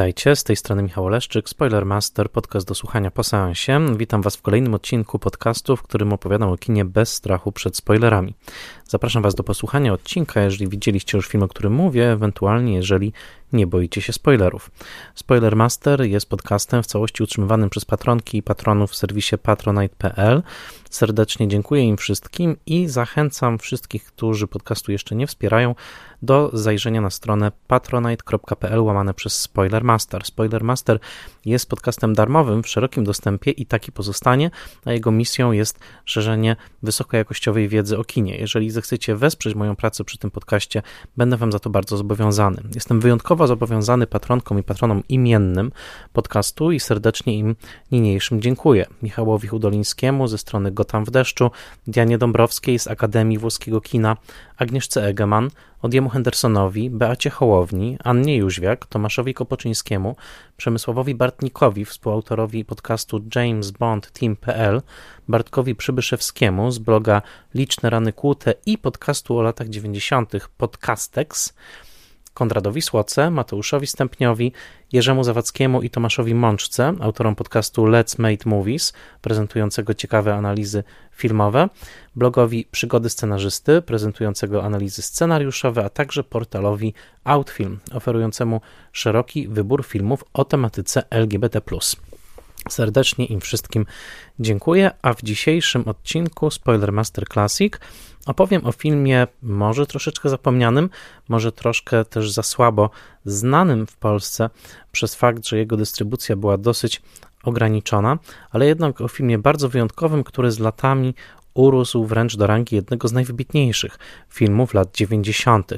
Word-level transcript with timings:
Witajcie, 0.00 0.36
z 0.36 0.44
tej 0.44 0.56
strony 0.56 0.82
Michał 0.82 1.08
Leszczyk, 1.08 1.48
Spoilermaster, 1.48 2.30
podcast 2.30 2.66
do 2.66 2.74
słuchania 2.74 3.10
po 3.10 3.24
seansie. 3.24 3.96
Witam 3.96 4.22
Was 4.22 4.36
w 4.36 4.42
kolejnym 4.42 4.74
odcinku 4.74 5.18
podcastu, 5.18 5.76
w 5.76 5.82
którym 5.82 6.12
opowiadam 6.12 6.48
o 6.48 6.56
kinie 6.56 6.84
bez 6.84 7.12
strachu 7.12 7.52
przed 7.52 7.76
spoilerami. 7.76 8.34
Zapraszam 8.88 9.22
Was 9.22 9.34
do 9.34 9.42
posłuchania 9.44 9.92
odcinka, 9.92 10.40
jeżeli 10.40 10.68
widzieliście 10.68 11.18
już 11.18 11.28
film, 11.28 11.42
o 11.42 11.48
którym 11.48 11.72
mówię, 11.72 12.12
ewentualnie 12.12 12.74
jeżeli 12.74 13.12
nie 13.52 13.66
boicie 13.66 14.02
się 14.02 14.12
spoilerów. 14.12 14.70
Spoilermaster 15.14 16.02
jest 16.02 16.28
podcastem 16.28 16.82
w 16.82 16.86
całości 16.86 17.22
utrzymywanym 17.22 17.70
przez 17.70 17.84
patronki 17.84 18.38
i 18.38 18.42
patronów 18.42 18.90
w 18.90 18.96
serwisie 18.96 19.38
patronite.pl. 19.38 20.42
Serdecznie 20.90 21.48
dziękuję 21.48 21.82
im 21.82 21.96
wszystkim 21.96 22.56
i 22.66 22.88
zachęcam 22.88 23.58
wszystkich, 23.58 24.04
którzy 24.04 24.46
podcastu 24.46 24.92
jeszcze 24.92 25.14
nie 25.14 25.26
wspierają, 25.26 25.74
do 26.22 26.50
zajrzenia 26.52 27.00
na 27.00 27.10
stronę 27.10 27.52
patronite.pl 27.66 28.80
łamane 28.80 29.14
przez 29.14 29.40
Spoilermaster. 29.40 30.24
Spoilermaster 30.24 30.98
jest 31.44 31.68
podcastem 31.68 32.14
darmowym 32.14 32.62
w 32.62 32.68
szerokim 32.68 33.04
dostępie 33.04 33.50
i 33.50 33.66
taki 33.66 33.92
pozostanie, 33.92 34.50
a 34.84 34.92
jego 34.92 35.10
misją 35.10 35.52
jest 35.52 35.78
szerzenie 36.04 36.56
wysokojakościowej 36.82 37.68
wiedzy 37.68 37.98
o 37.98 38.04
kinie. 38.04 38.36
Jeżeli 38.36 38.70
zechcecie 38.70 39.16
wesprzeć 39.16 39.54
moją 39.54 39.76
pracę 39.76 40.04
przy 40.04 40.18
tym 40.18 40.30
podcaście, 40.30 40.82
będę 41.16 41.36
Wam 41.36 41.52
za 41.52 41.58
to 41.58 41.70
bardzo 41.70 41.96
zobowiązany. 41.96 42.62
Jestem 42.74 43.00
wyjątkowo 43.00 43.46
zobowiązany 43.46 44.06
patronkom 44.06 44.58
i 44.58 44.62
patronom 44.62 45.02
imiennym 45.08 45.72
podcastu 46.12 46.72
i 46.72 46.80
serdecznie 46.80 47.38
im 47.38 47.56
niniejszym 47.92 48.40
dziękuję. 48.40 48.86
Michałowi 49.02 49.48
Hudolińskiemu 49.48 50.26
ze 50.28 50.38
strony 50.38 50.72
Gotam 50.72 51.04
w 51.04 51.10
deszczu, 51.10 51.50
Dianie 51.86 52.18
Dąbrowskiej 52.18 52.78
z 52.78 52.88
Akademii 52.88 53.38
Włoskiego 53.38 53.80
Kina, 53.80 54.16
Agnieszce 54.56 55.06
Egeman, 55.06 55.50
Odjemu 55.82 56.08
Hendersonowi, 56.08 56.90
Beacie 56.90 57.30
Hołowni, 57.30 57.98
Annie 58.04 58.36
Jóźwiak, 58.36 58.86
Tomaszowi 58.86 59.34
Kopoczyńskiemu, 59.34 60.16
Przemysławowi 60.56 61.14
Bartnikowi, 61.14 61.84
współautorowi 61.84 62.64
podcastu 62.64 63.20
James 63.34 63.70
Bond 63.70 64.10
Team.pl, 64.12 64.82
Bartkowi 65.28 65.74
Przybyszewskiemu 65.74 66.70
z 66.70 66.78
bloga 66.78 67.22
Liczne 67.54 67.90
Rany 67.90 68.12
Kłute 68.12 68.54
i 68.66 68.78
podcastu 68.78 69.38
o 69.38 69.42
latach 69.42 69.68
90. 69.68 70.32
Podcastex, 70.56 71.54
Konradowi 72.40 72.82
Słoce, 72.82 73.30
Mateuszowi 73.30 73.86
Stępniowi, 73.86 74.52
Jerzemu 74.92 75.24
Zawadzkiemu 75.24 75.82
i 75.82 75.90
Tomaszowi 75.90 76.34
Mączce, 76.34 76.94
autorom 77.00 77.34
podcastu 77.34 77.84
Let's 77.84 78.18
Made 78.18 78.44
Movies, 78.46 78.92
prezentującego 79.20 79.94
ciekawe 79.94 80.34
analizy 80.34 80.84
filmowe, 81.12 81.68
blogowi 82.16 82.66
Przygody 82.70 83.10
Scenarzysty, 83.10 83.82
prezentującego 83.82 84.64
analizy 84.64 85.02
scenariuszowe, 85.02 85.84
a 85.84 85.88
także 85.88 86.24
portalowi 86.24 86.94
Outfilm, 87.24 87.78
oferującemu 87.92 88.60
szeroki 88.92 89.48
wybór 89.48 89.84
filmów 89.84 90.24
o 90.32 90.44
tematyce 90.44 91.10
LGBT. 91.10 91.60
Serdecznie 92.68 93.26
im 93.26 93.40
wszystkim 93.40 93.86
dziękuję, 94.38 94.90
a 95.02 95.14
w 95.14 95.22
dzisiejszym 95.22 95.88
odcinku 95.88 96.50
Spoilermaster 96.50 97.28
Classic 97.28 97.74
opowiem 98.26 98.66
o 98.66 98.72
filmie 98.72 99.26
może 99.42 99.86
troszeczkę 99.86 100.28
zapomnianym, 100.28 100.90
może 101.28 101.52
troszkę 101.52 102.04
też 102.04 102.32
za 102.32 102.42
słabo 102.42 102.90
znanym 103.24 103.86
w 103.86 103.96
Polsce 103.96 104.50
przez 104.92 105.14
fakt, 105.14 105.46
że 105.46 105.58
jego 105.58 105.76
dystrybucja 105.76 106.36
była 106.36 106.58
dosyć 106.58 107.02
ograniczona, 107.44 108.18
ale 108.50 108.66
jednak 108.66 109.00
o 109.00 109.08
filmie 109.08 109.38
bardzo 109.38 109.68
wyjątkowym, 109.68 110.24
który 110.24 110.50
z 110.50 110.58
latami 110.58 111.14
urósł 111.54 112.04
wręcz 112.04 112.36
do 112.36 112.46
rangi 112.46 112.76
jednego 112.76 113.08
z 113.08 113.12
najwybitniejszych 113.12 113.98
filmów 114.28 114.74
lat 114.74 114.94
90. 114.94 115.72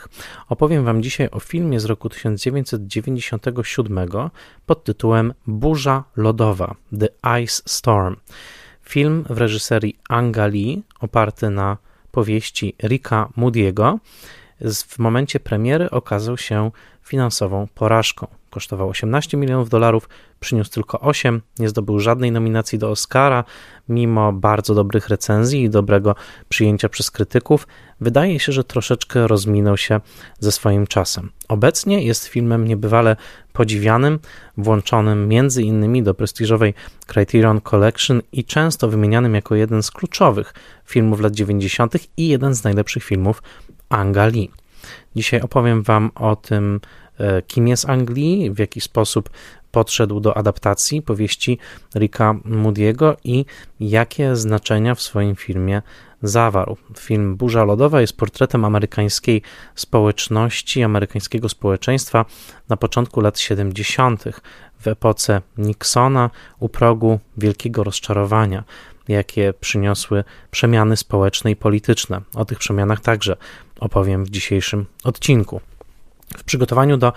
Opowiem 0.49 0.85
Wam 0.85 1.03
dzisiaj 1.03 1.29
o 1.31 1.41
filmie 1.41 1.81
z 1.81 1.85
roku 1.85 2.09
1997 2.09 3.99
pod 4.67 4.85
tytułem 4.85 5.35
Burza 5.47 6.05
Lodowa 6.17 6.75
The 6.99 7.09
Ice 7.43 7.63
Storm. 7.67 8.17
Film 8.83 9.25
w 9.31 9.39
reżyserii 9.39 9.99
Anga 10.09 10.47
Lee, 10.47 10.83
oparty 11.01 11.51
na 11.51 11.77
powieści 12.13 12.75
Ricka 12.83 13.29
Moody'ego, 13.37 13.99
w 14.61 14.99
momencie 14.99 15.41
premiery 15.41 15.91
okazał 15.91 16.39
się 16.39 16.71
finansową 17.03 17.67
porażką. 17.75 18.42
Kosztował 18.53 18.89
18 18.89 19.37
milionów 19.37 19.69
dolarów, 19.69 20.09
przyniósł 20.41 20.71
tylko 20.71 21.01
8, 21.01 21.43
nie 21.59 21.69
zdobył 21.69 22.01
żadnej 22.01 22.33
nominacji 22.33 22.79
do 22.79 22.91
Oscara, 22.91 23.45
mimo 23.89 24.33
bardzo 24.33 24.75
dobrych 24.75 25.09
recenzji 25.09 25.63
i 25.63 25.71
dobrego 25.71 26.15
przyjęcia 26.49 26.89
przez 26.89 27.11
krytyków. 27.11 27.67
Wydaje 28.01 28.41
się, 28.41 28.53
że 28.53 28.65
troszeczkę 28.65 29.27
rozminął 29.29 29.77
się 29.77 30.01
ze 30.41 30.53
swoim 30.53 30.87
czasem. 30.87 31.31
Obecnie 31.49 32.05
jest 32.05 32.27
filmem 32.27 32.69
niebywale 32.69 33.17
podziwianym, 33.53 34.19
włączonym 34.57 35.29
między 35.29 35.63
innymi 35.63 36.03
do 36.03 36.15
prestiżowej 36.15 36.75
Criterion 37.07 37.61
Collection 37.61 38.23
i 38.33 38.45
często 38.45 38.89
wymienianym 38.89 39.35
jako 39.35 39.55
jeden 39.55 39.83
z 39.83 39.91
kluczowych 39.91 40.55
filmów 40.85 41.21
lat 41.21 41.33
90. 41.33 41.95
i 42.17 42.29
jeden 42.29 42.55
z 42.55 42.65
najlepszych 42.65 43.05
filmów 43.05 43.43
Angali. 43.89 44.51
Dzisiaj 45.17 45.41
opowiem 45.41 45.83
Wam 45.83 46.11
o 46.15 46.37
tym, 46.37 46.81
kim 47.47 47.69
jest 47.69 47.89
Anglii, 47.89 48.51
w 48.51 48.59
jaki 48.59 48.81
sposób 48.81 49.31
podszedł 49.71 50.21
do 50.21 50.37
adaptacji 50.37 51.03
powieści 51.03 51.59
Ricka 51.97 52.35
Moody'ego 52.45 53.17
i 53.25 53.45
jakie 53.81 54.37
znaczenia 54.37 54.95
w 54.95 55.03
swoim 55.03 55.37
filmie 55.37 55.83
zawarł. 56.23 56.77
Film 56.99 57.37
Burza 57.37 57.65
Lodowa 57.65 58.01
jest 58.01 58.17
portretem 58.17 58.65
amerykańskiej 58.65 59.43
społeczności, 59.75 60.83
amerykańskiego 60.83 61.49
społeczeństwa 61.49 62.25
na 62.69 62.77
początku 62.77 63.21
lat 63.21 63.39
70., 63.39 64.25
w 64.81 64.89
epoce 64.89 65.43
Nixona, 65.59 66.31
u 66.61 66.69
progu 66.69 67.21
wielkiego 67.37 67.85
rozczarowania, 67.85 68.65
jakie 69.09 69.55
przyniosły 69.61 70.25
przemiany 70.51 70.97
społeczne 70.97 71.51
i 71.51 71.57
polityczne. 71.57 72.21
O 72.35 72.45
tych 72.45 72.59
przemianach 72.59 73.01
także 73.01 73.37
opowiem 73.81 74.25
w 74.25 74.31
dzisiejszym 74.31 74.87
odcinku. 75.05 75.61
W 76.37 76.45
przygotowaniu 76.45 76.97
do 76.97 77.13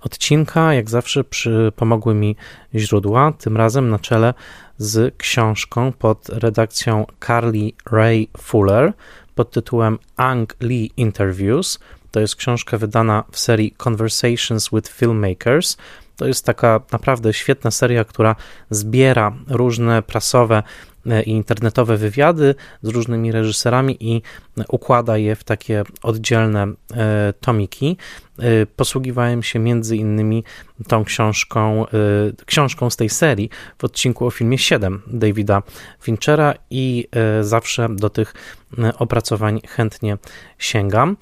odcinka, 0.00 0.74
jak 0.74 0.90
zawsze, 0.90 1.24
przy, 1.24 1.72
pomogły 1.76 2.14
mi 2.14 2.36
źródła, 2.74 3.32
tym 3.32 3.56
razem 3.56 3.90
na 3.90 3.98
czele 3.98 4.34
z 4.78 5.14
książką 5.16 5.92
pod 5.92 6.28
redakcją 6.28 7.06
Carly 7.26 7.70
Ray 7.90 8.28
Fuller 8.38 8.92
pod 9.34 9.50
tytułem 9.50 9.98
Ang 10.16 10.56
Lee 10.60 10.90
Interviews. 10.96 11.78
To 12.10 12.20
jest 12.20 12.36
książka 12.36 12.78
wydana 12.78 13.24
w 13.32 13.38
serii 13.38 13.74
Conversations 13.84 14.70
with 14.72 14.92
Filmmakers. 14.92 15.76
To 16.16 16.26
jest 16.26 16.46
taka 16.46 16.80
naprawdę 16.92 17.32
świetna 17.32 17.70
seria, 17.70 18.04
która 18.04 18.36
zbiera 18.70 19.32
różne 19.48 20.02
prasowe 20.02 20.62
i 21.26 21.30
internetowe 21.30 21.96
wywiady 21.96 22.54
z 22.82 22.88
różnymi 22.88 23.32
reżyserami 23.32 23.96
i 24.00 24.22
układa 24.68 25.16
je 25.16 25.36
w 25.36 25.44
takie 25.44 25.84
oddzielne 26.02 26.62
e, 26.62 27.32
tomiki. 27.40 27.96
E, 28.38 28.66
posługiwałem 28.66 29.42
się 29.42 29.58
między 29.58 29.96
innymi 29.96 30.44
tą 30.88 31.04
książką, 31.04 31.86
książką 32.46 32.90
z 32.90 32.96
tej 32.96 33.08
serii 33.08 33.50
w 33.78 33.84
odcinku 33.84 34.26
o 34.26 34.30
filmie 34.30 34.58
7 34.58 35.02
Davida 35.06 35.62
Finchera 36.00 36.54
i 36.70 37.08
zawsze 37.40 37.88
do 37.88 38.10
tych 38.10 38.34
opracowań 38.98 39.60
chętnie 39.68 40.16
sięgam. 40.58 41.16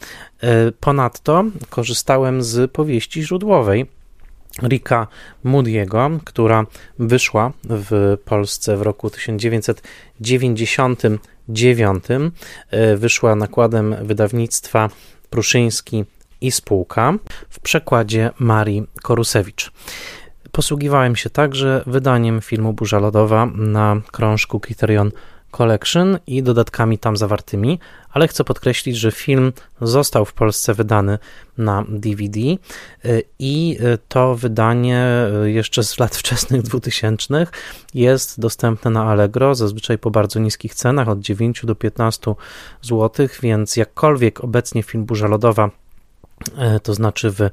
Ponadto 0.81 1.45
korzystałem 1.71 2.43
z 2.43 2.73
powieści 2.73 3.23
źródłowej 3.23 3.87
Rika 4.63 5.07
Moody'ego, 5.45 6.19
która 6.25 6.67
wyszła 6.99 7.53
w 7.65 8.17
Polsce 8.25 8.77
w 8.77 8.83
roku 8.83 9.11
1999. 9.11 12.05
E, 12.71 12.97
wyszła 12.97 13.35
nakładem 13.35 13.97
wydawnictwa 14.03 14.89
Pruszyński 15.31 16.05
i 16.41 16.51
spółka 16.51 17.15
w 17.49 17.61
przekładzie 17.61 18.31
Marii 18.39 18.87
Korusewicz. 19.03 19.73
Posługiwałem 20.53 21.17
się 21.17 21.31
także 21.31 21.83
wydaniem 21.87 22.41
filmu 22.41 22.73
Burza 22.73 22.99
Lodowa 22.99 23.47
na 23.47 24.01
krążku 24.13 24.61
Criterion 24.61 25.11
Collection 25.51 26.19
i 26.27 26.43
dodatkami 26.43 26.99
tam 26.99 27.17
zawartymi, 27.17 27.79
ale 28.11 28.29
chcę 28.29 28.45
podkreślić, 28.45 28.97
że 28.97 29.13
film 29.13 29.53
został 29.81 30.25
w 30.25 30.33
Polsce 30.33 30.75
wydany 30.75 31.19
na 31.59 31.85
DVD 31.89 32.41
y, 32.41 33.23
i 33.39 33.79
y, 33.81 33.99
to 34.09 34.35
wydanie 34.35 35.27
y, 35.45 35.51
jeszcze 35.51 35.83
z 35.83 35.99
lat 35.99 36.17
wczesnych 36.21 36.63
2000 36.63 37.47
jest 37.95 38.41
dostępne 38.41 38.91
na 38.91 39.05
Allegro, 39.05 39.55
zazwyczaj 39.55 39.99
po 39.99 40.11
bardzo 40.11 40.41
niskich 40.41 40.75
cenach, 40.75 41.09
od 41.09 41.21
9 41.21 41.67
do 41.67 41.75
15 41.75 42.35
zł, 42.83 43.29
więc 43.43 43.77
jakkolwiek 43.77 44.45
obecnie 44.45 44.83
film 44.83 45.05
Burza 45.05 45.29
Lodowa 45.29 45.71
to 46.83 46.95
znaczy 46.95 47.31
w 47.31 47.51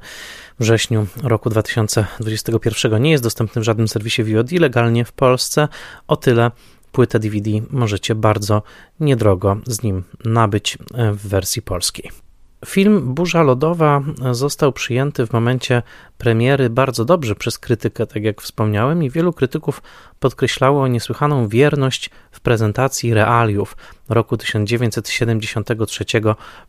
wrześniu 0.60 1.06
roku 1.22 1.50
2021 1.50 3.02
nie 3.02 3.10
jest 3.10 3.22
dostępny 3.22 3.62
w 3.62 3.64
żadnym 3.64 3.88
serwisie 3.88 4.24
VOD 4.24 4.52
legalnie 4.52 5.04
w 5.04 5.12
Polsce, 5.12 5.68
o 6.08 6.16
tyle 6.16 6.50
płytę 6.96 7.18
DVD 7.18 7.50
możecie 7.70 8.14
bardzo 8.14 8.62
niedrogo 9.00 9.56
z 9.66 9.82
nim 9.82 10.04
nabyć 10.24 10.78
e, 10.94 11.12
w 11.12 11.28
wersji 11.28 11.62
polskiej. 11.62 12.25
Film 12.66 13.14
Burza 13.14 13.42
Lodowa 13.42 14.02
został 14.32 14.72
przyjęty 14.72 15.26
w 15.26 15.32
momencie 15.32 15.82
premiery 16.18 16.70
bardzo 16.70 17.04
dobrze 17.04 17.34
przez 17.34 17.58
krytykę, 17.58 18.06
tak 18.06 18.22
jak 18.22 18.42
wspomniałem, 18.42 19.02
i 19.02 19.10
wielu 19.10 19.32
krytyków 19.32 19.82
podkreślało 20.20 20.88
niesłychaną 20.88 21.48
wierność 21.48 22.10
w 22.30 22.40
prezentacji 22.40 23.14
realiów 23.14 23.76
roku 24.08 24.36
1973, 24.36 26.04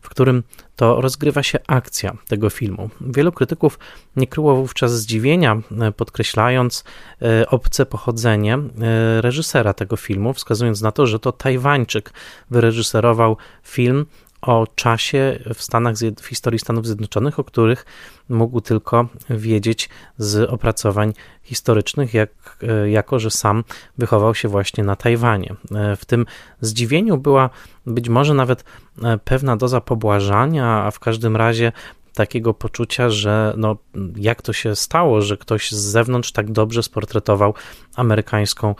w 0.00 0.08
którym 0.08 0.42
to 0.76 1.00
rozgrywa 1.00 1.42
się 1.42 1.58
akcja 1.66 2.16
tego 2.28 2.50
filmu. 2.50 2.90
Wielu 3.00 3.32
krytyków 3.32 3.78
nie 4.16 4.26
kryło 4.26 4.56
wówczas 4.56 5.00
zdziwienia, 5.00 5.56
podkreślając 5.96 6.84
e, 7.22 7.50
obce 7.50 7.86
pochodzenie 7.86 8.54
e, 8.54 8.60
reżysera 9.20 9.74
tego 9.74 9.96
filmu, 9.96 10.32
wskazując 10.34 10.82
na 10.82 10.92
to, 10.92 11.06
że 11.06 11.18
to 11.18 11.32
Tajwańczyk 11.32 12.12
wyreżyserował 12.50 13.36
film 13.62 14.06
o 14.42 14.66
czasie 14.74 15.38
w 15.54 15.62
Stanach, 15.62 15.94
w 16.20 16.26
historii 16.26 16.58
Stanów 16.58 16.86
Zjednoczonych, 16.86 17.38
o 17.38 17.44
których 17.44 17.86
mógł 18.28 18.60
tylko 18.60 19.08
wiedzieć 19.30 19.88
z 20.18 20.50
opracowań 20.50 21.12
historycznych, 21.42 22.14
jak, 22.14 22.30
e, 22.62 22.90
jako 22.90 23.18
że 23.18 23.30
sam 23.30 23.64
wychował 23.98 24.34
się 24.34 24.48
właśnie 24.48 24.84
na 24.84 24.96
Tajwanie. 24.96 25.54
E, 25.74 25.96
w 25.96 26.04
tym 26.04 26.26
zdziwieniu 26.60 27.18
była 27.18 27.50
być 27.86 28.08
może 28.08 28.34
nawet 28.34 28.64
e, 29.02 29.18
pewna 29.18 29.56
doza 29.56 29.80
pobłażania, 29.80 30.66
a 30.66 30.90
w 30.90 30.98
każdym 30.98 31.36
razie 31.36 31.72
takiego 32.14 32.54
poczucia, 32.54 33.10
że 33.10 33.54
no, 33.56 33.76
jak 34.16 34.42
to 34.42 34.52
się 34.52 34.76
stało, 34.76 35.22
że 35.22 35.36
ktoś 35.36 35.70
z 35.72 35.78
zewnątrz 35.78 36.32
tak 36.32 36.52
dobrze 36.52 36.82
sportretował 36.82 37.54
amerykańską 37.96 38.74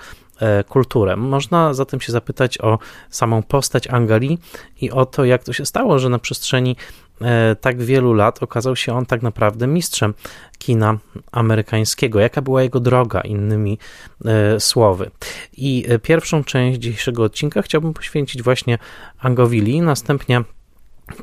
kulturę. 0.69 1.17
Można 1.17 1.75
zatem 1.75 2.01
się 2.01 2.13
zapytać 2.13 2.61
o 2.61 2.79
samą 3.11 3.43
postać 3.43 3.89
Angali 3.89 4.39
i 4.81 4.91
o 4.91 5.07
to, 5.07 5.25
jak 5.25 5.45
to 5.45 5.53
się 5.53 5.67
stało, 5.67 5.99
że 5.99 6.09
na 6.09 6.19
przestrzeni 6.19 6.77
e, 7.21 7.57
tak 7.61 7.83
wielu 7.83 8.13
lat 8.13 8.43
okazał 8.43 8.77
się 8.77 8.95
on 8.95 9.07
tak 9.07 9.23
naprawdę 9.23 9.67
mistrzem 9.67 10.15
kina 10.59 10.99
amerykańskiego. 11.33 12.21
Jaka 12.21 12.43
była 12.43 12.63
jego 12.63 12.81
droga, 12.81 13.21
innymi 13.21 13.79
e, 14.25 14.61
słowy. 14.61 15.11
I 15.57 15.87
pierwszą 16.03 16.45
część 16.45 16.79
dzisiejszego 16.79 17.23
odcinka 17.23 17.63
chciałbym 17.63 17.95
poświęcić 17.95 18.43
właśnie 18.43 18.79
Angowili, 19.19 19.81
następnie 19.81 20.45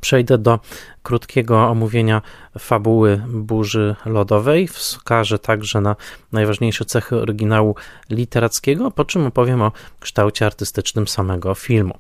Przejdę 0.02 0.38
do 0.38 0.60
krótkiego 1.04 1.68
omówienia 1.68 2.22
fabuły 2.60 3.22
burzy 3.28 3.96
lodowej. 4.06 4.68
Wskażę 4.68 5.40
także 5.40 5.82
na 5.82 5.96
najważniejsze 6.32 6.86
cechy 6.86 7.16
oryginału 7.16 7.76
literackiego, 8.10 8.92
po 8.92 9.06
czym 9.06 9.26
opowiem 9.26 9.62
o 9.62 9.72
kształcie 10.00 10.46
artystycznym 10.46 11.08
samego 11.08 11.56
filmu. 11.56 11.94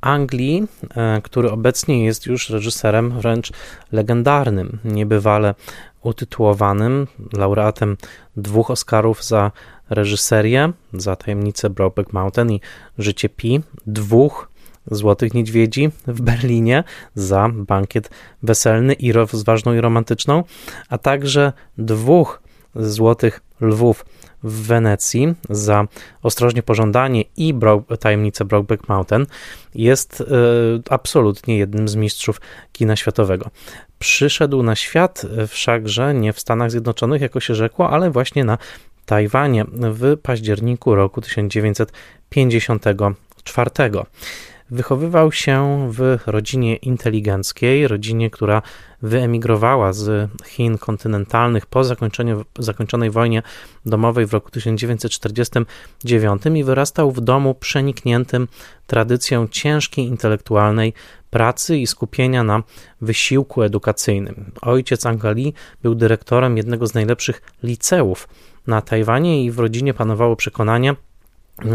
Anglii, 0.00 0.66
e, 0.96 1.20
który 1.22 1.50
obecnie 1.50 2.04
jest 2.04 2.26
już 2.26 2.50
reżyserem 2.50 3.20
wręcz 3.20 3.52
legendarnym, 3.92 4.78
niebywale 4.84 5.54
utytułowanym, 6.02 7.06
laureatem 7.32 7.96
dwóch 8.36 8.70
Oscarów 8.70 9.24
za 9.24 9.52
reżyserię, 9.90 10.72
za 10.92 11.16
tajemnicę 11.16 11.70
Brokeback 11.70 12.12
Mountain 12.12 12.50
i 12.50 12.60
Życie 12.98 13.28
Pi, 13.28 13.60
dwóch 13.86 14.48
Złotych 14.90 15.34
Niedźwiedzi 15.34 15.90
w 16.06 16.20
Berlinie 16.20 16.84
za 17.14 17.48
bankiet 17.52 18.10
weselny 18.42 18.94
i 18.94 19.12
ważną 19.44 19.74
i 19.74 19.80
romantyczną, 19.80 20.44
a 20.88 20.98
także 20.98 21.52
dwóch 21.78 22.42
Złotych 22.74 23.40
Lwów 23.60 24.06
w 24.42 24.66
Wenecji 24.66 25.34
za 25.50 25.86
Ostrożnie 26.22 26.62
Pożądanie 26.62 27.24
i 27.36 27.54
Bro 27.54 27.82
Tajemnicę 28.00 28.44
Brokeback 28.44 28.88
Mountain 28.88 29.26
jest 29.74 30.20
y, 30.20 30.24
absolutnie 30.90 31.58
jednym 31.58 31.88
z 31.88 31.96
mistrzów 31.96 32.40
kina 32.72 32.96
światowego. 32.96 33.50
Przyszedł 33.98 34.62
na 34.62 34.76
świat 34.76 35.22
wszakże 35.48 36.14
nie 36.14 36.32
w 36.32 36.40
Stanach 36.40 36.70
Zjednoczonych, 36.70 37.22
jako 37.22 37.40
się 37.40 37.54
rzekło, 37.54 37.90
ale 37.90 38.10
właśnie 38.10 38.44
na 38.44 38.58
Tajwanie 39.06 39.64
w 39.72 40.16
październiku 40.22 40.94
roku 40.94 41.20
1954. 41.20 43.70
Wychowywał 44.70 45.32
się 45.32 45.88
w 45.92 46.18
rodzinie 46.26 46.76
inteligenckiej, 46.76 47.88
rodzinie, 47.88 48.30
która 48.30 48.62
wyemigrowała 49.02 49.92
z 49.92 50.30
Chin 50.46 50.78
kontynentalnych 50.78 51.66
po 51.66 51.84
zakończeniu, 51.84 52.44
zakończonej 52.58 53.10
wojnie 53.10 53.42
domowej 53.86 54.26
w 54.26 54.32
roku 54.32 54.50
1949 54.50 56.42
i 56.54 56.64
wyrastał 56.64 57.10
w 57.10 57.20
domu 57.20 57.54
przenikniętym 57.54 58.48
tradycją 58.86 59.48
ciężkiej 59.48 60.06
intelektualnej 60.06 60.92
pracy 61.30 61.76
i 61.76 61.86
skupienia 61.86 62.44
na 62.44 62.62
wysiłku 63.00 63.62
edukacyjnym. 63.62 64.52
Ojciec 64.62 65.06
Angali 65.06 65.54
był 65.82 65.94
dyrektorem 65.94 66.56
jednego 66.56 66.86
z 66.86 66.94
najlepszych 66.94 67.42
liceów 67.62 68.28
na 68.66 68.80
Tajwanie 68.82 69.44
i 69.44 69.50
w 69.50 69.58
rodzinie 69.58 69.94
panowało 69.94 70.36
przekonanie, 70.36 70.94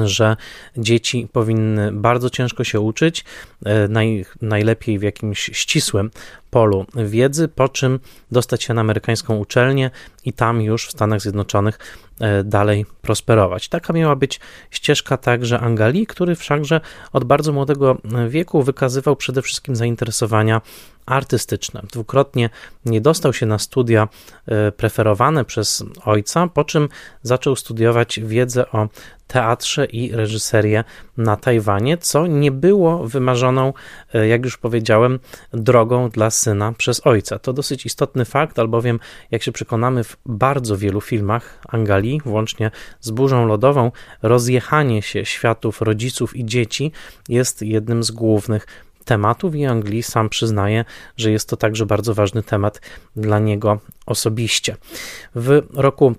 że 0.06 0.38
dzieci 0.78 1.28
powinny 1.32 1.92
bardzo 1.92 2.30
ciężko 2.30 2.64
się 2.64 2.80
uczyć, 2.80 3.26
e, 3.66 3.88
naj, 3.88 4.26
najlepiej 4.42 5.00
w 5.00 5.02
jakimś 5.02 5.40
ścisłym 5.54 6.12
polu 6.50 6.86
wiedzy, 6.96 7.48
po 7.48 7.70
czym 7.70 8.00
dostać 8.32 8.64
się 8.64 8.74
na 8.74 8.82
amerykańską 8.82 9.38
uczelnię 9.38 9.92
i 10.26 10.34
tam 10.34 10.62
już 10.62 10.88
w 10.88 10.92
Stanach 10.92 11.22
Zjednoczonych 11.22 11.80
dalej 12.44 12.86
prosperować. 13.02 13.70
Taka 13.70 13.94
miała 13.94 14.16
być 14.16 14.40
ścieżka 14.72 15.18
także 15.18 15.60
Angali, 15.60 16.08
który 16.08 16.36
wszakże 16.36 16.82
od 17.14 17.24
bardzo 17.24 17.52
młodego 17.52 17.98
wieku 18.30 18.64
wykazywał 18.64 19.16
przede 19.16 19.42
wszystkim 19.42 19.76
zainteresowania 19.76 20.62
artystyczne. 21.06 21.82
Dwukrotnie 21.92 22.50
nie 22.86 23.02
dostał 23.02 23.34
się 23.34 23.46
na 23.46 23.60
studia 23.60 24.08
e, 24.46 24.72
preferowane 24.72 25.46
przez 25.46 25.84
ojca, 26.06 26.48
po 26.48 26.64
czym 26.64 26.90
zaczął 27.24 27.56
studiować 27.56 28.20
wiedzę 28.20 28.72
o 28.72 28.88
teatrze 29.28 29.86
i 29.86 30.12
reżyserię 30.12 30.84
na 31.24 31.36
Tajwanie, 31.36 31.98
co 31.98 32.28
nie 32.28 32.52
było 32.52 33.08
wymarzoną, 33.08 33.74
e, 34.14 34.28
jak 34.28 34.46
już 34.46 34.58
powiedziałem, 34.58 35.20
drogą 35.54 36.10
dla 36.10 36.30
syna 36.30 36.74
przez 36.78 37.08
ojca. 37.08 37.40
To 37.40 37.54
dosyć 37.54 37.86
istotny 37.86 38.26
fakt, 38.26 38.60
albowiem, 38.60 39.00
jak 39.32 39.44
się 39.44 39.52
przekonamy, 39.52 40.04
w 40.04 40.18
bardzo 40.26 40.78
wielu 40.78 41.02
filmach 41.02 41.60
Angali, 41.70 42.22
włącznie 42.26 42.72
z 43.00 43.12
Burzą 43.12 43.46
Lodową, 43.46 43.92
rozjechanie 44.22 45.02
się 45.02 45.26
światów 45.26 45.82
rodziców 45.82 46.36
i 46.36 46.46
dzieci 46.46 46.92
jest 47.30 47.62
jednym 47.62 48.04
z 48.04 48.12
głównych 48.12 48.68
tematów 49.06 49.56
i 49.56 49.66
Anglii 49.66 50.04
sam 50.04 50.30
przyznaje, 50.30 50.86
że 51.18 51.32
jest 51.32 51.50
to 51.50 51.58
także 51.58 51.86
bardzo 51.86 52.14
ważny 52.14 52.44
temat 52.44 52.82
dla 53.16 53.40
niego 53.40 53.80
osobiście. 54.06 54.76
W 55.36 55.62
roku 55.74 56.16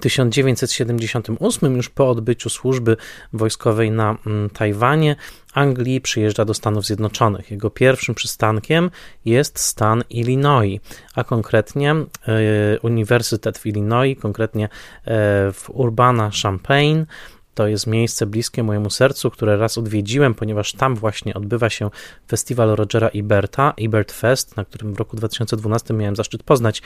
1978, 0.00 1.76
już 1.76 1.88
po 1.88 2.10
odbyciu 2.10 2.50
służby 2.50 2.96
wojskowej 3.32 3.90
na 3.90 4.16
mm, 4.26 4.50
Tajwanie, 4.50 5.16
Anglii 5.54 6.00
przyjeżdża 6.00 6.44
do 6.44 6.54
Stanów 6.54 6.86
Zjednoczonych. 6.86 7.50
Jego 7.50 7.70
pierwszym 7.70 8.14
przystankiem 8.14 8.90
jest 9.24 9.58
stan 9.58 10.04
Illinois, 10.10 10.80
a 11.14 11.24
konkretnie 11.24 11.90
e, 11.90 12.04
Uniwersytet 12.82 13.58
w 13.58 13.66
Illinois, 13.66 14.18
konkretnie 14.20 14.64
e, 14.64 14.68
w 15.52 15.70
Urbana-Champaign, 15.70 17.04
to 17.54 17.66
jest 17.66 17.86
miejsce 17.86 18.26
bliskie 18.26 18.62
mojemu 18.62 18.90
sercu, 18.90 19.30
które 19.30 19.56
raz 19.56 19.78
odwiedziłem, 19.78 20.34
ponieważ 20.34 20.72
tam 20.72 20.94
właśnie 20.94 21.34
odbywa 21.34 21.70
się 21.70 21.90
festiwal 22.28 22.76
Rogera 22.76 23.08
Iberta, 23.08 23.74
Ibert 23.76 24.12
Fest, 24.12 24.56
na 24.56 24.64
którym 24.64 24.94
w 24.94 24.98
roku 24.98 25.16
2012 25.16 25.94
miałem 25.94 26.16
zaszczyt 26.16 26.42
poznać 26.42 26.82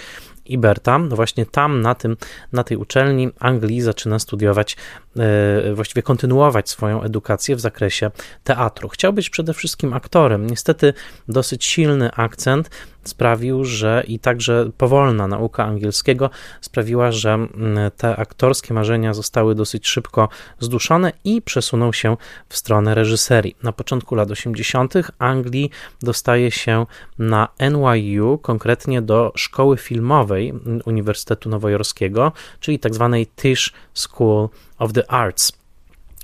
Iberta. 0.46 0.98
No 0.98 1.16
właśnie 1.16 1.46
tam, 1.46 1.80
na, 1.80 1.94
tym, 1.94 2.16
na 2.52 2.64
tej 2.64 2.76
uczelni 2.76 3.28
Anglii 3.38 3.80
zaczyna 3.80 4.18
studiować, 4.18 4.76
e, 5.16 5.74
właściwie 5.74 6.02
kontynuować 6.02 6.70
swoją 6.70 7.02
edukację 7.02 7.56
w 7.56 7.60
zakresie 7.60 8.10
teatru. 8.44 8.88
Chciał 8.88 9.12
być 9.12 9.30
przede 9.30 9.54
wszystkim 9.54 9.92
aktorem. 9.92 10.46
Niestety 10.46 10.92
dosyć 11.28 11.64
silny 11.64 12.12
akcent 12.12 12.70
sprawił, 13.08 13.64
że 13.64 14.04
i 14.08 14.18
także 14.18 14.70
powolna 14.78 15.26
nauka 15.26 15.64
angielskiego 15.64 16.30
sprawiła, 16.60 17.12
że 17.12 17.32
mm, 17.34 17.50
te 17.96 18.16
aktorskie 18.16 18.74
marzenia 18.74 19.14
zostały 19.14 19.54
dosyć 19.54 19.88
szybko 19.88 20.28
zduszone 20.60 21.12
i 21.24 21.42
przesunął 21.42 21.92
się 21.92 22.16
w 22.48 22.56
stronę 22.56 22.94
reżyserii. 22.94 23.56
Na 23.62 23.72
początku 23.72 24.14
lat 24.14 24.30
80. 24.30 24.94
Anglii 25.18 25.70
dostaje 26.02 26.50
się 26.50 26.86
na 27.18 27.48
NYU, 27.58 28.38
konkretnie 28.38 29.02
do 29.02 29.32
szkoły 29.36 29.76
filmowej 29.76 30.52
Uniwersytetu 30.84 31.48
Nowojorskiego, 31.48 32.32
czyli 32.60 32.78
tak 32.78 32.94
zwanej 32.94 33.26
Tisch 33.26 33.72
School 33.94 34.48
of 34.78 34.92
the 34.92 35.10
Arts. 35.10 35.65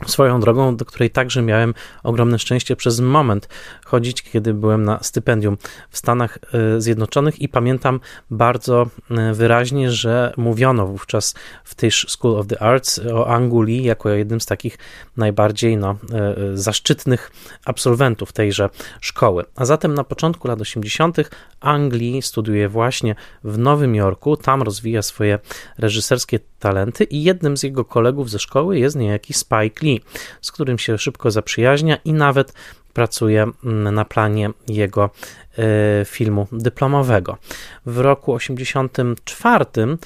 Swoją 0.07 0.41
drogą, 0.41 0.77
do 0.77 0.85
której 0.85 1.11
także 1.11 1.43
miałem 1.43 1.75
ogromne 2.03 2.39
szczęście 2.39 2.77
przez 2.77 3.01
moment 3.01 3.49
chodzić, 3.85 4.23
kiedy 4.23 4.55
byłem 4.55 4.85
na 4.85 5.03
stypendium 5.03 5.57
w 5.91 5.99
Stanach 5.99 6.39
e, 6.53 6.81
Zjednoczonych 6.81 7.43
i 7.43 7.49
pamiętam 7.49 8.01
bardzo 8.31 8.87
e, 9.11 9.35
wyraźnie, 9.35 9.91
że 9.91 10.33
mówiono 10.37 10.87
wówczas 10.87 11.35
w 11.65 11.77
Tisch 11.77 12.11
School 12.11 12.39
of 12.39 12.47
the 12.47 12.63
Arts 12.63 13.01
o 13.15 13.29
Anguli 13.29 13.85
jako 13.85 14.09
jednym 14.09 14.41
z 14.41 14.47
takich 14.47 14.79
najbardziej 15.17 15.77
no, 15.77 15.97
e, 16.13 16.35
zaszczytnych 16.57 17.31
absolwentów 17.65 18.33
tejże 18.33 18.69
szkoły. 19.01 19.45
A 19.57 19.65
zatem 19.65 19.95
na 19.95 20.05
początku 20.05 20.49
lat 20.49 20.61
80. 20.61 21.17
Anglii 21.61 22.23
studiuje 22.23 22.69
właśnie 22.69 23.15
w 23.45 23.59
Nowym 23.59 23.95
Jorku, 23.95 24.37
tam 24.37 24.63
rozwija 24.63 25.03
swoje 25.03 25.39
reżyserskie 25.79 26.39
talenty 26.59 27.05
i 27.05 27.23
jednym 27.23 27.57
z 27.57 27.63
jego 27.63 27.85
kolegów 27.85 28.31
ze 28.31 28.39
szkoły 28.39 28.79
jest 28.79 28.97
niejaki 28.97 29.35
Spike 29.35 29.87
Lee, 29.87 29.92
z 30.41 30.53
którym 30.53 30.79
się 30.79 30.99
szybko 30.99 31.31
zaprzyjaźnia 31.31 31.97
i 32.05 32.13
nawet 32.13 32.53
pracuje 32.93 33.43
mm, 33.65 33.95
na 33.95 34.05
planie 34.05 34.51
jego 34.69 35.11
e, 35.59 36.05
filmu 36.05 36.47
dyplomowego. 36.53 37.39
W 37.87 37.99
roku 37.99 38.39
1984 38.39 39.65
e, 39.85 39.97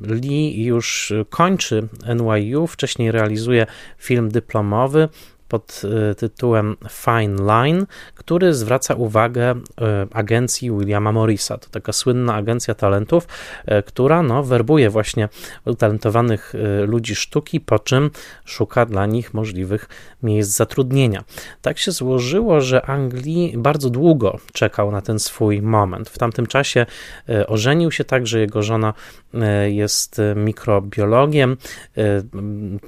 Lee 0.00 0.64
już 0.64 1.12
kończy 1.30 1.88
NYU, 2.14 2.66
wcześniej 2.66 3.12
realizuje 3.12 3.66
film 3.98 4.28
dyplomowy 4.28 5.08
pod 5.48 5.82
e, 6.10 6.14
tytułem 6.14 6.76
Fine 6.90 7.42
Line, 7.42 7.86
który 8.14 8.54
zwraca 8.54 8.94
uwagę 8.94 9.50
e, 9.50 9.56
agencji 10.12 10.70
Williama 10.70 11.12
Morrisa. 11.12 11.58
To 11.58 11.68
taka 11.70 11.92
słynna 11.92 12.34
agencja 12.34 12.74
talentów, 12.74 13.28
e, 13.66 13.82
która 13.82 14.22
no, 14.22 14.42
werbuje 14.42 14.90
właśnie 14.90 15.28
utalentowanych 15.64 16.52
ludzi 16.86 17.14
sztuki, 17.14 17.60
po 17.60 17.78
czym 17.78 18.10
szuka 18.44 18.86
dla 18.86 19.06
nich 19.06 19.34
możliwych 19.34 19.88
miejsc 20.22 20.56
zatrudnienia. 20.56 21.24
Tak 21.62 21.78
się 21.78 21.92
złożyło, 21.92 22.60
że 22.60 22.86
Anglii 22.86 23.54
bardzo 23.56 23.90
długo 23.90 24.38
czekał 24.52 24.92
na 24.92 25.00
ten 25.02 25.18
swój 25.18 25.62
moment. 25.62 26.08
W 26.08 26.18
tamtym 26.18 26.46
czasie 26.46 26.86
ożenił 27.46 27.90
się 27.90 28.04
także, 28.04 28.40
jego 28.40 28.62
żona 28.62 28.94
jest 29.66 30.20
mikrobiologiem, 30.36 31.56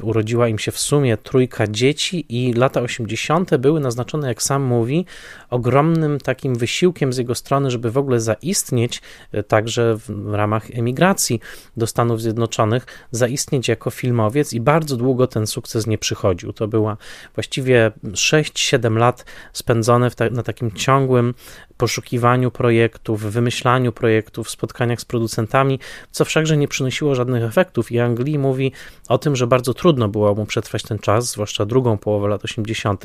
urodziła 0.03 0.49
im 0.49 0.59
się 0.59 0.73
w 0.73 0.79
sumie 0.79 1.17
trójka 1.17 1.67
dzieci 1.67 2.27
i 2.29 2.48
lata 2.53 2.81
80. 2.81 3.57
były 3.57 3.81
naznaczone, 3.81 4.29
jak 4.29 4.43
sam 4.43 4.63
mówi, 4.63 5.07
ogromnym 5.51 6.19
takim 6.19 6.55
wysiłkiem 6.55 7.13
z 7.13 7.17
jego 7.17 7.35
strony, 7.35 7.71
żeby 7.71 7.91
w 7.91 7.99
ogóle 7.99 8.21
zaistnieć, 8.21 9.03
e, 9.33 9.43
także 9.43 9.97
w 9.97 10.35
ramach 10.35 10.71
emigracji 10.71 11.41
do 11.77 11.87
Stanów 11.87 12.23
Zjednoczonych, 12.23 12.87
zaistnieć 13.11 13.69
jako 13.69 13.91
filmowiec 13.91 14.53
i 14.53 14.61
bardzo 14.61 14.97
długo 14.97 15.27
ten 15.27 15.47
sukces 15.47 15.87
nie 15.87 15.99
przychodził. 15.99 16.53
To 16.53 16.69
była 16.69 16.97
właściwie 17.35 17.93
6-7 18.05 18.97
lat 18.97 19.25
spędzone 19.53 20.11
ta 20.11 20.31
na 20.31 20.43
takim 20.43 20.73
ciągłym 20.73 21.35
poszukiwaniu 21.79 22.51
projektów, 22.51 23.23
wymyślaniu 23.23 23.93
projektów, 23.93 24.51
spotkaniach 24.51 25.01
z 25.01 25.05
producentami, 25.05 25.79
co 26.11 26.25
wszakże 26.25 26.57
nie 26.57 26.69
przynosiło 26.69 27.15
żadnych 27.15 27.43
efektów. 27.43 27.93
I 27.93 27.99
Anglii 27.99 28.39
mówi 28.39 28.73
o 29.09 29.19
tym, 29.19 29.37
że 29.37 29.47
bardzo 29.47 29.75
trudno 29.75 30.09
było 30.09 30.35
mu 30.35 30.47
przetrwać 30.47 30.83
ten 30.83 30.99
czas, 30.99 31.31
zwłaszcza 31.31 31.67
drugą 31.67 31.99
połowę 31.99 32.29
lat 32.29 32.45
80., 32.45 33.05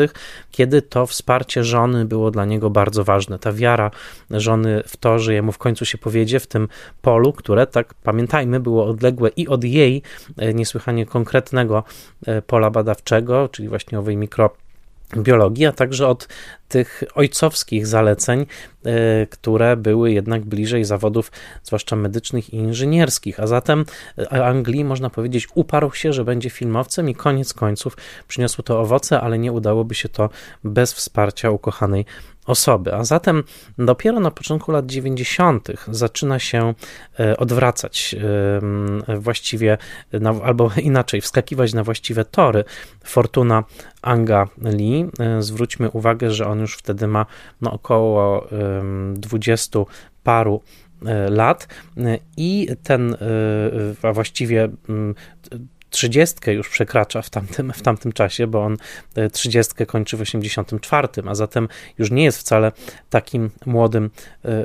kiedy 0.51 0.81
to 0.81 1.05
wsparcie 1.05 1.63
żony 1.63 2.05
było 2.05 2.31
dla 2.31 2.45
niego 2.45 2.69
bardzo 2.69 3.03
ważne. 3.03 3.39
Ta 3.39 3.53
wiara 3.53 3.91
żony 4.31 4.83
w 4.87 4.97
to, 4.97 5.19
że 5.19 5.33
jemu 5.33 5.51
w 5.51 5.57
końcu 5.57 5.85
się 5.85 5.97
powiedzie 5.97 6.39
w 6.39 6.47
tym 6.47 6.67
polu, 7.01 7.33
które, 7.33 7.67
tak 7.67 7.93
pamiętajmy, 7.93 8.59
było 8.59 8.85
odległe 8.85 9.29
i 9.29 9.47
od 9.47 9.63
jej 9.63 10.01
e, 10.37 10.53
niesłychanie 10.53 11.05
konkretnego 11.05 11.83
e, 12.27 12.41
pola 12.41 12.69
badawczego, 12.69 13.49
czyli 13.49 13.69
właśnie 13.69 13.99
owej 13.99 14.17
mikro 14.17 14.62
biologii, 15.17 15.65
a 15.65 15.71
także 15.71 16.07
od 16.07 16.27
tych 16.67 17.03
ojcowskich 17.15 17.87
zaleceń, 17.87 18.45
e, 18.85 19.27
które 19.27 19.77
były 19.77 20.11
jednak 20.11 20.45
bliżej 20.45 20.85
zawodów, 20.85 21.31
zwłaszcza 21.63 21.95
medycznych 21.95 22.53
i 22.53 22.57
inżynierskich. 22.57 23.39
A 23.39 23.47
zatem 23.47 23.85
e, 24.17 24.45
Anglii, 24.45 24.85
można 24.85 25.09
powiedzieć, 25.09 25.47
uparł 25.55 25.91
się, 25.91 26.13
że 26.13 26.25
będzie 26.25 26.49
filmowcem 26.49 27.09
i 27.09 27.15
koniec 27.15 27.53
końców 27.53 27.97
przyniosło 28.27 28.63
to 28.63 28.79
owoce, 28.79 29.21
ale 29.21 29.39
nie 29.39 29.51
udałoby 29.51 29.95
się 29.95 30.09
to 30.09 30.29
bez 30.63 30.93
wsparcia 30.93 31.49
ukochanej 31.49 32.05
osoby. 32.45 32.93
A 32.93 33.03
zatem 33.03 33.43
dopiero 33.77 34.19
na 34.19 34.31
początku 34.31 34.71
lat 34.71 34.85
90. 34.85 35.67
zaczyna 35.87 36.39
się 36.39 36.73
e, 37.19 37.37
odwracać 37.37 38.15
właściwie, 39.19 39.77
albo 40.43 40.71
inaczej, 40.81 41.21
wskakiwać 41.21 41.73
na 41.73 41.83
właściwe 41.83 42.25
tory 42.25 42.63
Fortuna 43.03 43.63
Anga 44.01 44.47
Lee. 44.61 45.05
Zwróćmy 45.39 45.89
uwagę, 45.89 46.31
że 46.31 46.47
on 46.47 46.59
już 46.59 46.75
wtedy 46.75 47.07
ma 47.07 47.25
no, 47.61 47.71
około 47.71 48.47
20 49.13 49.79
paru 50.23 50.61
e, 51.05 51.29
lat 51.29 51.67
e, 51.97 52.17
i 52.37 52.67
ten, 52.83 53.13
e, 53.13 54.07
a 54.07 54.13
właściwie 54.13 54.69
trzydziestkę 55.93 56.53
już 56.53 56.69
przekracza 56.69 57.21
w 57.21 57.29
tamtym, 57.29 57.73
w 57.73 57.81
tamtym 57.81 58.11
czasie, 58.11 58.47
bo 58.47 58.63
on 58.63 58.77
trzydziestkę 59.31 59.85
kończy 59.85 60.17
w 60.17 60.21
84, 60.21 61.07
a 61.27 61.35
zatem 61.35 61.67
już 61.97 62.11
nie 62.11 62.23
jest 62.23 62.37
wcale 62.37 62.71
takim 63.09 63.49
młodym 63.65 64.09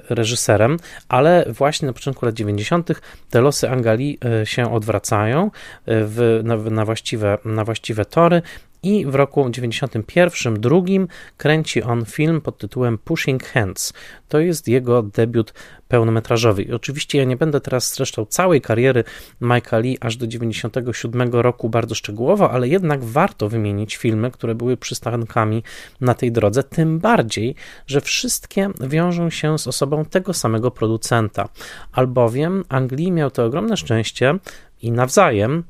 reżyserem, 0.08 0.76
ale 1.08 1.46
właśnie 1.48 1.86
na 1.86 1.92
początku 1.92 2.26
lat 2.26 2.34
90. 2.34 2.88
te 3.30 3.40
losy 3.40 3.70
Angali 3.70 4.18
się 4.44 4.72
odwracają 4.72 5.50
w, 5.86 6.40
na, 6.44 6.56
na, 6.56 6.84
właściwe, 6.84 7.38
na 7.44 7.64
właściwe 7.64 8.04
tory 8.04 8.42
i 8.82 9.06
w 9.06 9.14
roku 9.14 9.50
91 9.50 10.60
drugim 10.60 11.08
kręci 11.36 11.82
on 11.82 12.04
film 12.04 12.40
pod 12.40 12.58
tytułem 12.58 12.98
Pushing 12.98 13.44
Hands. 13.44 13.92
To 14.28 14.40
jest 14.40 14.68
jego 14.68 15.02
debiut 15.02 15.54
pełnometrażowy. 15.88 16.62
I 16.62 16.72
oczywiście 16.72 17.18
ja 17.18 17.24
nie 17.24 17.36
będę 17.36 17.60
teraz 17.60 17.84
streszczał 17.84 18.26
całej 18.26 18.60
kariery 18.60 19.04
Mike'a 19.42 19.82
Lee 19.82 19.98
aż 20.00 20.16
do 20.16 20.26
97 20.26 21.32
roku 21.32 21.68
bardzo 21.68 21.94
szczegółowo, 21.94 22.50
ale 22.50 22.68
jednak 22.68 23.04
warto 23.04 23.48
wymienić 23.48 23.96
filmy, 23.96 24.30
które 24.30 24.54
były 24.54 24.76
przystankami 24.76 25.62
na 26.00 26.14
tej 26.14 26.32
drodze, 26.32 26.62
tym 26.62 26.98
bardziej, 26.98 27.54
że 27.86 28.00
wszystkie 28.00 28.70
wiążą 28.80 29.30
się 29.30 29.58
z 29.58 29.66
osobą 29.66 30.04
tego 30.04 30.34
samego 30.34 30.70
producenta. 30.70 31.48
Albowiem 31.92 32.64
Anglii 32.68 33.12
miał 33.12 33.30
to 33.30 33.44
ogromne 33.44 33.76
szczęście 33.76 34.38
i 34.82 34.92
nawzajem 34.92 35.64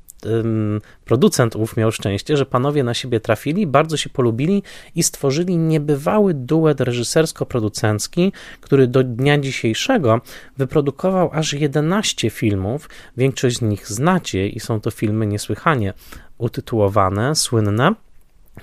producent 1.05 1.57
ów 1.57 1.77
miał 1.77 1.93
szczęście, 1.93 2.37
że 2.37 2.47
panowie 2.47 2.85
na 2.85 2.95
siebie 2.95 3.21
trafili, 3.21 3.67
bardzo 3.67 3.97
się 3.97 4.11
polubili 4.11 4.63
i 4.95 5.03
stworzyli 5.03 5.59
niebywały 5.59 6.35
duet 6.35 6.81
reżysersko-producencki, 6.81 8.33
który 8.61 8.87
do 8.87 9.05
dnia 9.05 9.39
dzisiejszego 9.39 10.21
wyprodukował 10.57 11.31
aż 11.33 11.53
11 11.53 12.31
filmów. 12.31 12.89
Większość 13.17 13.57
z 13.57 13.63
nich 13.63 13.89
znacie 13.89 14.49
i 14.49 14.61
są 14.61 14.81
to 14.81 14.91
filmy 14.91 15.27
niesłychanie 15.27 15.95
utytułowane, 16.39 17.35
słynne. 17.35 17.95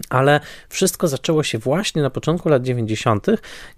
Ale 0.10 0.40
wszystko 0.70 1.08
zaczęło 1.08 1.44
się 1.44 1.58
właśnie 1.58 2.02
na 2.02 2.10
początku 2.10 2.50
lat 2.50 2.64
90., 2.64 3.28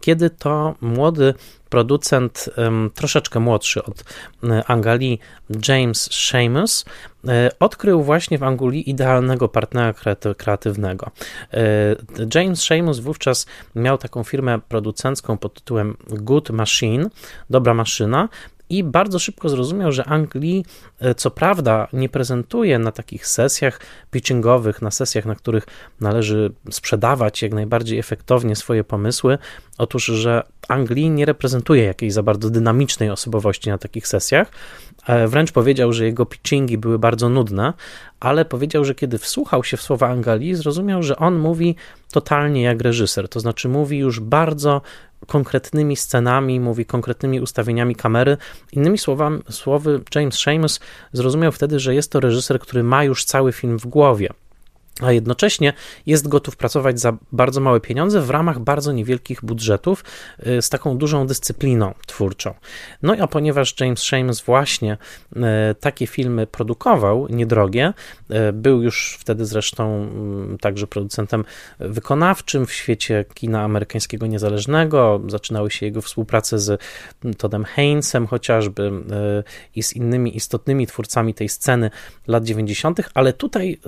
kiedy 0.01 0.29
to 0.29 0.75
młody 0.81 1.33
producent, 1.69 2.49
troszeczkę 2.93 3.39
młodszy 3.39 3.83
od 3.83 4.03
e, 4.43 4.63
Angali, 4.67 5.19
James 5.67 6.09
Seamus, 6.11 6.85
e, 7.27 7.49
odkrył 7.59 8.03
właśnie 8.03 8.37
w 8.37 8.43
Anguli 8.43 8.89
idealnego 8.89 9.49
partnera 9.49 9.93
kreatywnego. 10.37 11.11
E, 11.53 11.59
James 12.35 12.63
Seamus 12.63 12.99
wówczas 12.99 13.45
miał 13.75 13.97
taką 13.97 14.23
firmę 14.23 14.59
producencką 14.59 15.37
pod 15.37 15.53
tytułem 15.53 15.97
Good 16.07 16.49
Machine, 16.49 17.09
dobra 17.49 17.73
maszyna, 17.73 18.29
i 18.69 18.83
bardzo 18.83 19.19
szybko 19.19 19.49
zrozumiał, 19.49 19.91
że 19.91 20.05
Anglii 20.05 20.65
e, 20.99 21.15
co 21.15 21.31
prawda 21.31 21.87
nie 21.93 22.09
prezentuje 22.09 22.79
na 22.79 22.91
takich 22.91 23.27
sesjach 23.27 23.79
pitchingowych, 24.11 24.81
na 24.81 24.91
sesjach, 24.91 25.25
na 25.25 25.35
których 25.35 25.65
należy 26.01 26.51
sprzedawać 26.71 27.41
jak 27.41 27.53
najbardziej 27.53 27.99
efektownie 27.99 28.55
swoje 28.55 28.83
pomysły, 28.83 29.37
otóż, 29.77 30.05
że 30.05 30.43
Anglii 30.67 31.09
nie 31.09 31.25
reprezentuje 31.25 31.83
jakiejś 31.83 32.13
za 32.13 32.23
bardzo 32.23 32.49
dynamicznej 32.49 33.09
osobowości 33.09 33.69
na 33.69 33.77
takich 33.77 34.07
sesjach, 34.07 34.51
e, 35.07 35.27
Wręcz 35.27 35.51
powiedział, 35.51 35.93
że 35.93 36.05
jego 36.05 36.25
pitchingi 36.25 36.77
były 36.77 36.99
bardzo 36.99 37.29
nudne, 37.29 37.73
ale 38.19 38.45
powiedział, 38.45 38.85
że 38.85 38.95
kiedy 38.95 39.17
wsłuchał 39.17 39.63
się 39.63 39.77
w 39.77 39.81
słowa 39.81 40.07
Angali, 40.07 40.55
zrozumiał, 40.55 41.03
że 41.03 41.17
on 41.17 41.39
mówi 41.39 41.75
totalnie 42.11 42.61
jak 42.61 42.81
reżyser, 42.81 43.29
to 43.29 43.39
znaczy 43.39 43.69
mówi 43.69 43.97
już 43.97 44.19
bardzo 44.19 44.81
konkretnymi 45.27 45.95
scenami, 45.95 46.59
mówi 46.59 46.85
konkretnymi 46.85 47.41
ustawieniami 47.41 47.95
kamery. 47.95 48.37
Innymi 48.71 48.97
słowami, 48.97 49.39
słowy 49.49 50.01
James 50.15 50.39
Seamus 50.39 50.79
zrozumiał 51.13 51.51
wtedy, 51.51 51.79
że 51.79 51.95
jest 51.95 52.11
to 52.11 52.19
reżyser, 52.19 52.59
który 52.59 52.83
ma 52.83 53.03
już 53.03 53.25
cały 53.25 53.51
film 53.51 53.79
w 53.79 53.87
głowie 53.87 54.29
a 55.01 55.11
jednocześnie 55.11 55.73
jest 56.05 56.27
gotów 56.27 56.55
pracować 56.55 56.99
za 56.99 57.17
bardzo 57.31 57.61
małe 57.61 57.79
pieniądze 57.79 58.21
w 58.21 58.29
ramach 58.29 58.59
bardzo 58.59 58.91
niewielkich 58.91 59.45
budżetów 59.45 60.03
y, 60.47 60.61
z 60.61 60.69
taką 60.69 60.97
dużą 60.97 61.27
dyscypliną 61.27 61.93
twórczą. 62.07 62.53
No 63.01 63.15
a 63.21 63.27
ponieważ 63.27 63.75
James 63.79 63.99
Shames 63.99 64.41
właśnie 64.41 64.97
takie 65.79 66.07
filmy 66.07 66.47
produkował, 66.47 67.27
niedrogie, 67.29 67.93
był 68.53 68.81
już 68.81 69.17
wtedy 69.19 69.45
zresztą 69.45 69.95
mm, 69.95 70.57
także 70.57 70.87
producentem 70.87 71.45
wykonawczym 71.79 72.65
w 72.65 72.73
świecie 72.73 73.25
kina 73.33 73.63
amerykańskiego 73.63 74.27
niezależnego, 74.27 75.21
zaczynały 75.27 75.71
się 75.71 75.85
jego 75.85 76.01
współprace 76.01 76.59
z 76.59 76.81
Toddem 77.37 77.65
Haynesem 77.65 78.27
chociażby 78.27 78.91
i 79.75 79.83
z 79.83 79.93
innymi 79.93 80.37
istotnymi 80.37 80.87
twórcami 80.87 81.33
tej 81.33 81.49
sceny 81.49 81.89
lat 82.27 82.43
90., 82.43 82.99
ale 83.13 83.33
tutaj 83.33 83.79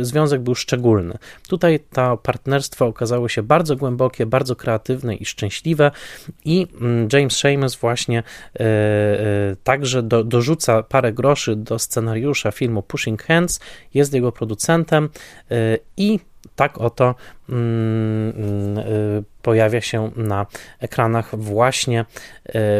związek 0.00 0.40
był 0.40 0.54
szczególny. 0.58 1.18
Tutaj 1.48 1.80
to 1.92 2.16
partnerstwo 2.16 2.86
okazało 2.86 3.28
się 3.28 3.42
bardzo 3.42 3.76
głębokie, 3.76 4.26
bardzo 4.26 4.56
kreatywne 4.56 5.14
i 5.14 5.24
szczęśliwe 5.24 5.90
i 6.44 6.66
mm, 6.80 7.08
James 7.12 7.36
Seamus 7.36 7.76
właśnie 7.76 8.22
e, 8.60 8.66
także 9.64 10.02
do, 10.02 10.24
dorzuca 10.24 10.82
parę 10.82 11.12
groszy 11.12 11.56
do 11.56 11.78
scenariusza 11.78 12.50
filmu 12.50 12.82
Pushing 12.82 13.22
Hands, 13.22 13.60
jest 13.94 14.14
jego 14.14 14.32
producentem 14.32 15.08
e, 15.50 15.78
i 15.96 16.20
tak 16.56 16.78
oto 16.78 17.14
mm, 17.48 18.32
mm, 18.36 18.84
pojawia 19.42 19.80
się 19.80 20.10
na 20.16 20.46
ekranach 20.80 21.38
właśnie 21.38 22.04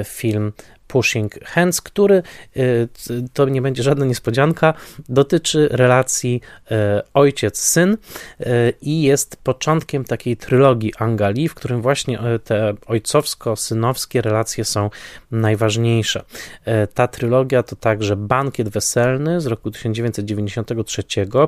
film 0.05 0.53
Pushing 0.89 1.45
Hands, 1.45 1.81
który, 1.81 2.23
y, 2.57 2.89
to 3.33 3.49
nie 3.49 3.63
będzie 3.63 3.83
żadna 3.83 4.07
niespodzianka, 4.07 4.75
dotyczy 5.09 5.69
relacji 5.71 6.41
y, 6.71 6.75
ojciec-syn 7.15 7.97
y, 8.41 8.73
i 8.83 9.03
jest 9.03 9.37
początkiem 9.37 10.05
takiej 10.05 10.37
trylogii 10.37 10.93
Angali, 10.99 11.49
w 11.49 11.55
którym 11.55 11.83
właśnie 11.83 12.19
te 12.45 12.75
ojcowsko-synowskie 12.87 14.21
relacje 14.21 14.65
są 14.65 14.91
najważniejsze. 15.31 16.25
Ta 16.95 17.09
trylogia 17.09 17.63
to 17.63 17.77
także 17.77 18.17
Bankiet 18.17 18.69
Weselny 18.69 19.41
z 19.41 19.47
roku 19.47 19.71
1993, 19.71 21.03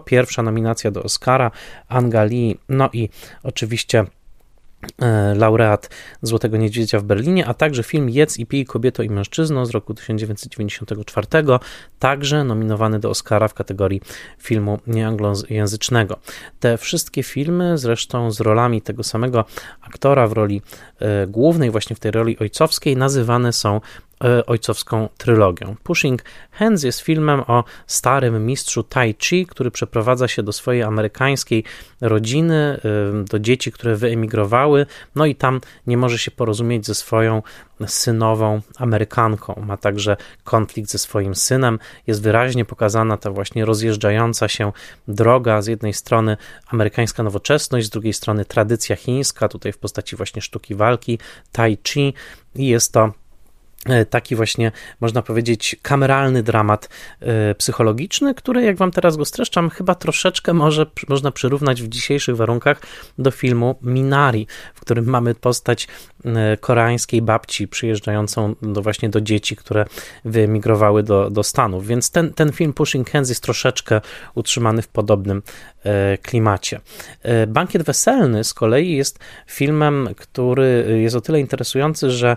pierwsza 0.04 0.42
nominacja 0.42 0.90
do 0.90 1.02
Oscara 1.02 1.50
Angali, 1.88 2.58
no 2.68 2.90
i 2.92 3.08
oczywiście 3.42 4.04
laureat 5.34 5.90
Złotego 6.22 6.56
Niedźwiedzia 6.56 6.98
w 6.98 7.02
Berlinie, 7.02 7.46
a 7.46 7.54
także 7.54 7.82
film 7.82 8.10
Jedz 8.10 8.38
i 8.38 8.46
pij 8.46 8.64
kobieto 8.64 9.02
i 9.02 9.10
mężczyzno 9.10 9.66
z 9.66 9.70
roku 9.70 9.94
1994, 9.94 11.26
także 11.98 12.44
nominowany 12.44 12.98
do 12.98 13.10
Oscara 13.10 13.48
w 13.48 13.54
kategorii 13.54 14.00
filmu 14.38 14.78
nieanglojęzycznego. 14.86 16.18
Te 16.60 16.78
wszystkie 16.78 17.22
filmy, 17.22 17.78
zresztą 17.78 18.30
z 18.30 18.40
rolami 18.40 18.82
tego 18.82 19.02
samego 19.02 19.44
aktora 19.80 20.26
w 20.26 20.32
roli 20.32 20.62
e, 20.98 21.26
głównej, 21.26 21.70
właśnie 21.70 21.96
w 21.96 22.00
tej 22.00 22.10
roli 22.10 22.38
ojcowskiej, 22.38 22.96
nazywane 22.96 23.52
są 23.52 23.80
E, 23.80 24.09
ojcowską 24.46 25.08
trylogią. 25.18 25.76
Pushing 25.82 26.22
Hands 26.50 26.82
jest 26.82 27.00
filmem 27.00 27.40
o 27.40 27.64
starym 27.86 28.46
mistrzu 28.46 28.82
Tai 28.82 29.14
Chi, 29.14 29.46
który 29.46 29.70
przeprowadza 29.70 30.28
się 30.28 30.42
do 30.42 30.52
swojej 30.52 30.82
amerykańskiej 30.82 31.64
rodziny, 32.00 32.54
e, 32.54 33.24
do 33.24 33.38
dzieci, 33.38 33.72
które 33.72 33.96
wyemigrowały, 33.96 34.86
no 35.14 35.26
i 35.26 35.34
tam 35.34 35.60
nie 35.86 35.96
może 35.96 36.18
się 36.18 36.30
porozumieć 36.30 36.86
ze 36.86 36.94
swoją 36.94 37.42
synową 37.86 38.60
Amerykanką. 38.78 39.62
Ma 39.66 39.76
także 39.76 40.16
konflikt 40.44 40.90
ze 40.90 40.98
swoim 40.98 41.34
synem. 41.34 41.78
Jest 42.06 42.22
wyraźnie 42.22 42.64
pokazana 42.64 43.16
ta 43.16 43.30
właśnie 43.30 43.64
rozjeżdżająca 43.64 44.48
się 44.48 44.72
droga. 45.08 45.62
Z 45.62 45.66
jednej 45.66 45.94
strony 45.94 46.36
amerykańska 46.68 47.22
nowoczesność, 47.22 47.86
z 47.86 47.90
drugiej 47.90 48.12
strony 48.12 48.44
tradycja 48.44 48.96
chińska, 48.96 49.48
tutaj 49.48 49.72
w 49.72 49.78
postaci 49.78 50.16
właśnie 50.16 50.42
sztuki 50.42 50.74
walki, 50.74 51.18
tai 51.52 51.78
chi 51.84 52.14
i 52.54 52.66
jest 52.66 52.92
to 52.92 53.00
E, 53.04 53.19
taki 54.10 54.36
właśnie, 54.36 54.72
można 55.00 55.22
powiedzieć, 55.22 55.76
kameralny 55.82 56.42
dramat 56.42 56.88
e, 57.20 57.54
psychologiczny, 57.54 58.34
który, 58.34 58.62
jak 58.62 58.76
wam 58.76 58.90
teraz 58.90 59.16
go 59.16 59.24
streszczam, 59.24 59.70
chyba 59.70 59.94
troszeczkę 59.94 60.52
może 60.52 60.86
można 61.08 61.30
przyrównać 61.30 61.82
w 61.82 61.88
dzisiejszych 61.88 62.36
warunkach 62.36 62.80
do 63.18 63.30
filmu 63.30 63.78
Minari, 63.82 64.46
w 64.74 64.80
którym 64.80 65.04
mamy 65.04 65.34
postać 65.34 65.88
e, 66.24 66.56
koreańskiej 66.56 67.22
babci 67.22 67.68
przyjeżdżającą 67.68 68.54
do, 68.62 68.82
właśnie 68.82 69.08
do 69.08 69.20
dzieci, 69.20 69.56
które 69.56 69.84
wyemigrowały 70.24 71.02
do, 71.02 71.30
do 71.30 71.42
Stanów. 71.42 71.86
Więc 71.86 72.10
ten, 72.10 72.34
ten 72.34 72.52
film 72.52 72.72
Pushing 72.72 73.10
Hands 73.10 73.28
jest 73.28 73.42
troszeczkę 73.42 74.00
utrzymany 74.34 74.82
w 74.82 74.88
podobnym 74.88 75.42
klimacie. 76.22 76.80
Bankiet 77.48 77.82
Weselny 77.82 78.44
z 78.44 78.54
kolei 78.54 78.96
jest 78.96 79.18
filmem, 79.46 80.08
który 80.16 80.98
jest 81.02 81.16
o 81.16 81.20
tyle 81.20 81.40
interesujący, 81.40 82.10
że 82.10 82.36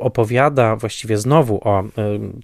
opowiada 0.00 0.76
właściwie 0.76 1.18
znowu 1.18 1.60
o 1.68 1.80
e, 1.80 1.84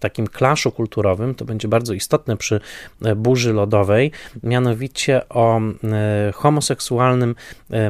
takim 0.01 0.27
klaszu 0.27 0.73
kulturowym, 0.73 1.35
to 1.35 1.45
będzie 1.45 1.69
bardzo 1.69 1.95
istotne 1.95 2.37
przy 2.37 2.61
e, 3.03 3.15
burzy 3.15 3.53
lodowej, 3.53 4.11
mianowicie 4.43 5.29
o 5.29 5.61
e, 5.61 6.33
homoseksualnym 6.33 7.35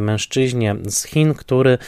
mężczyźnie 0.01 0.77
z 0.87 1.05
Chin, 1.05 1.35
który 1.35 1.79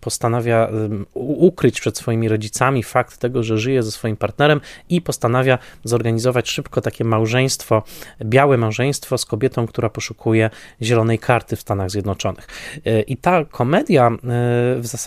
postanawia 0.00 0.68
ukryć 1.14 1.80
przed 1.80 1.98
swoimi 1.98 2.28
rodzicami 2.28 2.82
fakt 2.82 3.18
tego, 3.18 3.42
że 3.42 3.58
żyje 3.58 3.82
ze 3.82 3.90
swoim 3.90 4.16
partnerem 4.16 4.60
i 4.88 5.02
postanawia 5.02 5.58
zorganizować 5.84 6.50
szybko 6.50 6.80
takie 6.80 7.04
małżeństwo, 7.04 7.82
białe 8.24 8.56
małżeństwo 8.56 8.93
z 8.94 9.24
kobietą, 9.24 9.66
która 9.66 9.88
poszukuje 9.88 10.50
zielonej 10.82 11.18
karty 11.18 11.56
w 11.56 11.60
Stanach 11.60 11.90
Zjednoczonych. 11.90 12.46
I 13.06 13.16
ta 13.16 13.44
komedia, 13.44 14.10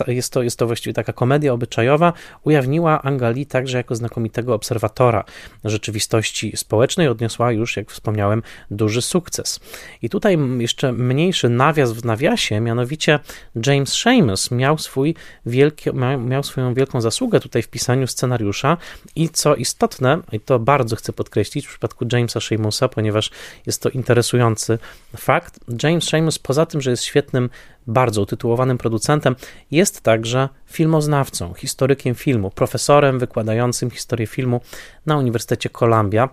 jest 0.06 0.32
to, 0.32 0.42
jest 0.42 0.58
to 0.58 0.66
właściwie 0.66 0.94
taka 0.94 1.12
komedia 1.12 1.52
obyczajowa 1.52 2.12
ujawniła 2.42 3.02
Angali 3.02 3.46
także 3.46 3.76
jako 3.76 3.94
znakomitego 3.94 4.54
obserwatora 4.54 5.24
rzeczywistości 5.64 6.56
społecznej, 6.56 7.08
odniosła 7.08 7.52
już, 7.52 7.76
jak 7.76 7.90
wspomniałem, 7.90 8.42
duży 8.70 9.02
sukces. 9.02 9.60
I 10.02 10.08
tutaj 10.08 10.38
jeszcze 10.58 10.92
mniejszy 10.92 11.48
nawias 11.48 11.92
w 11.92 12.04
nawiasie, 12.04 12.60
mianowicie 12.60 13.18
James 13.66 13.92
Seamus 13.92 14.50
miał, 14.50 14.78
swój 14.78 15.14
wielki, 15.46 15.90
miał 16.18 16.42
swoją 16.42 16.74
wielką 16.74 17.00
zasługę 17.00 17.40
tutaj 17.40 17.62
w 17.62 17.68
pisaniu 17.68 18.06
scenariusza 18.06 18.76
i 19.16 19.28
co 19.28 19.54
istotne, 19.54 20.18
i 20.32 20.40
to 20.40 20.58
bardzo 20.58 20.96
chcę 20.96 21.12
podkreślić 21.12 21.66
w 21.66 21.70
przypadku 21.70 22.06
Jamesa 22.12 22.40
Seamusa, 22.40 22.88
ponieważ 22.88 23.30
jest 23.66 23.77
to 23.82 23.88
interesujący 23.88 24.78
fakt, 25.16 25.60
James 25.82 26.04
Seamus 26.04 26.38
poza 26.38 26.66
tym, 26.66 26.80
że 26.80 26.90
jest 26.90 27.02
świetnym 27.02 27.50
bardzo 27.86 28.22
utytułowanym 28.22 28.78
producentem, 28.78 29.36
jest 29.70 30.00
także 30.00 30.48
filmoznawcą, 30.66 31.54
historykiem 31.54 32.14
filmu, 32.14 32.50
profesorem 32.50 33.18
wykładającym 33.18 33.90
historię 33.90 34.26
filmu 34.26 34.60
na 35.06 35.16
Uniwersytecie 35.16 35.70
Columbia. 35.70 36.28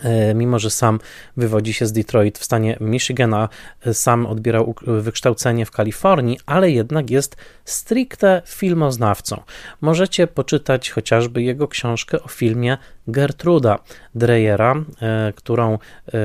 E, 0.00 0.34
mimo, 0.34 0.58
że 0.58 0.70
sam 0.70 0.98
wywodzi 1.36 1.72
się 1.72 1.86
z 1.86 1.92
Detroit 1.92 2.38
w 2.38 2.44
stanie 2.44 2.76
Michigana, 2.80 3.48
e, 3.86 3.94
sam 3.94 4.26
odbierał 4.26 4.74
wykształcenie 4.86 5.66
w 5.66 5.70
Kalifornii, 5.70 6.38
ale 6.46 6.70
jednak 6.70 7.10
jest 7.10 7.36
stricte 7.64 8.42
filmoznawcą. 8.46 9.42
Możecie 9.80 10.26
poczytać 10.26 10.90
chociażby 10.90 11.42
jego 11.42 11.68
książkę 11.68 12.22
o 12.22 12.28
filmie 12.28 12.78
Gertruda 13.06 13.78
Dreyera, 14.14 14.74
e, 15.02 15.32
którą 15.36 15.78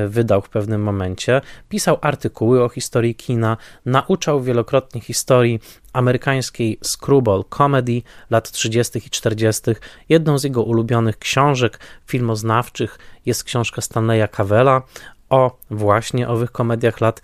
wydał 0.08 0.41
w 0.41 0.49
pewnym 0.49 0.84
momencie. 0.84 1.41
Pisał 1.69 1.97
artykuły 2.01 2.63
o 2.63 2.69
historii 2.69 3.15
kina, 3.15 3.58
nauczał 3.86 4.41
wielokrotnie 4.41 5.01
historii 5.01 5.60
amerykańskiej 5.98 6.80
screwball 6.84 7.44
comedy 7.58 8.02
lat 8.30 8.52
30. 8.52 9.00
i 9.08 9.10
40. 9.10 9.62
Jedną 10.10 10.38
z 10.38 10.44
jego 10.44 10.64
ulubionych 10.64 11.20
książek 11.20 11.80
filmoznawczych 12.08 13.00
jest 13.26 13.44
książka 13.44 13.82
Stanleya 13.82 14.28
Cavella 14.32 14.82
o 15.30 15.58
właśnie 15.72 16.28
owych 16.28 16.52
komediach 16.52 17.02
lat 17.02 17.22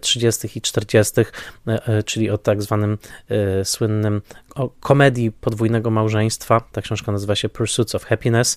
30. 0.00 0.48
i 0.58 0.60
40., 0.60 1.20
e, 1.20 1.86
e, 1.86 2.02
czyli 2.02 2.30
o 2.30 2.38
tak 2.38 2.62
zwanym 2.62 2.98
e, 3.28 3.64
słynnym 3.64 4.22
o 4.58 4.68
komedii 4.80 5.32
podwójnego 5.32 5.90
małżeństwa. 5.90 6.60
Ta 6.72 6.82
książka 6.82 7.12
nazywa 7.12 7.34
się 7.34 7.48
Pursuits 7.48 7.94
of 7.94 8.04
Happiness, 8.04 8.56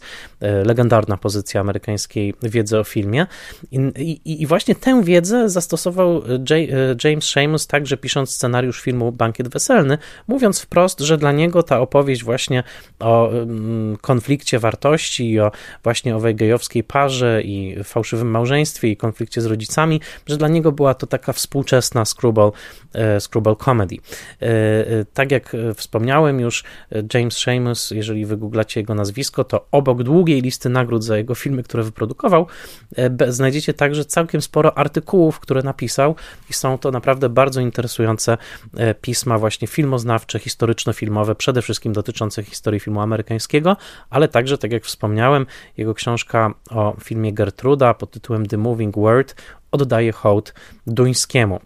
legendarna 0.65 1.17
pozycja 1.17 1.61
amerykańskiej 1.61 2.33
wiedzy 2.43 2.79
o 2.79 2.83
filmie. 2.83 3.27
I, 3.71 3.77
i, 4.25 4.41
i 4.41 4.47
właśnie 4.47 4.75
tę 4.75 5.03
wiedzę 5.03 5.49
zastosował 5.49 6.23
J, 6.49 6.69
James 7.03 7.25
Seamus 7.25 7.67
także 7.67 7.97
pisząc 7.97 8.29
scenariusz 8.29 8.81
filmu 8.81 9.11
Bankiet 9.11 9.47
Weselny, 9.47 9.97
mówiąc 10.27 10.61
wprost, 10.61 10.99
że 10.99 11.17
dla 11.17 11.31
niego 11.31 11.63
ta 11.63 11.79
opowieść 11.79 12.23
właśnie 12.23 12.63
o 12.99 13.31
mm, 13.31 13.97
konflikcie 13.97 14.59
wartości 14.59 15.31
i 15.31 15.39
o 15.39 15.51
właśnie 15.83 16.15
owej 16.15 16.35
gejowskiej 16.35 16.83
parze 16.83 17.41
i 17.41 17.83
fałszywym 17.83 18.31
małżeństwie 18.31 18.87
i 18.87 18.97
konflikcie 18.97 19.41
z 19.41 19.45
rodzicami, 19.45 20.01
że 20.27 20.37
dla 20.37 20.47
niego 20.47 20.71
była 20.71 20.93
to 20.93 21.07
taka 21.07 21.33
współczesna 21.33 22.05
screwball, 22.05 22.51
e, 22.93 23.19
screwball 23.19 23.55
comedy. 23.55 23.95
E, 24.41 24.45
e, 24.47 25.05
tak 25.13 25.31
jak 25.31 25.55
wspomniałem 25.75 25.90
już, 26.39 26.63
James 27.13 27.37
Seamus, 27.37 27.91
jeżeli 27.91 28.25
wygooglacie 28.25 28.79
jego 28.79 28.95
nazwisko, 28.95 29.43
to 29.43 29.67
obok 29.71 30.03
długiej 30.03 30.41
listy 30.41 30.69
nagród 30.69 31.03
za 31.03 31.17
jego 31.17 31.35
filmy, 31.35 31.63
które 31.63 31.83
wyprodukował, 31.83 32.47
znajdziecie 33.27 33.73
także 33.73 34.05
całkiem 34.05 34.41
sporo 34.41 34.77
artykułów, 34.77 35.39
które 35.39 35.63
napisał 35.63 36.15
i 36.49 36.53
są 36.53 36.77
to 36.77 36.91
naprawdę 36.91 37.29
bardzo 37.29 37.61
interesujące 37.61 38.37
pisma 39.01 39.37
właśnie 39.37 39.67
filmoznawcze, 39.67 40.39
historyczno-filmowe, 40.39 41.35
przede 41.35 41.61
wszystkim 41.61 41.93
dotyczące 41.93 42.43
historii 42.43 42.79
filmu 42.79 43.01
amerykańskiego, 43.01 43.77
ale 44.09 44.27
także, 44.27 44.57
tak 44.57 44.71
jak 44.71 44.83
wspomniałem, 44.85 45.45
jego 45.77 45.93
książka 45.93 46.53
o 46.69 46.95
filmie 47.03 47.33
Gertruda 47.33 47.93
pod 47.93 48.11
tytułem 48.11 48.45
The 48.45 48.57
Moving 48.57 48.95
Word 48.95 49.35
oddaje 49.71 50.11
hołd 50.11 50.53
duńskiemu 50.87 51.59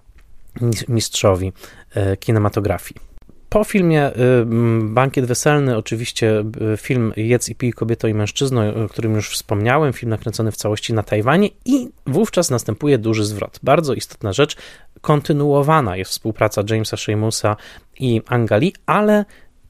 mistrzowi 0.87 1.53
e, 1.95 2.17
kinematografii. 2.17 3.14
Po 3.55 3.63
filmie 3.63 4.11
y, 4.11 4.45
Bankiet 4.81 5.25
Weselny, 5.25 5.77
oczywiście 5.77 6.43
y, 6.73 6.77
film 6.77 7.13
Jedz 7.15 7.49
i 7.49 7.55
pij 7.55 7.73
kobieto 7.73 8.07
i 8.07 8.13
mężczyzno, 8.13 8.61
o 8.85 8.89
którym 8.89 9.15
już 9.15 9.29
wspomniałem, 9.29 9.93
film 9.93 10.09
nakręcony 10.09 10.51
w 10.51 10.55
całości 10.55 10.93
na 10.93 11.03
Tajwanie 11.03 11.49
i 11.65 11.89
wówczas 12.07 12.49
następuje 12.49 12.97
duży 12.97 13.25
zwrot. 13.25 13.59
Bardzo 13.63 13.93
istotna 13.93 14.33
rzecz, 14.33 14.55
kontynuowana 15.01 15.97
jest 15.97 16.11
współpraca 16.11 16.63
Jamesa 16.69 16.97
Sheamusa 16.97 17.55
i 17.99 18.21
Angali, 18.27 18.73
ale 18.85 19.25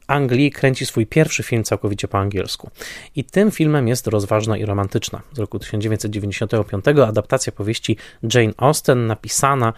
Anglii 0.08 0.52
kręci 0.52 0.86
swój 0.86 1.06
pierwszy 1.06 1.44
film 1.44 1.64
całkowicie 1.64 2.08
po 2.08 2.18
angielsku. 2.18 2.70
I 3.16 3.24
tym 3.24 3.52
filmem 3.52 3.88
jest 3.88 4.08
Rozważna 4.08 4.58
i 4.58 4.66
romantyczna 4.66 5.22
z 5.34 5.40
roku 5.40 5.60
1995, 5.60 6.86
adaptacja 7.08 7.52
powieści 7.52 7.98
Jane 8.34 8.54
Austen, 8.58 9.08
napisana 9.08 9.74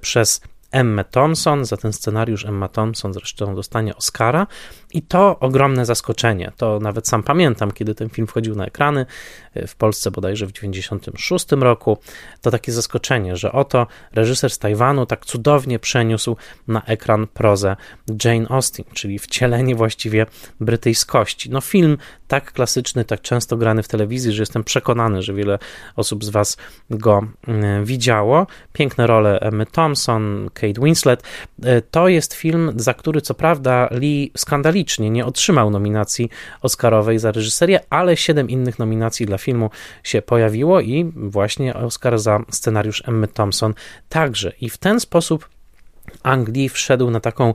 przez 0.00 0.40
Emma 0.74 1.04
Thompson. 1.04 1.64
Za 1.64 1.76
ten 1.76 1.92
scenariusz 1.92 2.44
Emma 2.44 2.68
Thompson 2.68 3.12
zresztą 3.12 3.54
dostanie 3.54 3.96
Oscara. 3.96 4.46
I 4.92 5.02
to 5.02 5.38
ogromne 5.38 5.86
zaskoczenie. 5.86 6.52
To 6.56 6.78
nawet 6.80 7.08
sam 7.08 7.22
pamiętam, 7.22 7.72
kiedy 7.72 7.94
ten 7.94 8.08
film 8.08 8.26
wchodził 8.26 8.54
na 8.54 8.66
ekrany 8.66 9.06
e, 9.54 9.66
w 9.66 9.76
Polsce 9.76 10.10
bodajże 10.10 10.46
w 10.46 10.52
96 10.52 11.46
roku. 11.52 11.98
To 12.40 12.50
takie 12.50 12.72
zaskoczenie, 12.72 13.36
że 13.36 13.52
oto 13.52 13.86
reżyser 14.12 14.50
z 14.50 14.58
Tajwanu 14.58 15.06
tak 15.06 15.26
cudownie 15.26 15.78
przeniósł 15.78 16.36
na 16.68 16.82
ekran 16.82 17.26
prozę 17.26 17.76
Jane 18.24 18.48
Austen, 18.48 18.84
czyli 18.94 19.18
wcielenie 19.18 19.74
właściwie 19.74 20.26
brytyjskości. 20.60 21.50
No 21.50 21.60
film 21.60 21.98
tak 22.28 22.52
klasyczny, 22.52 23.04
tak 23.04 23.20
często 23.20 23.56
grany 23.56 23.82
w 23.82 23.88
telewizji, 23.88 24.32
że 24.32 24.42
jestem 24.42 24.64
przekonany, 24.64 25.22
że 25.22 25.34
wiele 25.34 25.58
osób 25.96 26.24
z 26.24 26.28
Was 26.28 26.56
go 26.90 27.26
mm, 27.46 27.84
widziało. 27.84 28.46
Piękne 28.72 29.06
role 29.06 29.40
Emmy 29.40 29.66
Thompson, 29.66 30.50
Kate 30.66 30.80
Winslet. 30.80 31.22
E, 31.62 31.82
to 31.82 32.08
jest 32.08 32.34
film, 32.34 32.72
za 32.76 32.94
który 32.94 33.20
co 33.20 33.34
prawda 33.34 33.88
Lee 33.90 34.32
skandalicznie 34.36 35.10
nie 35.10 35.26
otrzymał 35.26 35.70
nominacji 35.70 36.30
Oscarowej 36.62 37.18
za 37.18 37.32
reżyserię, 37.32 37.80
ale 37.90 38.16
siedem 38.16 38.50
innych 38.50 38.78
nominacji 38.78 39.26
dla 39.26 39.38
filmu 39.38 39.70
się 40.02 40.22
pojawiło 40.22 40.80
i 40.80 41.12
właśnie 41.16 41.74
Oscar 41.74 42.18
za 42.18 42.40
scenariusz 42.50 43.02
Emmy 43.06 43.28
Thompson 43.28 43.74
także. 44.08 44.52
I 44.60 44.70
w 44.70 44.78
ten 44.78 45.00
sposób 45.00 45.53
Anglii 46.24 46.68
wszedł 46.68 47.10
na 47.10 47.20
taką 47.20 47.48
e, 47.48 47.54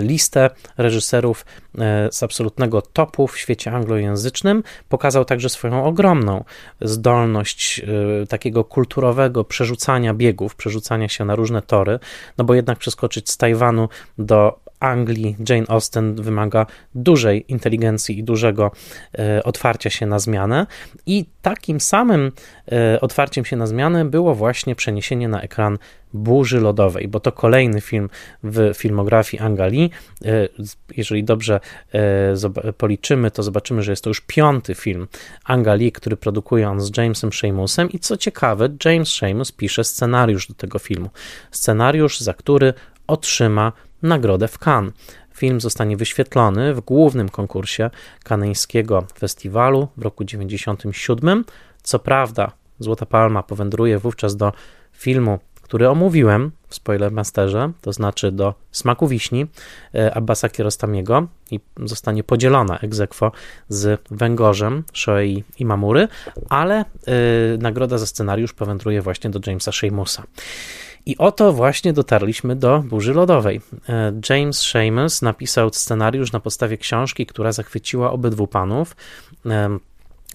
listę 0.00 0.50
reżyserów 0.76 1.46
e, 1.78 2.08
z 2.12 2.22
absolutnego 2.22 2.82
topu 2.82 3.26
w 3.26 3.38
świecie 3.38 3.72
anglojęzycznym. 3.72 4.62
Pokazał 4.88 5.24
także 5.24 5.48
swoją 5.48 5.84
ogromną 5.84 6.44
zdolność 6.80 7.80
e, 7.80 8.26
takiego 8.26 8.64
kulturowego 8.64 9.44
przerzucania 9.44 10.14
biegów, 10.14 10.56
przerzucania 10.56 11.08
się 11.08 11.24
na 11.24 11.34
różne 11.34 11.62
tory, 11.62 11.98
no 12.38 12.44
bo 12.44 12.54
jednak 12.54 12.78
przeskoczyć 12.78 13.30
z 13.30 13.36
Tajwanu 13.36 13.88
do 14.18 14.60
Anglii 14.80 15.36
Jane 15.48 15.66
Austen 15.68 16.14
wymaga 16.14 16.66
dużej 16.94 17.44
inteligencji 17.48 18.18
i 18.18 18.24
dużego 18.24 18.70
otwarcia 19.44 19.90
się 19.90 20.06
na 20.06 20.18
zmianę. 20.18 20.66
I 21.06 21.26
takim 21.48 21.80
samym 21.80 22.32
e, 22.72 23.00
otwarciem 23.00 23.44
się 23.44 23.56
na 23.56 23.66
zmianę 23.66 24.04
było 24.04 24.34
właśnie 24.34 24.74
przeniesienie 24.74 25.28
na 25.28 25.42
ekran 25.42 25.78
Burzy 26.12 26.60
Lodowej, 26.60 27.08
bo 27.08 27.20
to 27.20 27.32
kolejny 27.32 27.80
film 27.80 28.10
w 28.42 28.70
filmografii 28.74 29.42
Angali. 29.42 29.90
E, 30.24 30.48
jeżeli 30.96 31.24
dobrze 31.24 31.60
policzymy, 32.76 33.30
to 33.30 33.42
zobaczymy, 33.42 33.82
że 33.82 33.92
jest 33.92 34.04
to 34.04 34.10
już 34.10 34.20
piąty 34.20 34.74
film 34.74 35.06
Angali, 35.44 35.92
który 35.92 36.16
produkuje 36.16 36.70
on 36.70 36.80
z 36.80 36.96
Jamesem 36.96 37.32
Sheamusem. 37.32 37.90
I 37.90 37.98
co 37.98 38.16
ciekawe, 38.16 38.68
James 38.84 39.08
Sheamus 39.08 39.52
pisze 39.52 39.84
scenariusz 39.84 40.48
do 40.48 40.54
tego 40.54 40.78
filmu. 40.78 41.10
Scenariusz, 41.50 42.20
za 42.20 42.34
który 42.34 42.74
otrzyma 43.06 43.72
nagrodę 44.02 44.48
w 44.48 44.58
Cannes. 44.58 44.92
Film 45.38 45.60
zostanie 45.60 45.96
wyświetlony 45.96 46.74
w 46.74 46.80
głównym 46.80 47.28
konkursie 47.28 47.90
kanańskiego 48.24 49.06
festiwalu 49.18 49.88
w 49.96 50.02
roku 50.02 50.24
1997. 50.24 51.44
Co 51.82 51.98
prawda, 51.98 52.52
Złota 52.78 53.06
Palma 53.06 53.42
powędruje 53.42 53.98
wówczas 53.98 54.36
do 54.36 54.52
filmu, 54.92 55.38
który 55.62 55.88
omówiłem 55.88 56.50
w 56.68 56.74
Spoilermasterze, 56.74 57.72
to 57.80 57.92
znaczy 57.92 58.32
do 58.32 58.54
Smaku 58.72 59.08
Wiśni 59.08 59.46
e, 59.94 60.14
Abbasa 60.14 60.48
Kierostamiego 60.48 61.26
i 61.50 61.60
zostanie 61.84 62.24
podzielona 62.24 62.78
aequo 62.80 63.32
z 63.68 64.00
Węgorzem, 64.10 64.84
i 65.58 65.64
Mamury, 65.64 66.08
ale 66.48 66.84
yy, 67.06 67.58
nagroda 67.58 67.98
za 67.98 68.06
scenariusz 68.06 68.52
powędruje 68.52 69.02
właśnie 69.02 69.30
do 69.30 69.40
Jamesa 69.46 69.72
Sheamusa. 69.72 70.22
I 71.08 71.18
oto 71.18 71.52
właśnie 71.52 71.92
dotarliśmy 71.92 72.56
do 72.56 72.78
burzy 72.78 73.14
lodowej. 73.14 73.60
E, 73.88 74.20
James 74.30 74.60
Seamus 74.60 75.22
napisał 75.22 75.70
scenariusz 75.72 76.32
na 76.32 76.40
podstawie 76.40 76.78
książki, 76.78 77.26
która 77.26 77.52
zachwyciła 77.52 78.10
obydwu 78.10 78.46
panów. 78.46 78.96
E, 79.46 79.78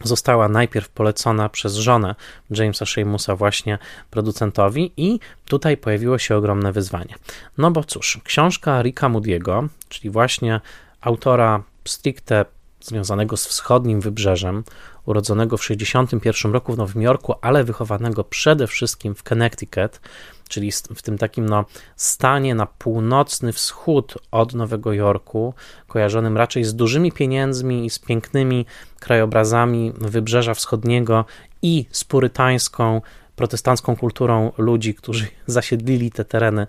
została 0.04 0.50
najpierw 0.50 0.90
polecona 0.90 1.50
przez 1.50 1.76
żonę 1.76 2.16
Jamesa 2.50 2.86
Seamusa 2.86 3.36
właśnie 3.36 3.78
producentowi 4.12 4.92
i 4.98 5.20
tutaj 5.46 5.78
pojawiło 5.78 6.18
się 6.18 6.36
ogromne 6.36 6.72
wyzwanie. 6.72 7.16
No 7.58 7.72
bo 7.72 7.84
cóż, 7.84 8.20
książka 8.24 8.82
Ricka 8.82 9.10
Moody'ego, 9.10 9.68
czyli 9.90 10.10
właśnie 10.10 10.62
autora 11.02 11.64
stricte 11.86 12.46
związanego 12.82 13.38
z 13.38 13.48
wschodnim 13.48 14.02
wybrzeżem, 14.02 14.64
urodzonego 15.06 15.58
w 15.58 15.62
1961 15.62 16.54
roku 16.54 16.74
w 16.74 16.78
Nowym 16.78 17.02
Jorku, 17.02 17.36
ale 17.42 17.64
wychowanego 17.64 18.24
przede 18.24 18.68
wszystkim 18.68 19.16
w 19.16 19.24
Connecticut, 19.24 20.00
czyli 20.50 20.72
w 20.72 21.02
tym 21.02 21.18
takim 21.18 21.46
no, 21.46 21.66
stanie 21.96 22.56
na 22.56 22.66
północny 22.66 23.54
wschód 23.54 24.18
od 24.32 24.54
Nowego 24.54 24.94
Jorku, 24.94 25.54
kojarzonym 25.88 26.38
raczej 26.38 26.64
z 26.64 26.76
dużymi 26.76 27.12
pieniędzmi 27.12 27.86
i 27.86 27.90
z 27.90 28.00
pięknymi 28.00 28.66
krajobrazami 29.00 29.94
Wybrzeża 29.98 30.54
Wschodniego 30.54 31.26
i 31.62 31.86
z 31.92 32.04
purytańską 32.04 33.02
protestancką 33.36 33.96
kulturą 33.96 34.52
ludzi, 34.58 34.94
którzy 34.94 35.28
zasiedlili 35.48 36.12
te 36.12 36.26
tereny, 36.26 36.68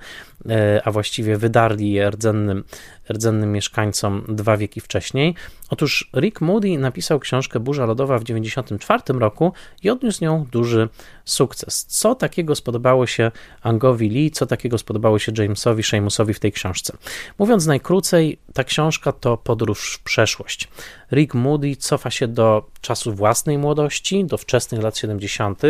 e, 0.49 0.81
a 0.85 0.91
właściwie 0.91 1.37
wydarli 1.37 1.93
je 1.93 2.11
rdzennym, 2.11 2.65
rdzennym 3.11 3.53
mieszkańcom 3.53 4.25
dwa 4.29 4.57
wieki 4.57 4.81
wcześniej. 4.81 5.35
Otóż 5.71 6.11
Rick 6.17 6.41
Moody 6.41 6.79
napisał 6.79 7.21
książkę 7.21 7.61
Burza 7.61 7.87
Lodowa 7.87 8.19
w 8.19 8.25
1994 8.25 9.19
roku 9.19 9.53
i 9.83 9.91
odniósł 9.91 10.25
nią 10.25 10.47
duży 10.53 10.89
sukces. 11.25 11.85
Co 11.85 12.15
takiego 12.15 12.55
spodobało 12.55 13.07
się 13.07 13.31
Angowi 13.63 14.09
Lee, 14.09 14.31
co 14.31 14.47
takiego 14.47 14.79
spodobało 14.79 15.19
się 15.19 15.33
Jamesowi 15.39 15.83
Seamusowi 15.83 16.35
w 16.35 16.41
tej 16.41 16.53
książce? 16.53 16.97
Mówiąc 17.39 17.67
najkrócej, 17.67 18.39
ta 18.53 18.65
książka 18.65 19.13
to 19.13 19.37
podróż 19.37 19.95
w 19.95 20.03
przeszłość. 20.03 20.69
Rick 21.13 21.35
Moody 21.35 21.77
cofa 21.77 22.11
się 22.11 22.29
do 22.29 22.67
czasu 22.81 23.15
własnej 23.15 23.59
młodości, 23.59 24.25
do 24.25 24.39
wczesnych 24.39 24.83
lat 24.83 24.99
70., 24.99 25.63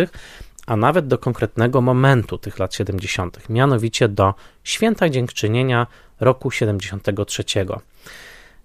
a 0.67 0.77
nawet 0.77 1.07
do 1.07 1.19
konkretnego 1.19 1.81
momentu 1.81 2.39
tych 2.39 2.59
lat 2.59 2.75
70., 2.75 3.49
mianowicie 3.49 4.09
do 4.09 4.35
święta 4.65 5.09
dziękczynienia 5.09 5.87
roku 6.21 6.51
73. 6.51 7.45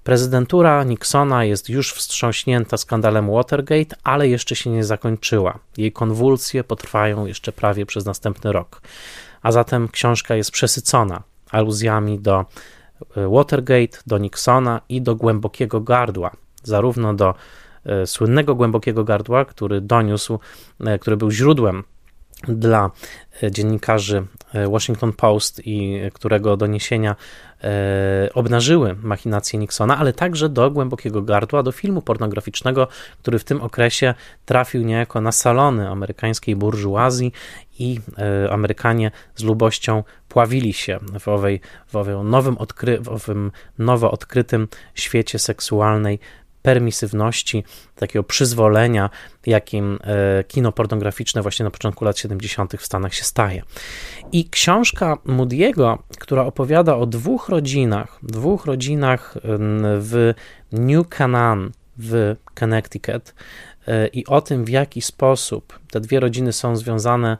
Prezydentura 0.03 0.83
Nixona 0.83 1.45
jest 1.45 1.69
już 1.69 1.93
wstrząśnięta 1.93 2.77
skandalem 2.77 3.31
Watergate, 3.31 3.95
ale 4.03 4.27
jeszcze 4.27 4.55
się 4.55 4.69
nie 4.69 4.83
zakończyła. 4.83 5.59
Jej 5.77 5.91
konwulsje 5.91 6.63
potrwają 6.63 7.25
jeszcze 7.25 7.51
prawie 7.51 7.85
przez 7.85 8.05
następny 8.05 8.51
rok. 8.51 8.81
A 9.41 9.51
zatem 9.51 9.87
książka 9.87 10.35
jest 10.35 10.51
przesycona 10.51 11.23
aluzjami 11.51 12.19
do 12.19 12.45
e, 13.15 13.27
Watergate, 13.29 13.97
do 14.07 14.17
Nixona 14.17 14.81
i 14.89 15.01
do 15.01 15.15
głębokiego 15.15 15.81
gardła, 15.81 16.31
zarówno 16.63 17.13
do 17.13 17.33
słynnego 18.05 18.55
głębokiego 18.55 19.03
gardła, 19.03 19.45
który 19.45 19.81
doniósł, 19.81 20.39
e, 20.79 20.99
który 20.99 21.17
był 21.17 21.31
źródłem 21.31 21.83
dla 22.47 22.91
dziennikarzy 23.51 24.25
Washington 24.69 25.13
Post 25.13 25.61
i 25.65 26.01
którego 26.13 26.57
doniesienia 26.57 27.15
e, 27.63 28.29
obnażyły 28.33 28.95
machinacje 29.03 29.59
Nixona, 29.59 29.97
ale 29.97 30.13
także 30.13 30.49
do 30.49 30.71
głębokiego 30.71 31.21
gardła, 31.21 31.63
do 31.63 31.71
filmu 31.71 32.01
pornograficznego, 32.01 32.87
który 33.19 33.39
w 33.39 33.43
tym 33.43 33.61
okresie 33.61 34.13
trafił 34.45 34.83
niejako 34.83 35.21
na 35.21 35.31
salony 35.31 35.89
amerykańskiej 35.89 36.55
burżuazji 36.55 37.31
i 37.79 37.99
e, 38.17 38.51
Amerykanie 38.51 39.11
z 39.35 39.43
lubością 39.43 40.03
pławili 40.29 40.73
się 40.73 40.99
w, 41.19 41.27
owej, 41.27 41.61
w, 41.87 41.95
owym 41.95 42.29
nowym 42.29 42.57
odkry, 42.57 42.99
w 43.01 43.09
owym 43.09 43.51
nowo 43.77 44.11
odkrytym 44.11 44.67
świecie 44.95 45.39
seksualnej 45.39 46.19
permisywności, 46.61 47.63
takiego 47.95 48.23
przyzwolenia, 48.23 49.09
jakim 49.45 49.99
e, 50.03 50.43
kino 50.43 50.71
pornograficzne 50.71 51.41
właśnie 51.41 51.63
na 51.63 51.71
początku 51.71 52.05
lat 52.05 52.17
70. 52.17 52.73
w 52.73 52.85
Stanach 52.85 53.13
się 53.13 53.23
staje. 53.23 53.63
I 54.31 54.49
książka 54.49 55.17
Moody'ego, 55.25 55.97
która 56.19 56.45
opowiada 56.45 56.95
o 56.95 57.05
dwóch 57.05 57.49
rodzinach, 57.49 58.19
dwóch 58.23 58.65
rodzinach 58.65 59.37
w 59.99 60.33
New 60.71 61.07
Canaan 61.09 61.71
w 61.97 62.35
Connecticut 62.59 63.33
e, 63.87 64.07
i 64.07 64.25
o 64.25 64.41
tym, 64.41 64.65
w 64.65 64.69
jaki 64.69 65.01
sposób 65.01 65.79
te 65.91 65.99
dwie 65.99 66.19
rodziny 66.19 66.53
są 66.53 66.75
związane 66.75 67.37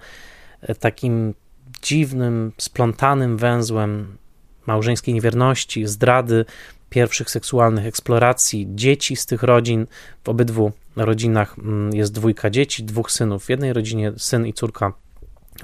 e, 0.62 0.76
takim 0.76 1.34
dziwnym, 1.82 2.52
splątanym 2.58 3.38
węzłem 3.38 4.18
małżeńskiej 4.66 5.14
niewierności, 5.14 5.88
zdrady, 5.88 6.46
pierwszych 6.90 7.30
seksualnych 7.30 7.86
eksploracji 7.86 8.68
dzieci 8.70 9.16
z 9.16 9.26
tych 9.26 9.44
rodzin. 9.44 9.88
W 10.24 10.30
obydwu 10.30 10.72
rodzinach 10.96 11.56
mm, 11.60 11.94
jest 11.94 12.14
dwójka 12.14 12.50
dzieci, 12.50 12.84
dwóch 12.84 13.12
synów. 13.12 13.46
W 13.46 13.50
jednej 13.50 13.74
rodzinie 13.74 14.14
syn 14.18 14.46
i 14.46 14.54
córka 14.54 14.94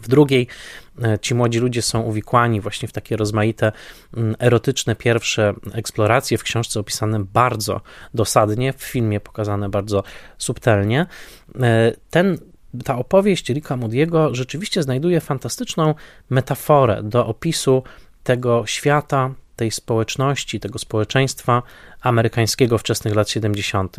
w 0.02 0.08
drugiej 0.08 0.48
e, 1.04 1.20
ci 1.20 1.36
młodzi 1.36 1.60
ludzie 1.60 1.82
są 1.82 2.02
uwikłani 2.02 2.62
właśnie 2.62 2.88
w 2.88 2.92
takie 2.92 3.18
rozmaite 3.18 3.72
mm, 4.18 4.36
erotyczne 4.40 4.96
pierwsze 4.96 5.54
eksploracje, 5.74 6.38
w 6.38 6.44
książce 6.44 6.80
opisane 6.80 7.26
bardzo 7.34 7.82
dosadnie, 8.14 8.74
w 8.74 8.84
filmie 8.84 9.20
pokazane 9.20 9.70
bardzo 9.70 10.04
subtelnie. 10.38 11.06
E, 11.62 11.92
ten, 12.10 12.38
ta 12.84 12.98
opowieść 12.98 13.50
Ricka 13.50 13.78
Moody'ego 13.78 14.34
rzeczywiście 14.34 14.84
znajduje 14.84 15.22
fantastyczną 15.22 15.96
metaforę 16.30 17.04
do 17.04 17.28
opisu 17.28 17.84
tego 18.24 18.66
świata, 18.66 19.34
tej 19.56 19.72
społeczności, 19.72 20.60
tego 20.60 20.80
społeczeństwa 20.80 21.64
amerykańskiego 22.02 22.78
wczesnych 22.78 23.16
lat 23.16 23.30
70. 23.30 23.98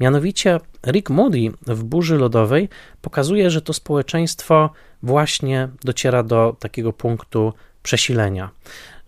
Mianowicie 0.00 0.60
Rick 0.86 1.10
Moody 1.10 1.52
w 1.66 1.84
Burzy 1.84 2.18
Lodowej 2.18 2.68
pokazuje, 3.02 3.50
że 3.50 3.62
to 3.62 3.72
społeczeństwo 3.72 4.70
właśnie 5.02 5.68
dociera 5.84 6.22
do 6.22 6.56
takiego 6.58 6.92
punktu 6.92 7.52
przesilenia, 7.82 8.50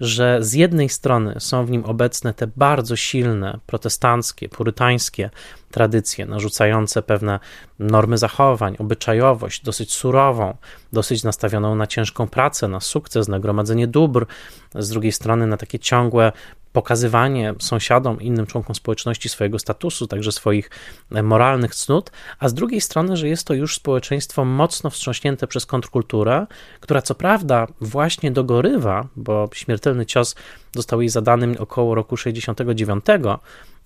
że 0.01 0.39
z 0.41 0.53
jednej 0.53 0.89
strony 0.89 1.35
są 1.39 1.67
w 1.67 1.71
nim 1.71 1.85
obecne 1.85 2.35
te 2.35 2.47
bardzo 2.47 2.97
silne 2.97 3.59
protestanckie, 3.67 4.49
purytańskie 4.49 5.31
tradycje, 5.71 6.27
narzucające 6.27 7.03
pewne 7.03 7.41
normy 7.79 8.19
zachowań, 8.19 8.77
obyczajowość, 8.79 9.65
dosyć 9.65 9.93
surową, 9.93 10.57
dosyć 10.93 11.25
nastawioną 11.25 11.75
na 11.75 11.87
ciężką 11.87 12.29
pracę, 12.29 12.69
na 12.69 12.81
sukces, 12.81 13.29
na 13.29 13.41
gromadzenie 13.41 13.87
dóbr, 13.87 14.27
z 14.75 14.89
drugiej 14.89 15.13
strony 15.13 15.47
na 15.47 15.57
takie 15.57 15.79
ciągłe 15.79 16.33
pokazywanie 16.77 17.55
sąsiadom, 17.59 18.21
innym 18.21 18.47
członkom 18.47 18.75
społeczności 18.75 19.29
swojego 19.29 19.59
statusu, 19.59 20.07
także 20.07 20.33
swoich 20.33 20.71
e, 21.13 21.23
moralnych 21.23 21.75
cnót, 21.75 22.11
a 22.39 22.49
z 22.49 22.55
drugiej 22.55 22.81
strony, 22.81 23.17
że 23.17 23.29
jest 23.29 23.47
to 23.47 23.55
już 23.55 23.77
społeczeństwo 23.77 24.45
mocno 24.45 24.91
wstrząśnięte 24.91 25.47
przez 25.47 25.67
kontrkulturę, 25.67 26.47
która 26.81 27.03
co 27.03 27.15
prawda 27.15 27.67
właśnie 27.81 28.31
dogorywa, 28.31 29.09
bo 29.17 29.49
śmiertelny 29.53 30.07
cios 30.07 30.35
został 30.75 31.01
jej 31.01 31.09
zadany 31.09 31.59
około 31.59 31.95
roku 31.95 32.17
69, 32.17 33.05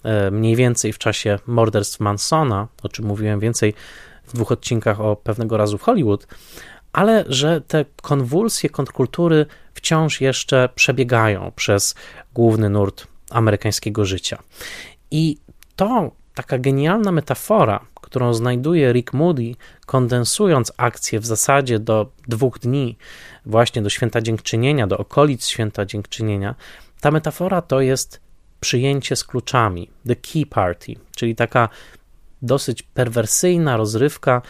e, 0.05 0.31
mniej 0.31 0.57
więcej 0.57 0.93
w 0.93 0.99
czasie 0.99 1.39
morderstw 1.47 2.01
Mansona, 2.01 2.69
o 2.83 2.89
czym 2.89 3.07
mówiłem 3.07 3.41
więcej 3.41 3.75
w 4.27 4.33
dwóch 4.33 4.53
odcinkach 4.53 5.01
o 5.01 5.17
pewnego 5.17 5.57
razu 5.57 5.79
w 5.79 5.83
Hollywood, 5.83 6.27
ale 6.93 7.25
że 7.29 7.61
te 7.61 7.85
konwulsje 8.03 8.71
kontrkultury 8.71 9.47
wciąż 9.75 10.21
jeszcze 10.21 10.69
przebiegają 10.75 11.53
przez 11.57 11.95
główny 12.35 12.71
nurt 12.71 13.07
amerykańskiego 13.31 14.05
życia. 14.05 14.39
I 15.11 15.37
to 15.77 16.11
taka 16.35 16.59
genialna 16.59 17.13
metafora, 17.13 17.87
którą 17.95 18.35
znajduje 18.35 18.93
Rick 18.93 19.13
Moody, 19.13 19.55
kondensując 19.87 20.73
akcję 20.77 21.21
w 21.21 21.27
zasadzie 21.27 21.79
do 21.79 22.11
dwóch 22.29 22.59
dni, 22.59 22.97
właśnie 23.47 23.83
do 23.83 23.91
święta 23.91 24.21
dziękczynienia, 24.21 24.87
do 24.87 24.99
okolic 24.99 25.47
święta 25.47 25.87
dziękczynienia, 25.87 26.55
ta 27.01 27.11
metafora 27.11 27.63
to 27.63 27.81
jest 27.81 28.21
przyjęcie 28.61 29.17
z 29.17 29.25
kluczami, 29.25 29.91
the 30.07 30.17
key 30.17 30.47
party, 30.47 30.95
czyli 31.17 31.35
taka 31.35 31.69
dosyć 32.43 32.83
perwersyjna 32.83 33.77
rozrywka, 33.77 34.43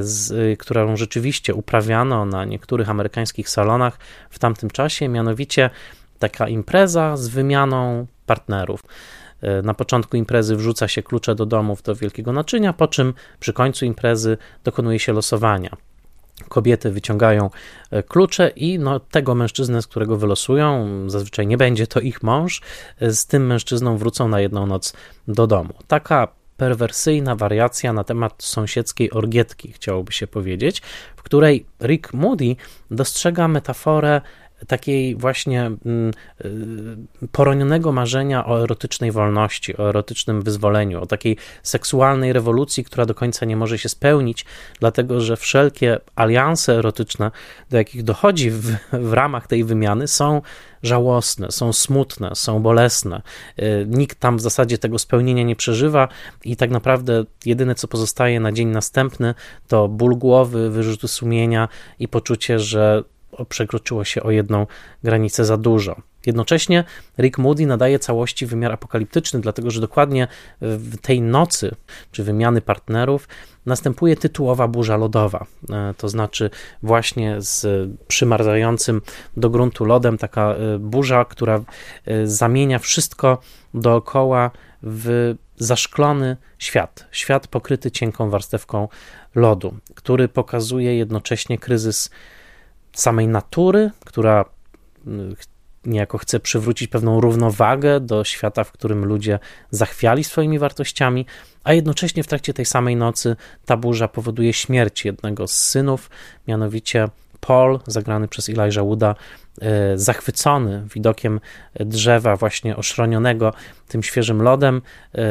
z, 0.00 0.58
którą 0.58 0.96
rzeczywiście 0.96 1.54
uprawiano 1.54 2.24
na 2.24 2.44
niektórych 2.44 2.90
amerykańskich 2.90 3.48
salonach 3.48 3.98
w 4.30 4.38
tamtym 4.38 4.70
czasie, 4.70 5.08
mianowicie 5.08 5.70
taka 6.18 6.48
impreza 6.48 7.16
z 7.16 7.28
wymianą 7.28 8.06
partnerów. 8.26 8.80
E, 9.40 9.62
na 9.62 9.74
początku 9.74 10.16
imprezy 10.16 10.56
wrzuca 10.56 10.88
się 10.88 11.02
klucze 11.02 11.34
do 11.34 11.46
domów 11.46 11.82
do 11.82 11.94
wielkiego 11.94 12.32
naczynia, 12.32 12.72
po 12.72 12.88
czym 12.88 13.14
przy 13.40 13.52
końcu 13.52 13.84
imprezy 13.84 14.36
dokonuje 14.64 14.98
się 14.98 15.12
losowania. 15.12 15.76
Kobiety 16.48 16.90
wyciągają 16.90 17.50
e, 17.90 18.02
klucze 18.02 18.48
i 18.48 18.78
no, 18.78 19.00
tego 19.00 19.34
mężczyznę, 19.34 19.82
z 19.82 19.86
którego 19.86 20.16
wylosują, 20.16 20.88
zazwyczaj 21.10 21.46
nie 21.46 21.56
będzie 21.56 21.86
to 21.86 22.00
ich 22.00 22.22
mąż, 22.22 22.60
z 23.00 23.26
tym 23.26 23.46
mężczyzną 23.46 23.98
wrócą 23.98 24.28
na 24.28 24.40
jedną 24.40 24.66
noc 24.66 24.92
do 25.28 25.46
domu. 25.46 25.74
Taka 25.86 26.28
perwersyjna 26.56 27.36
wariacja 27.36 27.92
na 27.92 28.04
temat 28.04 28.42
sąsiedzkiej 28.42 29.10
orgietki, 29.10 29.72
chciałoby 29.72 30.12
się 30.12 30.26
powiedzieć, 30.26 30.82
w 31.16 31.22
której 31.22 31.66
Rick 31.82 32.12
Moody 32.12 32.56
dostrzega 32.90 33.48
metaforę 33.48 34.20
takiej 34.66 35.16
właśnie 35.16 35.62
mm, 35.62 36.12
y, 37.24 37.28
poronionego 37.32 37.92
marzenia 37.92 38.46
o 38.46 38.62
erotycznej 38.62 39.12
wolności, 39.12 39.76
o 39.76 39.88
erotycznym 39.88 40.42
wyzwoleniu, 40.42 41.02
o 41.02 41.06
takiej 41.06 41.36
seksualnej 41.62 42.32
rewolucji, 42.32 42.84
która 42.84 43.06
do 43.06 43.14
końca 43.14 43.46
nie 43.46 43.56
może 43.56 43.78
się 43.78 43.88
spełnić, 43.88 44.44
dlatego 44.80 45.20
że 45.20 45.36
wszelkie 45.36 45.98
alianse 46.16 46.74
erotyczne, 46.74 47.30
do 47.70 47.76
jakich 47.76 48.02
dochodzi 48.02 48.50
w, 48.50 48.76
w 48.92 49.12
ramach 49.12 49.46
tej 49.46 49.64
wymiany, 49.64 50.08
są 50.08 50.42
żałosne, 50.82 51.52
są 51.52 51.72
smutne, 51.72 52.30
są 52.34 52.62
bolesne. 52.62 53.22
Y, 53.58 53.86
nikt 53.88 54.20
tam 54.20 54.36
w 54.36 54.40
zasadzie 54.40 54.78
tego 54.78 54.98
spełnienia 54.98 55.42
nie 55.42 55.56
przeżywa 55.56 56.08
i 56.44 56.56
tak 56.56 56.70
naprawdę 56.70 57.24
jedyne, 57.44 57.74
co 57.74 57.88
pozostaje 57.88 58.40
na 58.40 58.52
dzień 58.52 58.68
następny, 58.68 59.34
to 59.68 59.88
ból 59.88 60.16
głowy, 60.16 60.70
wyrzuty 60.70 61.08
sumienia 61.08 61.68
i 61.98 62.08
poczucie, 62.08 62.58
że 62.58 63.04
przekroczyło 63.48 64.04
się 64.04 64.22
o 64.22 64.30
jedną 64.30 64.66
granicę 65.02 65.44
za 65.44 65.56
dużo. 65.56 65.96
Jednocześnie 66.26 66.84
Rick 67.18 67.38
Moody 67.38 67.66
nadaje 67.66 67.98
całości 67.98 68.46
wymiar 68.46 68.72
apokaliptyczny, 68.72 69.40
dlatego 69.40 69.70
że 69.70 69.80
dokładnie 69.80 70.28
w 70.60 70.96
tej 70.96 71.20
nocy, 71.20 71.74
czy 72.12 72.24
wymiany 72.24 72.60
partnerów, 72.60 73.28
następuje 73.66 74.16
tytułowa 74.16 74.68
burza 74.68 74.96
lodowa. 74.96 75.46
E, 75.70 75.94
to 75.96 76.08
znaczy, 76.08 76.50
właśnie 76.82 77.36
z 77.38 77.90
przymarzającym 78.08 79.00
do 79.36 79.50
gruntu 79.50 79.84
lodem, 79.84 80.18
taka 80.18 80.54
e, 80.54 80.78
burza, 80.78 81.24
która 81.24 81.60
e, 82.04 82.26
zamienia 82.26 82.78
wszystko 82.78 83.38
dookoła 83.74 84.50
w 84.82 85.34
zaszklony 85.56 86.36
świat. 86.58 87.06
Świat 87.10 87.48
pokryty 87.48 87.90
cienką 87.90 88.30
warstewką 88.30 88.88
lodu, 89.34 89.74
który 89.94 90.28
pokazuje 90.28 90.96
jednocześnie 90.96 91.58
kryzys 91.58 92.10
samej 92.94 93.28
natury, 93.28 93.90
która 94.04 94.44
mm, 95.06 95.36
niejako 95.86 96.18
chce 96.18 96.40
przywrócić 96.40 96.88
pewną 96.88 97.20
równowagę 97.20 98.00
do 98.00 98.24
świata, 98.24 98.64
w 98.64 98.72
którym 98.72 99.04
ludzie 99.04 99.38
zachwiali 99.70 100.24
swoimi 100.24 100.58
wartościami, 100.58 101.26
a 101.64 101.72
jednocześnie 101.72 102.22
w 102.22 102.26
trakcie 102.26 102.54
tej 102.54 102.64
samej 102.64 102.96
nocy 102.96 103.36
ta 103.64 103.76
burza 103.76 104.08
powoduje 104.08 104.52
śmierć 104.52 105.04
jednego 105.04 105.46
z 105.46 105.56
synów, 105.56 106.10
mianowicie 106.48 107.08
Paul, 107.46 107.78
zagrany 107.86 108.28
przez 108.28 108.48
Elijah 108.48 108.84
Wooda, 108.84 109.14
e, 109.60 109.98
zachwycony 109.98 110.86
widokiem 110.94 111.40
drzewa 111.74 112.36
właśnie 112.36 112.76
oszronionego 112.76 113.52
tym 113.88 114.02
świeżym 114.02 114.42
lodem, 114.42 114.82
e, 115.14 115.18
e, 115.18 115.24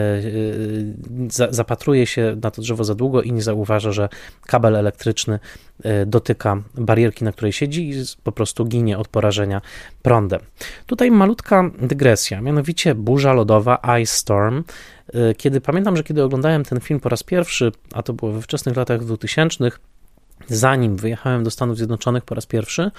zapatruje 1.49 2.07
się 2.07 2.35
na 2.43 2.51
to 2.51 2.61
drzewo 2.61 2.83
za 2.83 2.95
długo 2.95 3.21
i 3.21 3.33
nie 3.33 3.41
zauważa, 3.41 3.91
że 3.91 4.09
kabel 4.47 4.75
elektryczny 4.75 5.39
dotyka 6.05 6.57
barierki, 6.75 7.23
na 7.23 7.31
której 7.31 7.53
siedzi 7.53 7.89
i 7.89 7.93
po 8.23 8.31
prostu 8.31 8.65
ginie 8.65 8.97
od 8.97 9.07
porażenia 9.07 9.61
prądem. 10.01 10.39
Tutaj 10.85 11.11
malutka 11.11 11.71
dygresja, 11.81 12.41
mianowicie 12.41 12.95
burza 12.95 13.33
lodowa, 13.33 13.81
Ice 14.01 14.15
Storm. 14.15 14.63
Kiedy 15.37 15.61
pamiętam, 15.61 15.97
że 15.97 16.03
kiedy 16.03 16.23
oglądałem 16.23 16.63
ten 16.63 16.79
film 16.79 16.99
po 16.99 17.09
raz 17.09 17.23
pierwszy, 17.23 17.71
a 17.93 18.03
to 18.03 18.13
było 18.13 18.31
we 18.31 18.41
wczesnych 18.41 18.75
latach 18.75 19.05
2000, 19.05 19.71
zanim 20.47 20.95
wyjechałem 20.95 21.43
do 21.43 21.51
Stanów 21.51 21.77
Zjednoczonych 21.77 22.23
po 22.23 22.35
raz 22.35 22.45
pierwszy, 22.45 22.91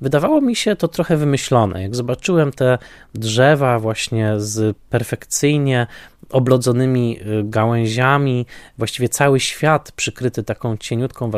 wydawało 0.00 0.40
mi 0.40 0.56
się 0.56 0.76
to 0.76 0.88
trochę 0.88 1.16
wymyślone. 1.16 1.82
Jak 1.82 1.96
zobaczyłem 1.96 2.52
te 2.52 2.78
drzewa 3.14 3.78
właśnie 3.78 4.34
z 4.36 4.76
perfekcyjnie 4.90 5.86
oblodzonymi 6.30 7.18
y, 7.20 7.42
gałęziami, 7.44 8.46
właściwie 8.78 9.08
cały 9.08 9.40
świat 9.40 9.92
przykryty 9.92 10.42
taką 10.42 10.76
cieniutką 10.76 11.30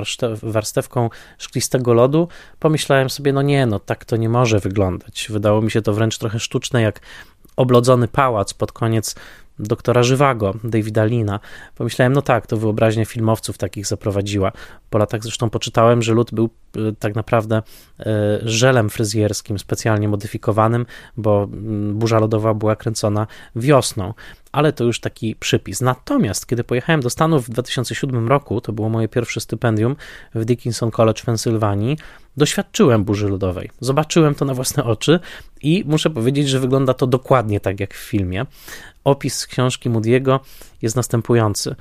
warstewką 0.42 1.10
szklistego 1.38 1.94
lodu, 1.94 2.28
pomyślałem 2.58 3.10
sobie, 3.10 3.32
no 3.32 3.42
nie, 3.42 3.66
no 3.66 3.78
tak 3.78 4.04
to 4.04 4.16
nie 4.16 4.28
może 4.28 4.60
wyglądać. 4.60 5.26
Wydało 5.30 5.62
mi 5.62 5.70
się 5.70 5.82
to 5.82 5.92
wręcz 5.92 6.18
trochę 6.18 6.40
sztuczne, 6.40 6.82
jak 6.82 7.00
oblodzony 7.56 8.08
pałac 8.08 8.54
pod 8.54 8.72
koniec 8.72 9.14
doktora 9.58 10.02
Żywago, 10.02 10.54
Davida 10.64 11.04
Lina. 11.04 11.40
Pomyślałem, 11.74 12.12
no 12.12 12.22
tak, 12.22 12.46
to 12.46 12.56
wyobraźnia 12.56 13.04
filmowców 13.04 13.58
takich 13.58 13.86
zaprowadziła. 13.86 14.52
Po 14.90 14.98
latach 14.98 15.22
zresztą 15.22 15.50
poczytałem, 15.50 16.02
że 16.02 16.14
lód 16.14 16.34
był 16.34 16.50
e, 16.76 16.78
tak 16.98 17.14
naprawdę 17.14 17.62
e, 18.00 18.38
żelem 18.42 18.90
fryzjerskim, 18.90 19.58
specjalnie 19.58 20.08
modyfikowanym, 20.08 20.86
bo 21.16 21.48
mm, 21.52 21.98
burza 21.98 22.18
lodowa 22.18 22.54
była 22.54 22.76
kręcona 22.76 23.26
wiosną. 23.56 24.14
Ale 24.54 24.72
to 24.72 24.84
już 24.84 25.00
taki 25.00 25.36
przypis. 25.36 25.80
Natomiast, 25.80 26.46
kiedy 26.46 26.64
pojechałem 26.64 27.00
do 27.00 27.10
Stanów 27.10 27.46
w 27.46 27.50
2007 27.50 28.28
roku, 28.28 28.60
to 28.60 28.72
było 28.72 28.88
moje 28.88 29.08
pierwsze 29.08 29.40
stypendium 29.40 29.96
w 30.34 30.44
Dickinson 30.44 30.90
College 30.90 31.22
w 31.22 31.24
Pensylwanii, 31.24 31.98
doświadczyłem 32.36 33.04
burzy 33.04 33.28
lodowej. 33.28 33.70
Zobaczyłem 33.80 34.34
to 34.34 34.44
na 34.44 34.54
własne 34.54 34.84
oczy 34.84 35.20
i 35.62 35.84
muszę 35.86 36.10
powiedzieć, 36.10 36.48
że 36.48 36.60
wygląda 36.60 36.94
to 36.94 37.06
dokładnie 37.06 37.60
tak 37.60 37.80
jak 37.80 37.94
w 37.94 38.08
filmie. 38.08 38.46
Opis 39.04 39.46
książki 39.46 39.90
Moody'ego 39.90 40.40
jest 40.82 40.96
następujący. 40.96 41.74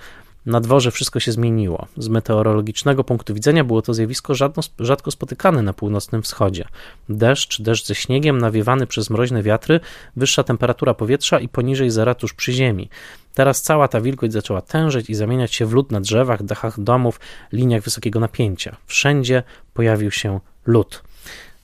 Na 0.45 0.61
dworze 0.61 0.91
wszystko 0.91 1.19
się 1.19 1.31
zmieniło. 1.31 1.87
Z 1.97 2.07
meteorologicznego 2.07 3.03
punktu 3.03 3.33
widzenia 3.33 3.63
było 3.63 3.81
to 3.81 3.93
zjawisko 3.93 4.33
rzadko 4.79 5.11
spotykane 5.11 5.61
na 5.61 5.73
północnym 5.73 6.21
wschodzie. 6.21 6.65
Deszcz, 7.09 7.61
deszcz 7.61 7.87
ze 7.87 7.95
śniegiem, 7.95 8.37
nawiewany 8.37 8.87
przez 8.87 9.09
mroźne 9.09 9.43
wiatry, 9.43 9.79
wyższa 10.15 10.43
temperatura 10.43 10.93
powietrza 10.93 11.39
i 11.39 11.47
poniżej 11.47 11.91
zera 11.91 12.15
tuż 12.15 12.33
przy 12.33 12.53
ziemi. 12.53 12.89
Teraz 13.33 13.61
cała 13.61 13.87
ta 13.87 14.01
wilgoć 14.01 14.33
zaczęła 14.33 14.61
tężyć 14.61 15.09
i 15.09 15.15
zamieniać 15.15 15.53
się 15.53 15.65
w 15.65 15.73
lód 15.73 15.91
na 15.91 16.01
drzewach, 16.01 16.43
dachach 16.43 16.79
domów, 16.79 17.19
liniach 17.51 17.83
wysokiego 17.83 18.19
napięcia. 18.19 18.75
Wszędzie 18.85 19.43
pojawił 19.73 20.11
się 20.11 20.39
lód. 20.65 21.03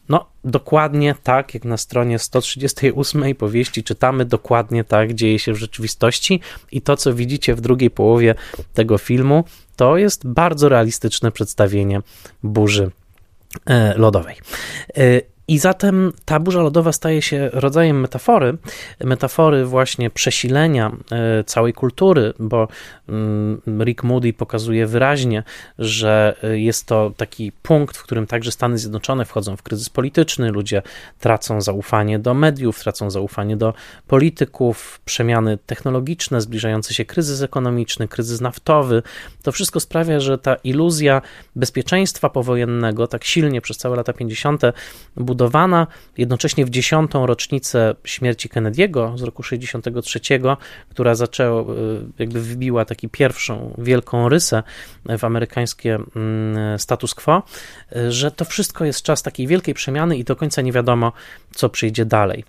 No, 0.09 0.25
dokładnie 0.43 1.15
tak, 1.23 1.53
jak 1.53 1.65
na 1.65 1.77
stronie 1.77 2.19
138 2.19 3.35
powieści 3.35 3.83
czytamy, 3.83 4.25
dokładnie 4.25 4.83
tak 4.83 5.13
dzieje 5.13 5.39
się 5.39 5.53
w 5.53 5.57
rzeczywistości 5.57 6.41
i 6.71 6.81
to, 6.81 6.97
co 6.97 7.13
widzicie 7.13 7.55
w 7.55 7.61
drugiej 7.61 7.89
połowie 7.89 8.35
tego 8.73 8.97
filmu, 8.97 9.43
to 9.75 9.97
jest 9.97 10.27
bardzo 10.27 10.69
realistyczne 10.69 11.31
przedstawienie 11.31 12.01
burzy 12.43 12.91
e, 13.65 13.97
lodowej. 13.97 14.35
E, 15.49 15.53
i 15.53 15.59
zatem 15.59 16.13
ta 16.25 16.39
burza 16.39 16.61
lodowa 16.61 16.91
staje 16.91 17.21
się 17.21 17.49
rodzajem 17.53 17.99
metafory, 17.99 18.57
metafory 19.03 19.65
właśnie 19.65 20.09
przesilenia 20.09 20.91
e, 21.11 21.43
całej 21.43 21.73
kultury, 21.73 22.33
bo 22.39 22.67
mm, 23.09 23.61
Rick 23.83 24.03
Moody 24.03 24.33
pokazuje 24.33 24.87
wyraźnie, 24.87 25.43
że 25.79 26.35
jest 26.53 26.85
to 26.85 27.11
taki 27.17 27.51
punkt, 27.51 27.97
w 27.97 28.03
którym 28.03 28.27
także 28.27 28.51
Stany 28.51 28.77
Zjednoczone 28.77 29.25
wchodzą 29.25 29.55
w 29.55 29.63
kryzys 29.63 29.89
polityczny, 29.89 30.51
ludzie 30.51 30.81
tracą 31.19 31.61
zaufanie 31.61 32.19
do 32.19 32.33
mediów, 32.33 32.79
tracą 32.79 33.09
zaufanie 33.09 33.57
do 33.57 33.73
polityków, 34.07 34.99
przemiany 35.05 35.57
technologiczne, 35.65 36.41
zbliżający 36.41 36.93
się 36.93 37.05
kryzys 37.05 37.41
ekonomiczny, 37.41 38.07
kryzys 38.07 38.41
naftowy. 38.41 39.03
To 39.43 39.51
wszystko 39.51 39.79
sprawia, 39.79 40.19
że 40.19 40.37
ta 40.37 40.55
iluzja 40.55 41.21
bezpieczeństwa 41.55 42.29
powojennego 42.29 43.07
tak 43.07 43.23
silnie 43.23 43.61
przez 43.61 43.77
całe 43.77 43.95
lata 43.95 44.13
50. 44.13 44.61
buduje 45.15 45.38
budowana 45.39 45.87
jednocześnie 46.17 46.65
w 46.65 46.69
dziesiątą 46.69 47.25
rocznicę 47.25 47.95
śmierci 48.03 48.49
Kennedy'ego 48.49 49.17
z 49.17 49.21
roku 49.21 49.43
63, 49.43 50.19
która 50.89 51.15
zaczęła, 51.15 51.61
e, 51.61 51.65
jakby 52.19 52.41
wybiła 52.41 52.85
taki 52.85 53.09
pierwszą 53.09 53.73
wielką 53.77 54.29
rysę 54.29 54.63
w 55.17 55.23
amerykańskie 55.23 55.99
mm, 56.15 56.79
status 56.79 57.15
quo, 57.15 57.43
e, 57.95 58.11
że 58.11 58.31
to 58.31 58.45
wszystko 58.45 58.85
jest 58.85 59.01
czas 59.01 59.23
takiej 59.23 59.47
wielkiej 59.47 59.73
przemiany 59.73 60.17
i 60.17 60.23
do 60.23 60.35
końca 60.35 60.61
nie 60.61 60.71
wiadomo, 60.71 61.11
co 61.51 61.69
przyjdzie 61.69 62.05
dalej. 62.05 62.43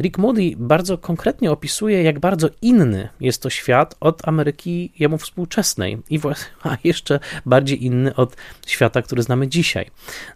Rick 0.00 0.18
Moody 0.18 0.52
bardzo 0.56 0.98
konkretnie 0.98 1.50
opisuje, 1.50 2.02
jak 2.02 2.18
bardzo 2.18 2.48
inny 2.62 3.08
jest 3.20 3.42
to 3.42 3.50
świat 3.50 3.94
od 4.00 4.28
Ameryki 4.28 4.92
jemu 4.98 5.18
współczesnej 5.18 5.98
i 6.10 6.20
a 6.62 6.76
jeszcze 6.84 7.20
bardziej 7.46 7.84
inny 7.84 8.14
od 8.14 8.36
świata, 8.66 9.02
który 9.02 9.22
znamy 9.22 9.48
dzisiaj. 9.48 9.90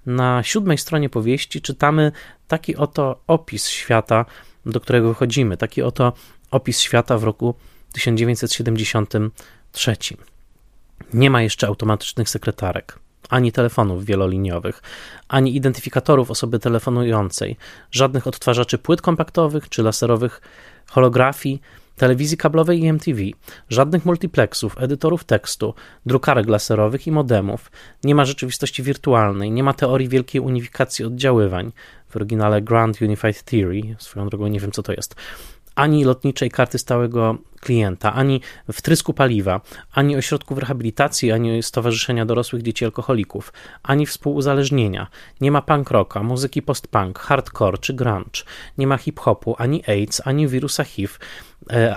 Na 0.07 0.43
siódmej 0.43 0.79
stronie 0.79 1.09
powieści 1.09 1.61
czytamy, 1.61 1.92
mamy 1.93 2.13
taki 2.49 2.77
oto 2.77 3.21
opis 3.27 3.69
świata, 3.69 4.25
do 4.67 4.81
którego 4.81 5.09
wychodzimy, 5.09 5.57
taki 5.57 5.83
oto 5.83 6.13
opis 6.51 6.81
świata 6.81 7.19
w 7.19 7.25
roku 7.25 7.55
1973. 7.93 9.97
Nie 11.15 11.31
ma 11.31 11.43
jeszcze 11.43 11.67
automatycznych 11.67 12.29
sekretarek, 12.29 12.99
ani 13.29 13.53
telefonów 13.53 14.05
wieloliniowych, 14.05 14.83
ani 15.29 15.57
identyfikatorów 15.57 16.31
osoby 16.31 16.59
telefonującej, 16.59 17.57
żadnych 17.91 18.27
odtwarzaczy 18.27 18.79
płyt 18.79 19.03
kompaktowych 19.03 19.69
czy 19.69 19.83
laserowych 19.83 20.41
holografii, 20.91 21.61
telewizji 21.97 22.37
kablowej 22.37 22.81
i 22.81 22.87
MTV, 22.87 23.21
żadnych 23.69 24.05
multiplexów, 24.05 24.77
edytorów 24.79 25.25
tekstu, 25.25 25.75
drukarek 26.07 26.49
laserowych 26.49 27.07
i 27.07 27.13
modemów, 27.13 27.71
nie 28.05 28.15
ma 28.15 28.25
rzeczywistości 28.25 28.83
wirtualnej, 28.83 29.51
nie 29.51 29.63
ma 29.63 29.75
teorii 29.75 30.09
wielkiej 30.09 30.41
unifikacji 30.41 31.05
oddziaływań, 31.05 31.73
w 32.09 32.17
oryginale 32.17 32.63
Grand 32.63 33.03
Unified 33.03 33.43
Theory, 33.43 33.83
swoją 33.99 34.29
drogą 34.29 34.47
nie 34.47 34.61
wiem 34.61 34.73
co 34.73 34.83
to 34.83 34.93
jest, 34.93 35.15
ani 35.75 36.05
lotniczej 36.05 36.51
karty 36.51 36.79
stałego 36.79 37.39
klienta, 37.61 38.13
ani 38.15 38.41
wtrysku 38.73 39.15
paliwa, 39.15 39.61
ani 39.93 40.17
ośrodków 40.17 40.59
rehabilitacji, 40.59 41.33
ani 41.33 41.63
Stowarzyszenia 41.63 42.27
Dorosłych 42.27 42.63
Dzieci 42.63 42.85
Alkoholików, 42.85 43.53
ani 43.83 44.07
współuzależnienia. 44.07 45.07
Nie 45.41 45.51
ma 45.51 45.63
punk 45.63 45.91
rocka, 45.91 46.23
muzyki 46.23 46.63
post-punk, 46.63 47.19
hardcore 47.19 47.79
czy 47.79 47.95
grunge. 47.95 48.43
Nie 48.79 48.87
ma 48.87 48.97
hip-hopu, 48.97 49.55
ani 49.59 49.83
AIDS, 49.87 50.23
ani 50.25 50.49
wirusa 50.49 50.85
HIV, 50.85 51.15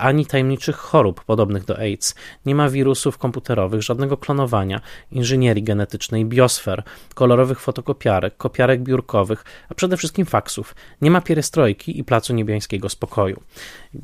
ani 0.00 0.26
tajemniczych 0.26 0.76
chorób 0.76 1.24
podobnych 1.24 1.64
do 1.64 1.78
AIDS. 1.78 2.14
Nie 2.46 2.54
ma 2.54 2.68
wirusów 2.68 3.18
komputerowych, 3.18 3.82
żadnego 3.82 4.16
klonowania, 4.16 4.80
inżynierii 5.12 5.62
genetycznej, 5.62 6.24
biosfer, 6.24 6.82
kolorowych 7.14 7.60
fotokopiarek, 7.60 8.36
kopiarek 8.36 8.82
biurkowych, 8.82 9.44
a 9.68 9.74
przede 9.74 9.96
wszystkim 9.96 10.26
faksów. 10.26 10.74
Nie 11.00 11.10
ma 11.10 11.20
pierestrojki 11.20 11.98
i 11.98 12.04
placu 12.04 12.34
niebiańskiego 12.34 12.88
spokoju. 12.88 13.42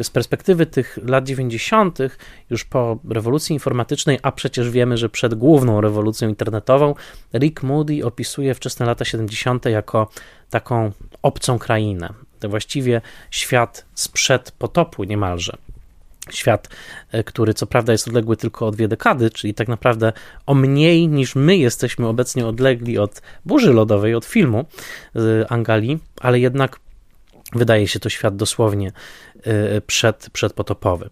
Z 0.02 0.10
perspektywy 0.10 0.66
tych 0.66 0.98
lat 1.06 1.24
90 1.24 1.72
90., 1.72 1.98
już 2.50 2.64
po 2.64 2.98
rewolucji 3.08 3.54
informatycznej, 3.54 4.18
a 4.22 4.32
przecież 4.32 4.70
wiemy, 4.70 4.96
że 4.96 5.08
przed 5.08 5.34
główną 5.34 5.80
rewolucją 5.80 6.28
internetową, 6.28 6.94
Rick 7.34 7.62
Moody 7.62 8.04
opisuje 8.04 8.54
wczesne 8.54 8.86
lata 8.86 9.04
70. 9.04 9.64
jako 9.64 10.10
taką 10.50 10.92
obcą 11.22 11.58
krainę. 11.58 12.08
Właściwie 12.48 13.00
świat 13.30 13.84
sprzed 13.94 14.50
potopu 14.50 15.04
niemalże. 15.04 15.56
Świat, 16.30 16.68
e, 17.12 17.24
który 17.24 17.54
co 17.54 17.66
prawda 17.66 17.92
jest 17.92 18.08
odległy 18.08 18.36
tylko 18.36 18.66
o 18.66 18.70
dwie 18.70 18.88
dekady, 18.88 19.30
czyli 19.30 19.54
tak 19.54 19.68
naprawdę 19.68 20.12
o 20.46 20.54
mniej 20.54 21.08
niż 21.08 21.34
my 21.34 21.56
jesteśmy 21.56 22.06
obecnie 22.06 22.46
odlegli 22.46 22.98
od 22.98 23.22
burzy 23.44 23.72
lodowej, 23.72 24.14
od 24.14 24.24
filmu 24.24 24.64
z 25.14 25.52
Angali, 25.52 25.98
ale 26.20 26.40
jednak 26.40 26.80
wydaje 27.52 27.88
się 27.88 28.00
to 28.00 28.08
świat 28.08 28.36
dosłownie 28.36 28.92
Y, 29.46 29.80
przed, 29.86 30.30
przedpotopowy. 30.32 31.10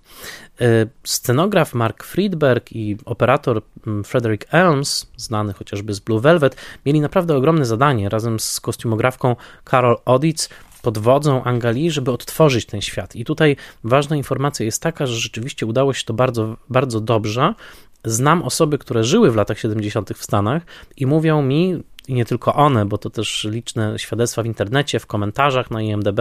Scenograf 1.04 1.74
Mark 1.74 2.04
Friedberg 2.04 2.72
i 2.72 2.96
operator 3.04 3.62
mm, 3.86 4.04
Frederick 4.04 4.54
Elms, 4.54 5.06
znany 5.16 5.52
chociażby 5.52 5.94
z 5.94 6.00
Blue 6.00 6.20
Velvet, 6.20 6.56
mieli 6.86 7.00
naprawdę 7.00 7.36
ogromne 7.36 7.64
zadanie 7.64 8.08
razem 8.08 8.40
z 8.40 8.60
kostiumografką 8.60 9.36
Carol 9.70 9.96
Oditz 10.04 10.48
pod 10.82 10.98
wodzą 10.98 11.44
Angali, 11.44 11.90
żeby 11.90 12.10
odtworzyć 12.10 12.66
ten 12.66 12.80
świat. 12.80 13.16
I 13.16 13.24
tutaj 13.24 13.56
ważna 13.84 14.16
informacja 14.16 14.66
jest 14.66 14.82
taka, 14.82 15.06
że 15.06 15.14
rzeczywiście 15.14 15.66
udało 15.66 15.92
się 15.92 16.04
to 16.04 16.14
bardzo, 16.14 16.56
bardzo 16.68 17.00
dobrze. 17.00 17.54
Znam 18.04 18.42
osoby, 18.42 18.78
które 18.78 19.04
żyły 19.04 19.30
w 19.30 19.36
latach 19.36 19.58
70. 19.58 20.10
w 20.16 20.24
Stanach 20.24 20.62
i 20.96 21.06
mówią 21.06 21.42
mi, 21.42 21.82
i 22.08 22.14
nie 22.14 22.24
tylko 22.24 22.54
one, 22.54 22.86
bo 22.86 22.98
to 22.98 23.10
też 23.10 23.46
liczne 23.50 23.98
świadectwa 23.98 24.42
w 24.42 24.46
internecie, 24.46 24.98
w 24.98 25.06
komentarzach 25.06 25.70
na 25.70 25.82
IMDb, 25.82 26.20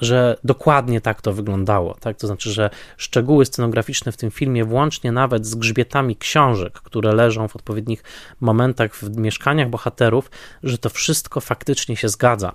że 0.00 0.36
dokładnie 0.44 1.00
tak 1.00 1.22
to 1.22 1.32
wyglądało. 1.32 1.94
Tak? 2.00 2.16
To 2.16 2.26
znaczy, 2.26 2.52
że 2.52 2.70
szczegóły 2.96 3.46
scenograficzne 3.46 4.12
w 4.12 4.16
tym 4.16 4.30
filmie, 4.30 4.64
włącznie 4.64 5.12
nawet 5.12 5.46
z 5.46 5.54
grzbietami 5.54 6.16
książek, 6.16 6.72
które 6.72 7.12
leżą 7.12 7.48
w 7.48 7.56
odpowiednich 7.56 8.04
momentach 8.40 8.96
w 8.96 9.16
mieszkaniach 9.16 9.70
bohaterów, 9.70 10.30
że 10.62 10.78
to 10.78 10.90
wszystko 10.90 11.40
faktycznie 11.40 11.96
się 11.96 12.08
zgadza. 12.08 12.52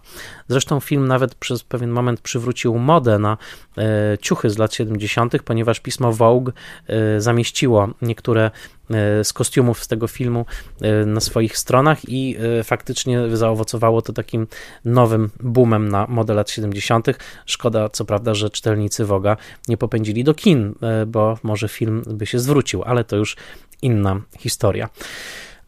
Zresztą 0.47 0.79
film 0.79 1.07
nawet 1.07 1.35
przez 1.35 1.63
pewien 1.63 1.89
moment 1.89 2.21
przywrócił 2.21 2.77
modę 2.77 3.19
na 3.19 3.37
e, 3.77 4.17
ciuchy 4.21 4.49
z 4.49 4.57
lat 4.57 4.73
70., 4.73 5.43
ponieważ 5.43 5.79
pismo 5.79 6.13
Vogue 6.13 6.51
e, 6.87 7.21
zamieściło 7.21 7.89
niektóre 8.01 8.51
z 9.23 9.33
kostiumów 9.33 9.83
z 9.83 9.87
tego 9.87 10.07
filmu 10.07 10.45
na 11.05 11.19
swoich 11.19 11.57
stronach 11.57 11.99
i 12.07 12.37
faktycznie 12.63 13.37
zaowocowało 13.37 14.01
to 14.01 14.13
takim 14.13 14.47
nowym 14.85 15.29
boomem 15.39 15.89
na 15.89 16.07
model 16.09 16.35
lat 16.35 16.49
70. 16.49 17.07
Szkoda, 17.45 17.89
co 17.89 18.05
prawda, 18.05 18.33
że 18.33 18.49
czytelnicy 18.49 19.05
Woga 19.05 19.37
nie 19.67 19.77
popędzili 19.77 20.23
do 20.23 20.33
kin, 20.33 20.75
bo 21.07 21.37
może 21.43 21.69
film 21.69 22.03
by 22.07 22.25
się 22.25 22.39
zwrócił, 22.39 22.83
ale 22.83 23.03
to 23.03 23.15
już 23.15 23.35
inna 23.81 24.21
historia. 24.39 24.89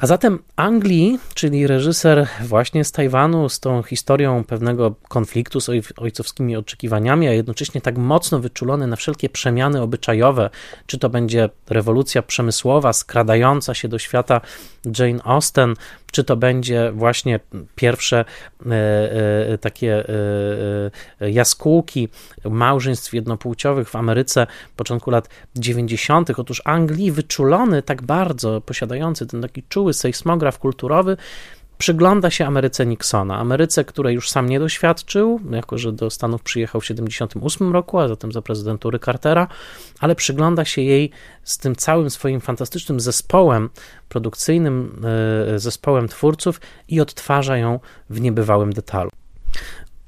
A 0.03 0.05
zatem 0.05 0.39
Anglii, 0.55 1.19
czyli 1.33 1.67
reżyser 1.67 2.27
właśnie 2.41 2.83
z 2.83 2.91
Tajwanu, 2.91 3.49
z 3.49 3.59
tą 3.59 3.83
historią 3.83 4.43
pewnego 4.43 4.95
konfliktu 5.07 5.61
z 5.61 5.69
ojcowskimi 5.97 6.55
oczekiwaniami, 6.55 7.27
a 7.27 7.31
jednocześnie 7.31 7.81
tak 7.81 7.97
mocno 7.97 8.39
wyczulony 8.39 8.87
na 8.87 8.95
wszelkie 8.95 9.29
przemiany 9.29 9.81
obyczajowe, 9.81 10.49
czy 10.85 10.97
to 10.97 11.09
będzie 11.09 11.49
rewolucja 11.69 12.21
przemysłowa 12.21 12.93
skradająca 12.93 13.73
się 13.73 13.87
do 13.87 13.99
świata 13.99 14.41
Jane 14.99 15.23
Austen, 15.23 15.73
czy 16.11 16.23
to 16.23 16.37
będzie 16.37 16.91
właśnie 16.91 17.39
pierwsze 17.75 18.25
e, 18.65 18.73
e, 19.53 19.57
takie 19.57 20.09
e, 21.21 21.31
jaskółki 21.31 22.09
małżeństw 22.49 23.13
jednopłciowych 23.13 23.89
w 23.89 23.95
Ameryce 23.95 24.47
początku 24.75 25.11
lat 25.11 25.29
90. 25.55 26.39
Otóż 26.39 26.61
Anglii 26.65 27.11
wyczulony 27.11 27.81
tak 27.81 28.01
bardzo, 28.01 28.61
posiadający 28.61 29.27
ten 29.27 29.41
taki 29.41 29.63
czuły 29.69 29.93
sejsmograf 29.93 30.59
kulturowy, 30.59 31.17
przygląda 31.83 32.29
się 32.29 32.45
Ameryce 32.45 32.85
Nixona. 32.85 33.37
Ameryce, 33.37 33.85
której 33.85 34.15
już 34.15 34.29
sam 34.29 34.49
nie 34.49 34.59
doświadczył, 34.59 35.39
jako 35.51 35.77
że 35.77 35.91
do 35.91 36.09
Stanów 36.09 36.41
przyjechał 36.41 36.81
w 36.81 36.83
1978 36.83 37.73
roku, 37.73 37.99
a 37.99 38.07
zatem 38.07 38.31
za 38.31 38.41
prezydentury 38.41 38.99
Cartera, 38.99 39.47
ale 39.99 40.15
przygląda 40.15 40.65
się 40.65 40.81
jej 40.81 41.09
z 41.43 41.57
tym 41.57 41.75
całym 41.75 42.09
swoim 42.09 42.41
fantastycznym 42.41 42.99
zespołem 42.99 43.69
produkcyjnym, 44.09 45.01
e, 45.55 45.59
zespołem 45.59 46.07
twórców 46.07 46.61
i 46.87 47.01
odtwarza 47.01 47.57
ją 47.57 47.79
w 48.09 48.21
niebywałym 48.21 48.73
detalu. 48.73 49.09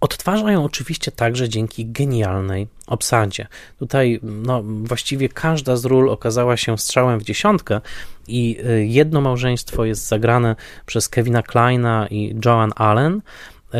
Odtwarza 0.05 0.51
ją 0.51 0.63
oczywiście 0.63 1.11
także 1.11 1.49
dzięki 1.49 1.85
genialnej 1.85 2.67
obsadzie. 2.87 3.47
Tutaj 3.79 4.19
no, 4.23 4.63
właściwie 4.63 5.29
każda 5.29 5.75
z 5.75 5.85
ról 5.85 6.09
okazała 6.09 6.57
się 6.57 6.77
strzałem 6.77 7.19
w 7.19 7.23
dziesiątkę 7.23 7.81
i 8.27 8.57
y, 8.65 8.85
jedno 8.85 9.21
małżeństwo 9.21 9.85
jest 9.85 10.07
zagrane 10.07 10.55
przez 10.85 11.09
Kevina 11.09 11.43
Kleina 11.43 12.07
i 12.07 12.35
Joan 12.45 12.71
Allen. 12.75 13.21
Y, 13.73 13.77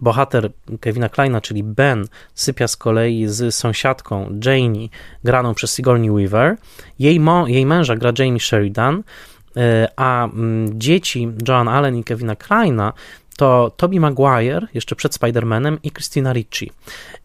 bohater 0.00 0.50
Kevina 0.80 1.08
Kleina, 1.08 1.40
czyli 1.40 1.64
Ben, 1.64 2.04
sypia 2.34 2.68
z 2.68 2.76
kolei 2.76 3.26
z 3.26 3.54
sąsiadką 3.54 4.38
Janie, 4.44 4.88
graną 5.24 5.54
przez 5.54 5.74
Sigourney 5.74 6.10
Weaver. 6.10 6.56
Jej, 6.98 7.20
mo, 7.20 7.46
jej 7.48 7.66
męża 7.66 7.96
gra 7.96 8.12
Jamie 8.18 8.40
Sheridan, 8.40 8.98
y, 8.98 9.60
a 9.96 10.24
mm, 10.24 10.80
dzieci 10.80 11.28
Joan 11.48 11.68
Allen 11.68 11.96
i 11.96 12.04
Kevina 12.04 12.36
Kleina 12.36 12.92
to 13.40 13.72
Toby 13.76 14.00
Maguire 14.00 14.66
jeszcze 14.74 14.96
przed 14.96 15.12
Spider-Manem 15.14 15.78
i 15.82 15.90
Christina 15.90 16.32
Ricci. 16.32 16.70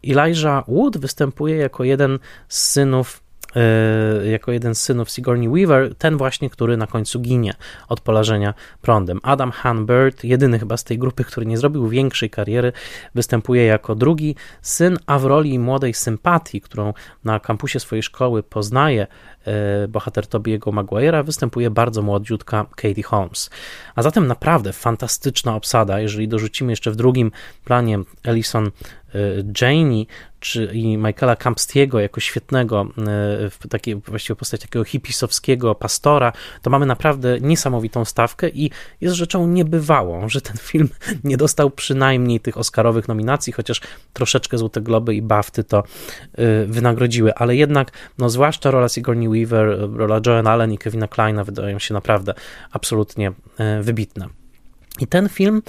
Elijah 0.04 0.64
Wood 0.68 0.98
występuje 0.98 1.56
jako 1.56 1.84
jeden 1.84 2.20
z 2.48 2.70
synów 2.70 3.22
e, 3.56 4.28
jako 4.28 4.52
jeden 4.52 4.76
z 4.76 4.82
synów 4.82 5.12
Sigourney 5.12 5.50
Weaver, 5.50 5.96
ten 5.96 6.18
właśnie, 6.18 6.50
który 6.50 6.78
na 6.78 6.88
końcu 6.88 7.20
ginie 7.20 7.54
od 7.90 8.02
polażenia 8.02 8.54
prądem. 8.82 9.20
Adam 9.24 9.52
Hanbird, 9.52 10.24
jedyny 10.24 10.60
chyba 10.60 10.78
z 10.78 10.84
tej 10.84 10.98
grupy, 11.00 11.24
który 11.24 11.46
nie 11.46 11.58
zrobił 11.58 11.88
większej 11.88 12.30
kariery, 12.30 12.72
występuje 13.16 13.66
jako 13.66 13.96
drugi 13.96 14.36
syn, 14.62 14.98
a 15.06 15.20
w 15.20 15.26
roli 15.26 15.60
młodej 15.60 15.94
sympatii, 15.94 16.62
którą 16.62 16.94
na 17.24 17.40
kampusie 17.40 17.80
swojej 17.80 18.04
szkoły 18.04 18.44
poznaje 18.44 19.08
bohater 19.88 20.28
Tobiego 20.28 20.72
Maguire'a 20.72 21.26
występuje 21.26 21.70
bardzo 21.70 22.02
młodziutka 22.02 22.66
Katie 22.76 23.04
Holmes. 23.04 23.50
A 23.96 24.02
zatem 24.02 24.28
naprawdę 24.28 24.74
fantastyczna 24.74 25.56
obsada, 25.56 26.00
jeżeli 26.00 26.28
dorzucimy 26.28 26.72
jeszcze 26.72 26.92
w 26.92 26.96
drugim 26.96 27.32
planie 27.66 28.00
Ellison 28.24 28.66
e, 28.66 29.20
Janey 29.62 30.08
czy 30.40 30.66
i 30.74 30.98
Michaela 30.98 31.36
Campstiego 31.36 32.00
jako 32.00 32.20
świetnego, 32.20 32.88
e, 33.64 33.70
takiej 33.70 33.96
właściwie 33.96 34.36
postać 34.36 34.62
takiego 34.62 34.86
hipisowskiego 34.86 35.76
pastora, 35.76 36.34
to 36.62 36.70
mamy 36.70 36.86
naprawdę 36.86 37.40
niesamowitą 37.40 38.06
stawkę 38.06 38.50
i 38.50 38.72
jest 39.02 39.16
rzeczą 39.16 39.48
niebywałą, 39.48 40.30
że 40.30 40.42
ten 40.42 40.58
film 40.58 40.90
nie 41.24 41.38
dostał 41.38 41.70
przynajmniej 41.70 42.40
tych 42.40 42.58
oscarowych 42.58 43.08
nominacji, 43.08 43.54
chociaż 43.54 43.82
troszeczkę 44.14 44.58
Złote 44.58 44.82
Globy 44.82 45.16
i 45.16 45.22
Bafty 45.22 45.64
to 45.64 45.84
wynagrodziły, 46.68 47.36
ale 47.36 47.56
jednak, 47.56 47.92
no 48.18 48.30
zwłaszcza 48.30 48.72
rola 48.72 48.90
Sigourney 48.90 49.28
Weaver, 49.36 49.90
rola 49.94 50.22
Joan 50.26 50.48
Allen 50.48 50.72
i 50.72 50.78
Kevina 50.78 51.08
Kleina 51.08 51.44
wydają 51.44 51.80
się 51.80 51.94
naprawdę 51.94 52.34
absolutnie 52.72 53.32
e, 53.58 53.82
wybitne. 53.82 54.30
I 55.00 55.08
ten 55.08 55.30
film 55.30 55.62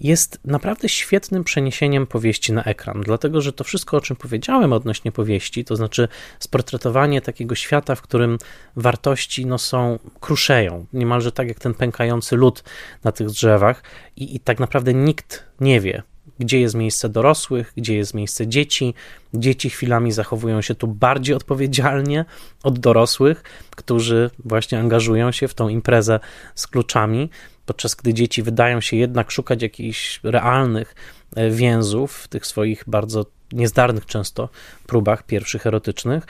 jest 0.00 0.40
naprawdę 0.44 0.88
świetnym 0.88 1.44
przeniesieniem 1.44 2.06
powieści 2.06 2.52
na 2.52 2.64
ekran, 2.64 3.00
dlatego 3.00 3.40
że 3.40 3.52
to 3.52 3.64
wszystko, 3.64 3.96
o 3.96 4.00
czym 4.00 4.16
powiedziałem 4.16 4.72
odnośnie 4.72 5.12
powieści, 5.12 5.64
to 5.64 5.76
znaczy 5.76 6.08
sportretowanie 6.38 7.20
takiego 7.20 7.54
świata, 7.54 7.94
w 7.94 8.02
którym 8.02 8.38
wartości 8.76 9.46
no, 9.46 9.58
są, 9.58 9.98
kruszeją, 10.20 10.86
niemalże 10.92 11.32
tak 11.32 11.48
jak 11.48 11.58
ten 11.58 11.74
pękający 11.74 12.36
lód 12.36 12.64
na 13.04 13.12
tych 13.12 13.26
drzewach, 13.26 13.82
i, 14.16 14.36
i 14.36 14.40
tak 14.40 14.60
naprawdę 14.60 14.94
nikt 14.94 15.44
nie 15.60 15.80
wie, 15.80 16.02
gdzie 16.42 16.60
jest 16.60 16.74
miejsce 16.74 17.08
dorosłych, 17.08 17.72
gdzie 17.76 17.96
jest 17.96 18.14
miejsce 18.14 18.46
dzieci. 18.46 18.94
Dzieci 19.34 19.70
chwilami 19.70 20.12
zachowują 20.12 20.60
się 20.62 20.74
tu 20.74 20.86
bardziej 20.88 21.34
odpowiedzialnie 21.34 22.24
od 22.62 22.78
dorosłych, 22.78 23.42
którzy 23.70 24.30
właśnie 24.44 24.78
angażują 24.78 25.32
się 25.32 25.48
w 25.48 25.54
tą 25.54 25.68
imprezę 25.68 26.20
z 26.54 26.66
kluczami, 26.66 27.30
podczas 27.66 27.94
gdy 27.94 28.14
dzieci 28.14 28.42
wydają 28.42 28.80
się 28.80 28.96
jednak 28.96 29.30
szukać 29.30 29.62
jakichś 29.62 30.20
realnych 30.22 30.94
e, 31.36 31.50
więzów 31.50 32.16
w 32.16 32.28
tych 32.28 32.46
swoich 32.46 32.84
bardzo 32.86 33.26
niezdarnych 33.52 34.06
często 34.06 34.48
próbach 34.86 35.22
pierwszych 35.22 35.66
erotycznych. 35.66 36.26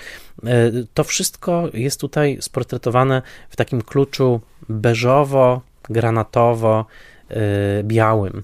E, 0.46 0.70
to 0.94 1.04
wszystko 1.04 1.68
jest 1.74 2.00
tutaj 2.00 2.38
sportretowane 2.40 3.22
w 3.50 3.56
takim 3.56 3.82
kluczu 3.82 4.40
beżowo, 4.68 5.60
granatowo, 5.90 6.86
e, 7.30 7.82
białym 7.82 8.42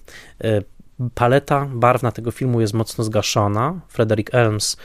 paleta 1.14 1.68
barwna 1.72 2.12
tego 2.12 2.30
filmu 2.30 2.60
jest 2.60 2.74
mocno 2.74 3.04
zgaszona. 3.04 3.80
Frederick 3.88 4.34
Elms, 4.34 4.76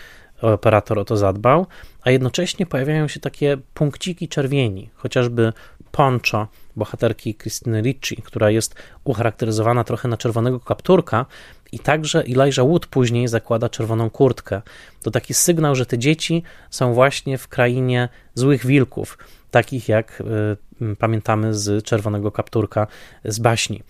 operator, 0.41 0.99
o 0.99 1.05
to 1.05 1.17
zadbał, 1.17 1.65
a 2.01 2.11
jednocześnie 2.11 2.65
pojawiają 2.65 3.07
się 3.07 3.19
takie 3.19 3.57
punkciki 3.73 4.27
czerwieni, 4.27 4.89
chociażby 4.95 5.53
poncho 5.91 6.47
bohaterki 6.75 7.35
Krystyny 7.35 7.81
Ricci, 7.81 8.21
która 8.21 8.49
jest 8.49 8.75
ucharakteryzowana 9.03 9.83
trochę 9.83 10.07
na 10.07 10.17
czerwonego 10.17 10.59
kapturka 10.59 11.25
i 11.71 11.79
także 11.79 12.23
Elijah 12.23 12.65
Wood 12.67 12.87
później 12.87 13.27
zakłada 13.27 13.69
czerwoną 13.69 14.09
kurtkę. 14.09 14.61
To 15.03 15.11
taki 15.11 15.33
sygnał, 15.33 15.75
że 15.75 15.85
te 15.85 15.97
dzieci 15.97 16.43
są 16.69 16.93
właśnie 16.93 17.37
w 17.37 17.47
krainie 17.47 18.09
złych 18.35 18.65
wilków, 18.65 19.17
takich 19.53 19.89
jak 19.89 20.23
y, 20.81 20.95
pamiętamy 20.95 21.53
z 21.53 21.85
Czerwonego 21.85 22.31
Kapturka 22.31 22.87
z 23.25 23.39
baśni. 23.39 23.83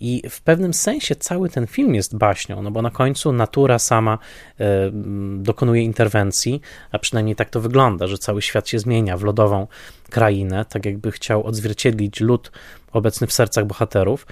I 0.00 0.22
w 0.30 0.40
pewnym 0.40 0.74
sensie 0.74 1.16
cały 1.16 1.48
ten 1.48 1.66
film 1.66 1.94
jest 1.94 2.16
baśnią, 2.16 2.62
no 2.62 2.70
bo 2.70 2.82
na 2.82 2.90
końcu 2.90 3.32
natura 3.32 3.78
sama 3.78 4.18
y, 4.60 4.64
dokonuje 5.36 5.82
interwencji, 5.82 6.60
a 6.92 6.98
przynajmniej 6.98 7.36
tak 7.36 7.50
to 7.50 7.60
wygląda, 7.60 8.06
że 8.06 8.18
cały 8.18 8.42
świat 8.42 8.68
się 8.68 8.78
zmienia 8.78 9.16
w 9.16 9.22
lodową 9.22 9.66
krainę, 10.10 10.64
tak 10.64 10.86
jakby 10.86 11.12
chciał 11.12 11.46
odzwierciedlić 11.46 12.20
lód 12.20 12.52
obecny 12.92 13.26
w 13.26 13.32
sercach 13.32 13.66
bohaterów. 13.66 14.26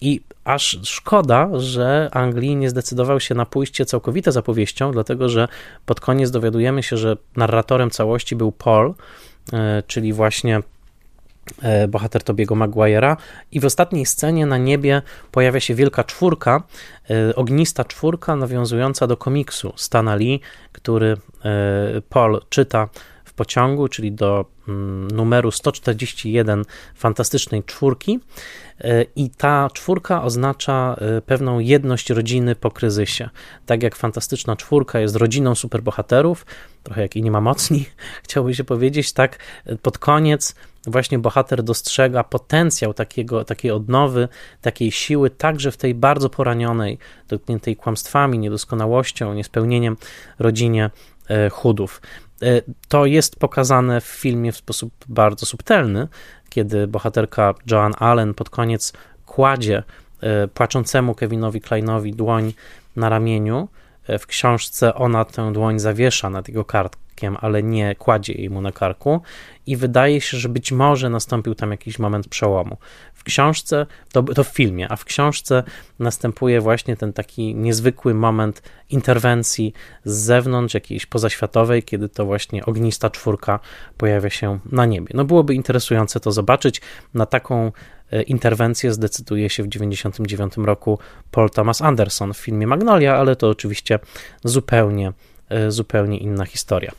I 0.00 0.20
aż 0.44 0.78
szkoda, 0.82 1.48
że 1.58 2.08
Anglii 2.12 2.56
nie 2.56 2.70
zdecydował 2.70 3.20
się 3.20 3.34
na 3.34 3.46
pójście 3.46 3.86
całkowite 3.86 4.32
za 4.32 4.42
powieścią, 4.42 4.92
dlatego 4.92 5.28
że 5.28 5.48
pod 5.86 6.00
koniec 6.00 6.30
dowiadujemy 6.30 6.82
się, 6.82 6.96
że 6.96 7.16
narratorem 7.36 7.90
całości 7.90 8.36
był 8.36 8.52
Paul, 8.52 8.94
E, 8.94 9.31
czyli 9.86 10.12
właśnie 10.12 10.60
e, 11.62 11.88
bohater 11.88 12.22
Tobiego 12.24 12.54
Maguire'a. 12.54 13.16
I 13.52 13.60
w 13.60 13.64
ostatniej 13.64 14.06
scenie 14.06 14.46
na 14.46 14.58
niebie 14.58 15.02
pojawia 15.32 15.60
się 15.60 15.74
wielka 15.74 16.04
czwórka, 16.04 16.62
e, 17.10 17.34
ognista 17.36 17.84
czwórka 17.84 18.36
nawiązująca 18.36 19.06
do 19.06 19.16
komiksu 19.16 19.72
Stana 19.76 20.14
Lee, 20.14 20.40
który 20.72 21.16
Paul 22.08 22.40
czyta 22.48 22.88
pociągu, 23.36 23.88
czyli 23.88 24.12
do 24.12 24.44
mm, 24.68 25.08
numeru 25.10 25.50
141 25.50 26.64
fantastycznej 26.94 27.64
czwórki. 27.64 28.20
I 29.16 29.30
ta 29.30 29.68
czwórka 29.72 30.22
oznacza 30.22 30.96
pewną 31.26 31.58
jedność 31.58 32.10
rodziny 32.10 32.54
po 32.56 32.70
kryzysie. 32.70 33.30
Tak 33.66 33.82
jak 33.82 33.96
fantastyczna 33.96 34.56
czwórka 34.56 35.00
jest 35.00 35.16
rodziną 35.16 35.54
superbohaterów, 35.54 36.46
trochę 36.82 37.02
jak 37.02 37.16
i 37.16 37.22
nie 37.22 37.30
ma 37.30 37.40
mocni, 37.40 37.86
chciałby 38.24 38.54
się 38.54 38.64
powiedzieć, 38.64 39.12
tak 39.12 39.38
pod 39.82 39.98
koniec 39.98 40.54
właśnie 40.86 41.18
bohater 41.18 41.62
dostrzega 41.62 42.24
potencjał 42.24 42.94
takiego, 42.94 43.44
takiej 43.44 43.70
odnowy, 43.70 44.28
takiej 44.60 44.92
siły, 44.92 45.30
także 45.30 45.72
w 45.72 45.76
tej 45.76 45.94
bardzo 45.94 46.30
poranionej, 46.30 46.98
dotkniętej 47.28 47.76
kłamstwami, 47.76 48.38
niedoskonałością, 48.38 49.34
niespełnieniem 49.34 49.96
rodzinie 50.38 50.90
e, 51.28 51.50
chudów. 51.50 52.00
To 52.88 53.06
jest 53.06 53.36
pokazane 53.36 54.00
w 54.00 54.04
filmie 54.04 54.52
w 54.52 54.56
sposób 54.56 54.92
bardzo 55.08 55.46
subtelny, 55.46 56.08
kiedy 56.48 56.86
bohaterka 56.86 57.54
Joan 57.70 57.92
Allen 57.98 58.34
pod 58.34 58.50
koniec 58.50 58.92
kładzie 59.26 59.82
płaczącemu 60.54 61.14
Kevinowi 61.14 61.60
Kleinowi 61.60 62.12
dłoń 62.12 62.52
na 62.96 63.08
ramieniu. 63.08 63.68
W 64.18 64.26
książce 64.26 64.94
ona 64.94 65.24
tę 65.24 65.52
dłoń 65.52 65.78
zawiesza 65.78 66.30
nad 66.30 66.48
jego 66.48 66.64
kart, 66.64 66.96
ale 67.40 67.62
nie 67.62 67.94
kładzie 67.94 68.32
jej 68.32 68.50
mu 68.50 68.60
na 68.60 68.72
karku 68.72 69.20
i 69.66 69.76
wydaje 69.76 70.20
się, 70.20 70.36
że 70.36 70.48
być 70.48 70.72
może 70.72 71.10
nastąpił 71.10 71.54
tam 71.54 71.70
jakiś 71.70 71.98
moment 71.98 72.28
przełomu. 72.28 72.76
W 73.14 73.24
książce, 73.24 73.86
to, 74.12 74.22
to 74.22 74.44
w 74.44 74.48
filmie, 74.48 74.92
a 74.92 74.96
w 74.96 75.04
książce 75.04 75.62
następuje 75.98 76.60
właśnie 76.60 76.96
ten 76.96 77.12
taki 77.12 77.54
niezwykły 77.54 78.14
moment 78.14 78.62
interwencji 78.90 79.72
z 80.04 80.16
zewnątrz, 80.16 80.74
jakiejś 80.74 81.06
pozaświatowej, 81.06 81.82
kiedy 81.82 82.08
to 82.08 82.24
właśnie 82.24 82.66
ognista 82.66 83.10
czwórka 83.10 83.60
pojawia 83.96 84.30
się 84.30 84.58
na 84.72 84.86
niebie. 84.86 85.08
No 85.14 85.24
byłoby 85.24 85.54
interesujące 85.54 86.20
to 86.20 86.32
zobaczyć. 86.32 86.80
Na 87.14 87.26
taką 87.26 87.72
e, 88.10 88.22
interwencję 88.22 88.92
zdecyduje 88.92 89.50
się 89.50 89.62
w 89.62 89.68
1999 89.68 90.66
roku 90.66 90.98
Paul 91.30 91.50
Thomas 91.50 91.82
Anderson 91.82 92.32
w 92.32 92.38
filmie 92.38 92.66
Magnolia, 92.66 93.16
ale 93.16 93.36
to 93.36 93.48
oczywiście 93.48 93.98
zupełnie 94.44 95.12
zupełnie 95.68 96.18
inna 96.18 96.44
historia. 96.44 96.92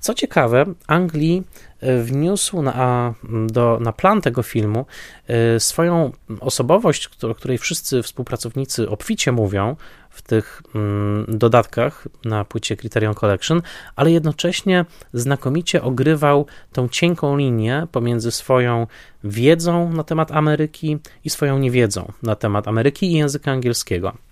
Co 0.00 0.14
ciekawe, 0.14 0.64
Anglii 0.86 1.42
e, 1.80 2.02
wniósł 2.02 2.62
na, 2.62 3.14
do, 3.46 3.78
na 3.80 3.92
plan 3.92 4.20
tego 4.20 4.42
filmu 4.42 4.86
e, 5.26 5.60
swoją 5.60 6.12
osobowość, 6.40 7.10
o 7.22 7.34
której 7.34 7.58
wszyscy 7.58 8.02
współpracownicy 8.02 8.88
obficie 8.88 9.32
mówią 9.32 9.76
w 10.16 10.22
tych 10.22 10.62
mm, 10.74 11.26
dodatkach 11.28 12.08
na 12.24 12.44
płycie 12.44 12.76
Criterion 12.76 13.14
Collection, 13.14 13.62
ale 13.96 14.10
jednocześnie 14.10 14.84
znakomicie 15.12 15.82
ogrywał 15.82 16.46
tą 16.72 16.88
cienką 16.88 17.36
linię 17.36 17.86
pomiędzy 17.92 18.30
swoją 18.30 18.86
wiedzą 19.24 19.92
na 19.92 20.04
temat 20.04 20.32
Ameryki 20.32 20.98
i 21.24 21.30
swoją 21.30 21.58
niewiedzą 21.58 22.12
na 22.22 22.34
temat 22.36 22.68
Ameryki 22.68 23.12
i 23.12 23.12
języka 23.12 23.52
angielskiego. 23.52 24.25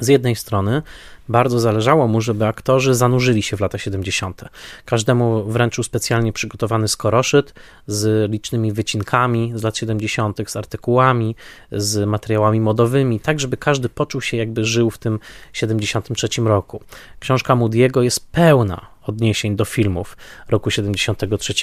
Z 0.00 0.08
jednej 0.08 0.36
strony 0.36 0.82
bardzo 1.28 1.60
zależało 1.60 2.08
mu, 2.08 2.20
żeby 2.20 2.46
aktorzy 2.46 2.94
zanurzyli 2.94 3.42
się 3.42 3.56
w 3.56 3.60
lata 3.60 3.78
70. 3.78 4.44
Każdemu 4.84 5.44
wręczył 5.44 5.84
specjalnie 5.84 6.32
przygotowany 6.32 6.88
skoroszyt 6.88 7.54
z 7.86 8.30
licznymi 8.30 8.72
wycinkami 8.72 9.52
z 9.54 9.62
lat 9.62 9.76
70., 9.76 10.38
z 10.50 10.56
artykułami, 10.56 11.36
z 11.72 12.08
materiałami 12.08 12.60
modowymi, 12.60 13.20
tak 13.20 13.40
żeby 13.40 13.56
każdy 13.56 13.88
poczuł 13.88 14.20
się 14.20 14.36
jakby 14.36 14.64
żył 14.64 14.90
w 14.90 14.98
tym 14.98 15.18
73 15.52 16.28
roku. 16.44 16.82
Książka 17.20 17.56
Moody'ego 17.56 18.00
jest 18.00 18.32
pełna 18.32 18.94
odniesień 19.06 19.56
do 19.56 19.64
filmów 19.64 20.16
roku 20.48 20.70
73. 20.70 21.54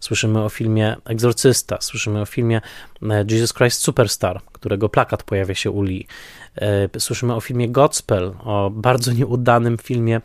Słyszymy 0.00 0.42
o 0.42 0.48
filmie 0.48 0.96
Egzorcysta, 1.04 1.80
słyszymy 1.80 2.20
o 2.20 2.26
filmie 2.26 2.60
e, 3.02 3.24
Jesus 3.30 3.54
Christ 3.54 3.82
Superstar, 3.82 4.40
którego 4.52 4.88
plakat 4.88 5.22
pojawia 5.22 5.54
się 5.54 5.70
u 5.70 5.82
Lee. 5.82 6.06
E, 6.56 7.00
słyszymy 7.00 7.34
o 7.34 7.40
filmie 7.40 7.68
Godspell, 7.68 8.34
o 8.44 8.70
bardzo 8.70 9.12
nieudanym 9.12 9.78
filmie 9.78 10.20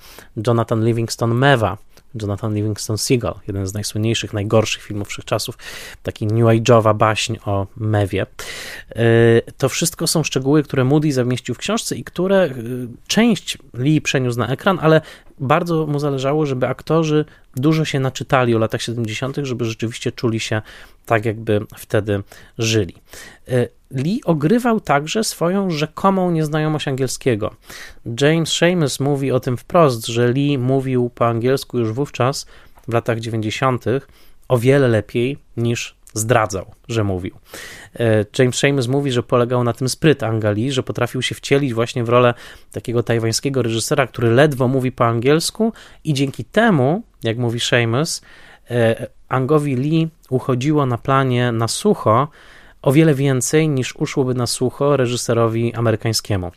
Jonathan 0.48 0.86
Livingston 0.86 1.34
Meva, 1.34 1.78
Jonathan 2.22 2.56
Livingston 2.56 2.98
Seagull, 2.98 3.34
jeden 3.48 3.68
z 3.68 3.74
najsłynniejszych, 3.74 4.34
najgorszych 4.34 4.84
filmów 4.84 5.08
wszechczasów, 5.08 5.58
taki 6.04 6.28
new 6.28 6.46
age'owa 6.46 6.96
baśń 6.96 7.36
o 7.46 7.68
mewie. 7.78 8.26
E, 8.90 9.06
to 9.58 9.70
wszystko 9.70 10.08
są 10.08 10.24
szczegóły, 10.24 10.64
które 10.64 10.84
Moody 10.84 11.12
zamieścił 11.12 11.56
w 11.56 11.58
książce 11.58 11.96
i 11.96 12.04
które 12.04 12.38
e, 12.44 12.54
część 13.08 13.58
Lee 13.74 14.02
przeniósł 14.02 14.40
na 14.40 14.48
ekran, 14.48 14.80
ale 14.82 15.02
bardzo 15.40 15.88
mu 15.88 16.00
zależało, 16.00 16.46
żeby 16.46 16.68
aktorzy 16.68 17.26
dużo 17.56 17.86
się 17.86 18.00
naczytali 18.00 18.56
o 18.56 18.60
latach 18.60 18.82
70., 18.82 19.38
żeby 19.44 19.66
rzeczywiście 19.66 20.12
czuli 20.12 20.40
się 20.40 20.62
tak, 21.06 21.26
jakby 21.26 21.66
wtedy 21.78 22.24
żyli. 22.58 22.96
Lee 23.92 24.22
ogrywał 24.26 24.80
także 24.80 25.24
swoją 25.24 25.70
rzekomą 25.70 26.32
nieznajomość 26.32 26.88
angielskiego. 26.88 27.56
James 28.22 28.50
Seamus 28.50 29.00
mówi 29.00 29.32
o 29.32 29.40
tym 29.40 29.58
wprost, 29.58 30.08
że 30.08 30.28
Lee 30.28 30.58
mówił 30.58 31.10
po 31.16 31.28
angielsku 31.28 31.80
już 31.80 31.92
wówczas, 31.92 32.46
w 32.88 32.94
latach 32.94 33.20
90., 33.20 33.86
o 34.48 34.58
wiele 34.58 34.88
lepiej 34.88 35.38
niż 35.58 35.96
zdradzał, 36.14 36.66
że 36.88 37.04
mówił. 37.04 37.36
E, 38.00 38.26
James 38.40 38.56
Seamus 38.56 38.88
mówi, 38.88 39.12
że 39.12 39.24
polegał 39.24 39.64
na 39.64 39.74
tym 39.74 39.90
spryt 39.90 40.24
Angali, 40.24 40.72
że 40.72 40.84
potrafił 40.84 41.22
się 41.22 41.36
wcielić 41.36 41.74
właśnie 41.74 42.04
w 42.04 42.10
rolę 42.10 42.34
takiego 42.72 43.04
tajwańskiego 43.04 43.62
reżysera, 43.62 44.08
który 44.08 44.32
ledwo 44.32 44.68
mówi 44.68 44.92
po 44.92 45.06
angielsku 45.06 45.74
i 46.04 46.14
dzięki 46.14 46.46
temu, 46.46 47.04
jak 47.24 47.38
mówi 47.38 47.60
Seamus, 47.60 48.22
e, 48.72 49.08
Angowi 49.30 49.76
Lee 49.76 50.08
uchodziło 50.30 50.86
na 50.86 50.98
planie 50.98 51.52
na 51.52 51.68
sucho 51.68 52.28
o 52.82 52.92
wiele 52.92 53.16
więcej 53.16 53.70
niż 53.70 53.96
uszłoby 53.96 54.34
na 54.34 54.48
sucho 54.48 54.98
reżyserowi 54.98 55.76
amerykańskiemu 55.76 56.52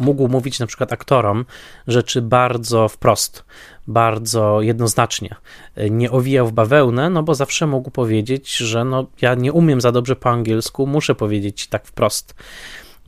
mógł 0.00 0.28
mówić 0.28 0.58
na 0.58 0.66
przykład 0.66 0.92
aktorom 0.92 1.44
rzeczy 1.86 2.22
bardzo 2.22 2.88
wprost, 2.88 3.44
bardzo 3.86 4.60
jednoznacznie. 4.60 5.34
Nie 5.90 6.10
owijał 6.10 6.46
w 6.46 6.52
bawełnę, 6.52 7.10
no 7.10 7.22
bo 7.22 7.34
zawsze 7.34 7.66
mógł 7.66 7.90
powiedzieć, 7.90 8.56
że 8.56 8.84
no, 8.84 9.06
ja 9.20 9.34
nie 9.34 9.52
umiem 9.52 9.80
za 9.80 9.92
dobrze 9.92 10.16
po 10.16 10.30
angielsku, 10.30 10.86
muszę 10.86 11.14
powiedzieć 11.14 11.66
tak 11.66 11.86
wprost. 11.86 12.34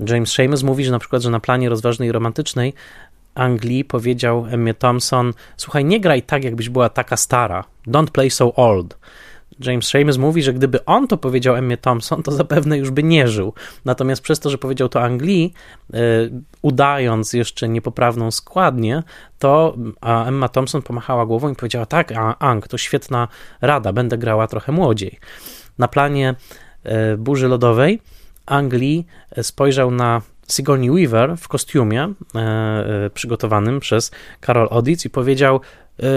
James 0.08 0.32
Seamus 0.32 0.62
mówi, 0.62 0.84
że 0.84 0.90
na 0.90 0.98
przykład, 0.98 1.22
że 1.22 1.30
na 1.30 1.40
planie 1.40 1.68
rozważnej 1.68 2.08
i 2.08 2.12
romantycznej 2.12 2.74
Anglii 3.34 3.84
powiedział 3.84 4.46
Emmie 4.50 4.74
Thompson: 4.74 5.32
Słuchaj, 5.56 5.84
nie 5.84 6.00
graj 6.00 6.22
tak, 6.22 6.44
jakbyś 6.44 6.68
była 6.68 6.88
taka 6.88 7.16
stara. 7.16 7.64
Don't 7.86 8.10
play 8.10 8.30
so 8.30 8.54
old. 8.54 8.98
James 9.60 9.86
Seamus 9.86 10.18
mówi, 10.18 10.42
że 10.42 10.52
gdyby 10.52 10.84
on 10.84 11.08
to 11.08 11.16
powiedział 11.16 11.56
Emmie 11.56 11.76
Thompson, 11.76 12.22
to 12.22 12.32
zapewne 12.32 12.78
już 12.78 12.90
by 12.90 13.02
nie 13.02 13.28
żył. 13.28 13.54
Natomiast 13.84 14.22
przez 14.22 14.40
to, 14.40 14.50
że 14.50 14.58
powiedział 14.58 14.88
to 14.88 15.02
Anglii, 15.02 15.54
yy, 15.92 15.98
udając 16.62 17.32
jeszcze 17.32 17.68
niepoprawną 17.68 18.30
składnię, 18.30 19.02
to 19.38 19.76
Emma 20.26 20.48
Thompson 20.48 20.82
pomachała 20.82 21.26
głową 21.26 21.52
i 21.52 21.54
powiedziała: 21.54 21.86
Tak, 21.86 22.12
Ang, 22.38 22.68
to 22.68 22.78
świetna 22.78 23.28
rada, 23.60 23.92
będę 23.92 24.18
grała 24.18 24.46
trochę 24.46 24.72
młodziej. 24.72 25.18
Na 25.78 25.88
planie 25.88 26.34
yy, 26.84 26.92
burzy 27.18 27.48
lodowej 27.48 28.00
Anglii 28.46 29.06
spojrzał 29.42 29.90
na 29.90 30.22
Sigourney 30.48 30.90
Weaver 30.90 31.36
w 31.36 31.48
kostiumie 31.48 32.12
yy, 32.34 33.10
przygotowanym 33.10 33.80
przez 33.80 34.10
Carol 34.46 34.68
Oditz 34.70 35.04
i 35.04 35.10
powiedział: 35.10 35.60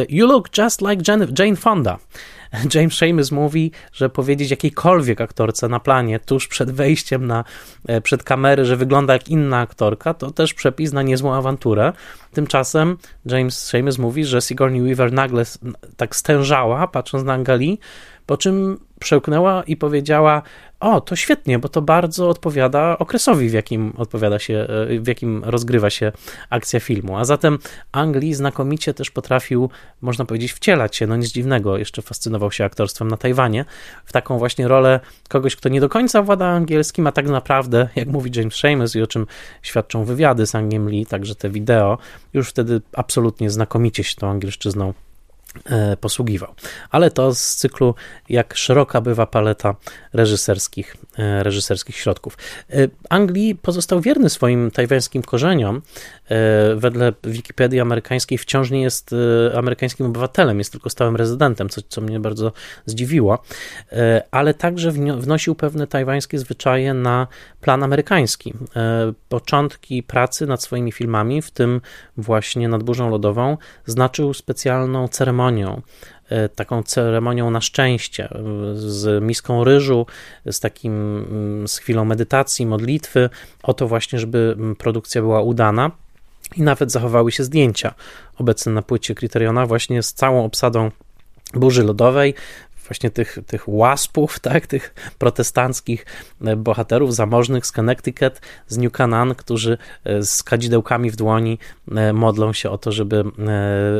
You 0.09 0.27
look 0.27 0.57
just 0.57 0.81
like 0.81 1.01
Jane 1.39 1.55
Fonda. 1.55 1.97
James 2.73 2.93
Seamus 2.93 3.31
mówi, 3.31 3.71
że 3.93 4.09
powiedzieć 4.09 4.51
jakiejkolwiek 4.51 5.21
aktorce 5.21 5.67
na 5.67 5.79
planie 5.79 6.19
tuż 6.19 6.47
przed 6.47 6.71
wejściem 6.71 7.27
na, 7.27 7.43
e, 7.87 8.01
przed 8.01 8.23
kamery, 8.23 8.65
że 8.65 8.77
wygląda 8.77 9.13
jak 9.13 9.29
inna 9.29 9.59
aktorka, 9.59 10.13
to 10.13 10.31
też 10.31 10.53
przepis 10.53 10.93
na 10.93 11.01
niezłą 11.01 11.33
awanturę. 11.33 11.93
Tymczasem 12.33 12.97
James 13.25 13.65
Seamus 13.65 13.97
mówi, 13.97 14.25
że 14.25 14.41
Sigourney 14.41 14.81
Weaver 14.81 15.13
nagle 15.13 15.43
tak 15.97 16.15
stężała, 16.15 16.87
patrząc 16.87 17.23
na 17.23 17.33
Angali, 17.33 17.79
po 18.25 18.37
czym 18.37 18.79
przełknęła 18.99 19.63
i 19.63 19.77
powiedziała: 19.77 20.41
O, 20.79 21.01
to 21.01 21.15
świetnie, 21.15 21.59
bo 21.59 21.69
to 21.69 21.81
bardzo 21.81 22.29
odpowiada 22.29 22.97
okresowi, 22.97 23.49
w 23.49 23.53
jakim 23.53 23.93
odpowiada 23.97 24.39
się, 24.39 24.67
e, 24.89 24.99
w 24.99 25.07
jakim 25.07 25.43
rozgrywa 25.43 25.89
się 25.89 26.11
akcja 26.49 26.79
filmu. 26.79 27.17
A 27.17 27.25
zatem 27.25 27.59
Anglii 27.91 28.33
znakomicie 28.33 28.93
też 28.93 29.11
potrafił, 29.11 29.69
można 30.01 30.25
powiedzieć, 30.25 30.53
wcielać 30.53 30.95
się, 30.95 31.07
no 31.07 31.15
nic 31.15 31.31
dziwnego, 31.31 31.77
jeszcze 31.77 32.01
fascynował 32.01 32.51
się 32.51 32.65
aktorstwem 32.65 33.07
na 33.07 33.17
Tajwanie, 33.17 33.65
w 34.05 34.13
taką 34.13 34.37
właśnie 34.37 34.67
rolę 34.67 34.99
kogoś, 35.29 35.55
kto 35.55 35.69
nie 35.69 35.81
do 35.81 35.89
końca 35.89 36.21
włada 36.21 36.45
angielskim, 36.45 37.07
a 37.07 37.11
tak 37.11 37.27
naprawdę, 37.27 37.89
jak 37.95 38.07
mówi 38.07 38.31
James 38.35 38.55
Seamus 38.55 38.95
i 38.95 39.01
o 39.01 39.07
czym 39.07 39.27
świadczą 39.61 40.03
wywiady 40.03 40.47
z 40.47 40.55
Angiem 40.55 40.89
Lee, 40.89 41.05
także 41.05 41.35
te 41.35 41.49
wideo, 41.49 41.97
już 42.33 42.49
wtedy 42.49 42.81
absolutnie 42.93 43.49
znakomicie 43.49 44.03
się 44.03 44.15
tą 44.15 44.29
angielszczyzną 44.29 44.93
posługiwał. 46.01 46.53
Ale 46.91 47.11
to 47.11 47.35
z 47.35 47.55
cyklu, 47.55 47.95
jak 48.29 48.57
szeroka 48.57 49.01
bywa 49.01 49.25
paleta 49.25 49.75
reżyserskich, 50.13 50.95
e, 51.17 51.43
reżyserskich 51.43 51.97
środków. 51.97 52.37
E, 52.69 52.87
Anglii 53.09 53.55
pozostał 53.55 54.01
wierny 54.01 54.29
swoim 54.29 54.71
tajwańskim 54.71 55.21
korzeniom. 55.21 55.81
Wedle 56.75 57.13
Wikipedii 57.23 57.79
amerykańskiej 57.79 58.37
wciąż 58.37 58.71
nie 58.71 58.81
jest 58.81 59.15
amerykańskim 59.55 60.05
obywatelem, 60.05 60.57
jest 60.57 60.71
tylko 60.71 60.89
stałym 60.89 61.15
rezydentem, 61.15 61.69
co, 61.69 61.81
co 61.89 62.01
mnie 62.01 62.19
bardzo 62.19 62.51
zdziwiło, 62.85 63.43
ale 64.31 64.53
także 64.53 64.91
wnosił 64.91 65.55
pewne 65.55 65.87
tajwańskie 65.87 66.39
zwyczaje 66.39 66.93
na 66.93 67.27
plan 67.61 67.83
amerykański. 67.83 68.53
Początki 69.29 70.03
pracy 70.03 70.47
nad 70.47 70.63
swoimi 70.63 70.91
filmami, 70.91 71.41
w 71.41 71.51
tym 71.51 71.81
właśnie 72.17 72.67
nad 72.67 72.83
Burzą 72.83 73.09
Lodową, 73.09 73.57
znaczył 73.85 74.33
specjalną 74.33 75.07
ceremonią, 75.07 75.81
e, 76.29 76.49
taką 76.49 76.83
ceremonią 76.83 77.51
na 77.51 77.61
szczęście, 77.61 78.29
z 78.75 79.23
miską 79.23 79.63
ryżu, 79.63 80.05
z 80.45 80.59
takim, 80.59 80.93
mm, 80.93 81.67
z 81.67 81.77
chwilą 81.77 82.05
medytacji, 82.05 82.65
modlitwy, 82.65 83.29
o 83.63 83.73
to 83.73 83.87
właśnie, 83.87 84.19
żeby 84.19 84.55
mm, 84.57 84.75
produkcja 84.75 85.21
była 85.21 85.41
udana. 85.41 85.91
I 86.55 86.61
nawet 86.61 86.91
zachowały 86.91 87.31
się 87.31 87.43
zdjęcia 87.43 87.93
obecne 88.37 88.71
na 88.71 88.81
płycie 88.81 89.15
Kryteriona 89.15 89.65
właśnie 89.65 90.03
z 90.03 90.13
całą 90.13 90.45
obsadą 90.45 90.91
burzy 91.53 91.83
lodowej, 91.83 92.33
właśnie 92.87 93.09
tych, 93.09 93.37
tych 93.47 93.69
łaspów, 93.69 94.39
tak, 94.49 94.67
tych 94.67 94.93
protestanckich 95.17 96.05
e, 96.45 96.55
bohaterów 96.55 97.15
zamożnych 97.15 97.65
z 97.65 97.71
Connecticut, 97.71 98.41
z 98.67 98.77
New 98.77 98.91
Canaan, 98.91 99.35
którzy 99.35 99.77
e, 100.03 100.23
z 100.23 100.43
kadzidełkami 100.43 101.11
w 101.11 101.15
dłoni 101.15 101.59
e, 101.91 102.13
modlą 102.13 102.53
się 102.53 102.69
o 102.69 102.77
to, 102.77 102.91
żeby 102.91 103.23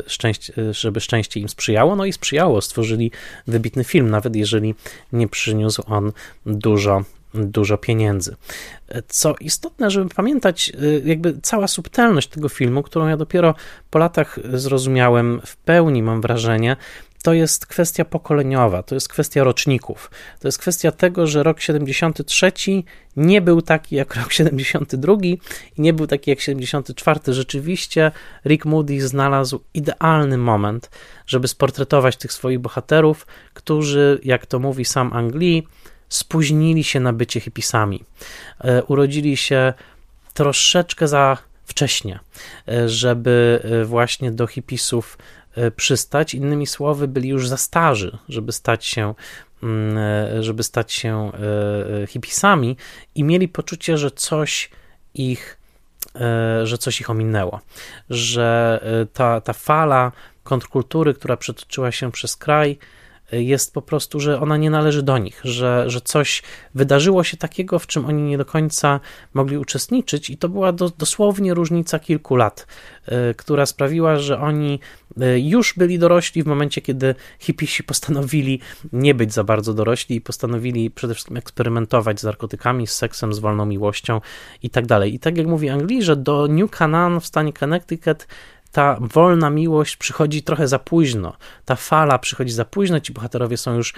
szczęście, 0.07 0.53
żeby 0.71 1.01
szczęście 1.01 1.39
im 1.39 1.49
sprzyjało. 1.49 1.95
No 1.95 2.05
i 2.05 2.13
sprzyjało, 2.13 2.61
stworzyli 2.61 3.11
wybitny 3.47 3.83
film, 3.83 4.09
nawet 4.09 4.35
jeżeli 4.35 4.75
nie 5.13 5.27
przyniósł 5.27 5.83
on 5.87 6.11
dużo 6.45 7.03
dużo 7.43 7.77
pieniędzy. 7.77 8.35
Co 9.07 9.35
istotne, 9.39 9.91
żeby 9.91 10.09
pamiętać, 10.09 10.71
jakby 11.05 11.37
cała 11.41 11.67
subtelność 11.67 12.27
tego 12.27 12.49
filmu, 12.49 12.83
którą 12.83 13.07
ja 13.07 13.17
dopiero 13.17 13.55
po 13.89 13.99
latach 13.99 14.39
zrozumiałem 14.53 15.41
w 15.45 15.57
pełni, 15.57 16.03
mam 16.03 16.21
wrażenie, 16.21 16.75
to 17.25 17.33
jest 17.33 17.65
kwestia 17.65 18.05
pokoleniowa, 18.05 18.83
to 18.83 18.95
jest 18.95 19.09
kwestia 19.09 19.43
roczników. 19.43 20.11
To 20.39 20.47
jest 20.47 20.57
kwestia 20.57 20.91
tego, 20.91 21.27
że 21.27 21.43
rok 21.43 21.61
73 21.61 22.51
nie 23.17 23.41
był 23.41 23.61
taki 23.61 23.95
jak 23.95 24.15
rok 24.15 24.33
72 24.33 25.13
i 25.23 25.37
nie 25.77 25.93
był 25.93 26.07
taki 26.07 26.29
jak 26.29 26.39
74. 26.39 27.19
Rzeczywiście 27.27 28.11
Rick 28.45 28.65
Moody 28.65 29.07
znalazł 29.07 29.59
idealny 29.73 30.37
moment, 30.37 30.89
żeby 31.27 31.47
sportretować 31.47 32.17
tych 32.17 32.33
swoich 32.33 32.59
bohaterów, 32.59 33.27
którzy, 33.53 34.19
jak 34.23 34.45
to 34.45 34.59
mówi 34.59 34.85
sam 34.85 35.13
Angli, 35.13 35.67
spóźnili 36.09 36.83
się 36.83 36.99
na 36.99 37.13
bycie 37.13 37.39
hipisami. 37.39 38.03
E, 38.59 38.83
urodzili 38.83 39.37
się 39.37 39.73
troszeczkę 40.33 41.07
za 41.07 41.37
wcześnie, 41.65 42.19
e, 42.67 42.89
żeby 42.89 43.61
e, 43.63 43.85
właśnie 43.85 44.31
do 44.31 44.47
hipisów 44.47 45.17
przystać. 45.75 46.33
Innymi 46.33 46.67
słowy, 46.67 47.07
byli 47.07 47.29
już 47.29 47.47
za 47.47 47.57
starzy, 47.57 48.17
żeby 48.29 48.51
stać 48.51 48.85
się 48.85 49.13
mm, 49.63 50.43
żeby 50.43 50.63
stać 50.63 50.93
się 50.93 51.31
hipisami 52.07 52.77
i 53.15 53.23
mieli 53.23 53.47
poczucie, 53.47 53.97
że 53.97 54.11
coś 54.11 54.69
ich 55.13 55.57
że 56.63 56.77
coś 56.77 57.01
ich 57.01 57.09
ominęło, 57.09 57.61
że 58.09 58.79
ta, 59.13 59.41
ta 59.41 59.53
fala 59.53 60.11
kontrkultury, 60.43 61.13
która 61.13 61.37
przetoczyła 61.37 61.91
się 61.91 62.11
przez 62.11 62.35
kraj, 62.35 62.77
jest 63.31 63.73
po 63.73 63.81
prostu, 63.81 64.19
że 64.19 64.41
ona 64.41 64.57
nie 64.57 64.69
należy 64.69 65.03
do 65.03 65.17
nich, 65.17 65.41
że, 65.43 65.83
że 65.87 66.01
coś 66.01 66.43
wydarzyło 66.75 67.23
się 67.23 67.37
takiego, 67.37 67.79
w 67.79 67.87
czym 67.87 68.05
oni 68.05 68.23
nie 68.23 68.37
do 68.37 68.45
końca 68.45 68.99
mogli 69.33 69.57
uczestniczyć, 69.57 70.29
i 70.29 70.37
to 70.37 70.49
była 70.49 70.71
do, 70.71 70.89
dosłownie 70.89 71.53
różnica 71.53 71.99
kilku 71.99 72.35
lat, 72.35 72.67
y, 73.07 73.35
która 73.35 73.65
sprawiła, 73.65 74.19
że 74.19 74.39
oni 74.39 74.79
y, 75.21 75.39
już 75.39 75.73
byli 75.77 75.99
dorośli 75.99 76.43
w 76.43 76.45
momencie, 76.45 76.81
kiedy 76.81 77.15
hipisi 77.39 77.83
postanowili 77.83 78.59
nie 78.93 79.15
być 79.15 79.33
za 79.33 79.43
bardzo 79.43 79.73
dorośli 79.73 80.15
i 80.15 80.21
postanowili 80.21 80.91
przede 80.91 81.13
wszystkim 81.13 81.37
eksperymentować 81.37 82.19
z 82.19 82.23
narkotykami, 82.23 82.87
z 82.87 82.91
seksem, 82.91 83.33
z 83.33 83.39
wolną 83.39 83.65
miłością 83.65 84.21
i 84.63 84.69
tak 84.69 84.85
dalej. 84.85 85.13
I 85.13 85.19
tak 85.19 85.37
jak 85.37 85.47
mówi 85.47 85.69
Anglii, 85.69 86.03
że 86.03 86.15
do 86.15 86.47
New 86.47 86.71
Canaan 86.71 87.19
w 87.19 87.25
stanie 87.25 87.53
Connecticut 87.53 88.27
ta 88.75 88.97
wolna 89.01 89.49
miłość 89.49 89.97
przychodzi 89.97 90.43
trochę 90.43 90.67
za 90.67 90.79
późno. 90.79 91.33
Ta 91.65 91.75
fala 91.75 92.19
przychodzi 92.19 92.51
za 92.51 92.65
późno, 92.65 92.99
ci 92.99 93.13
bohaterowie 93.13 93.57
są 93.57 93.75
już 93.75 93.93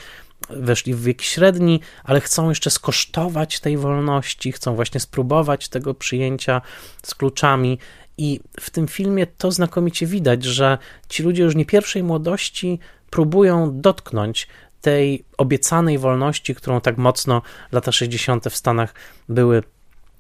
weszli 0.49 0.93
w 0.93 1.03
wiek 1.03 1.21
średni, 1.21 1.79
ale 2.03 2.21
chcą 2.21 2.49
jeszcze 2.49 2.69
skosztować 2.69 3.59
tej 3.59 3.77
wolności, 3.77 4.51
chcą 4.51 4.75
właśnie 4.75 4.99
spróbować 4.99 5.69
tego 5.69 5.93
przyjęcia 5.93 6.61
z 7.03 7.15
kluczami. 7.15 7.79
I 8.17 8.39
w 8.59 8.69
tym 8.69 8.87
filmie 8.87 9.27
to 9.27 9.51
znakomicie 9.51 10.05
widać, 10.05 10.43
że 10.43 10.77
ci 11.09 11.23
ludzie 11.23 11.43
już 11.43 11.55
nie 11.55 11.65
pierwszej 11.65 12.03
młodości 12.03 12.79
próbują 13.09 13.81
dotknąć 13.81 14.47
tej 14.81 15.25
obiecanej 15.37 15.97
wolności, 15.97 16.55
którą 16.55 16.81
tak 16.81 16.97
mocno 16.97 17.41
lata 17.71 17.91
60. 17.91 18.45
w 18.49 18.55
Stanach 18.55 18.93
były, 19.29 19.63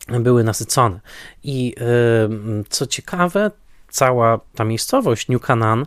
były 0.07 0.43
nasycone. 0.43 0.99
I 1.43 1.75
yy, 1.79 2.63
co 2.69 2.87
ciekawe, 2.87 3.51
cała 3.97 4.39
ta 4.55 4.63
miejscowość 4.63 5.27
New 5.27 5.41
Canaan 5.41 5.85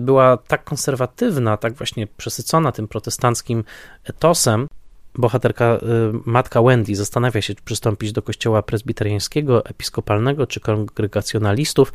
była 0.00 0.36
tak 0.36 0.64
konserwatywna, 0.64 1.56
tak 1.56 1.72
właśnie 1.72 2.06
przesycona 2.06 2.72
tym 2.72 2.88
protestanckim 2.88 3.64
etosem, 4.04 4.68
bohaterka, 5.14 5.76
y, 5.76 5.78
matka 6.24 6.62
Wendy 6.62 6.96
zastanawia 6.96 7.40
się, 7.40 7.54
czy 7.54 7.62
przystąpić 7.62 8.12
do 8.12 8.22
kościoła 8.22 8.62
prezbiteriańskiego, 8.62 9.64
episkopalnego 9.64 10.46
czy 10.46 10.60
kongregacjonalistów, 10.60 11.92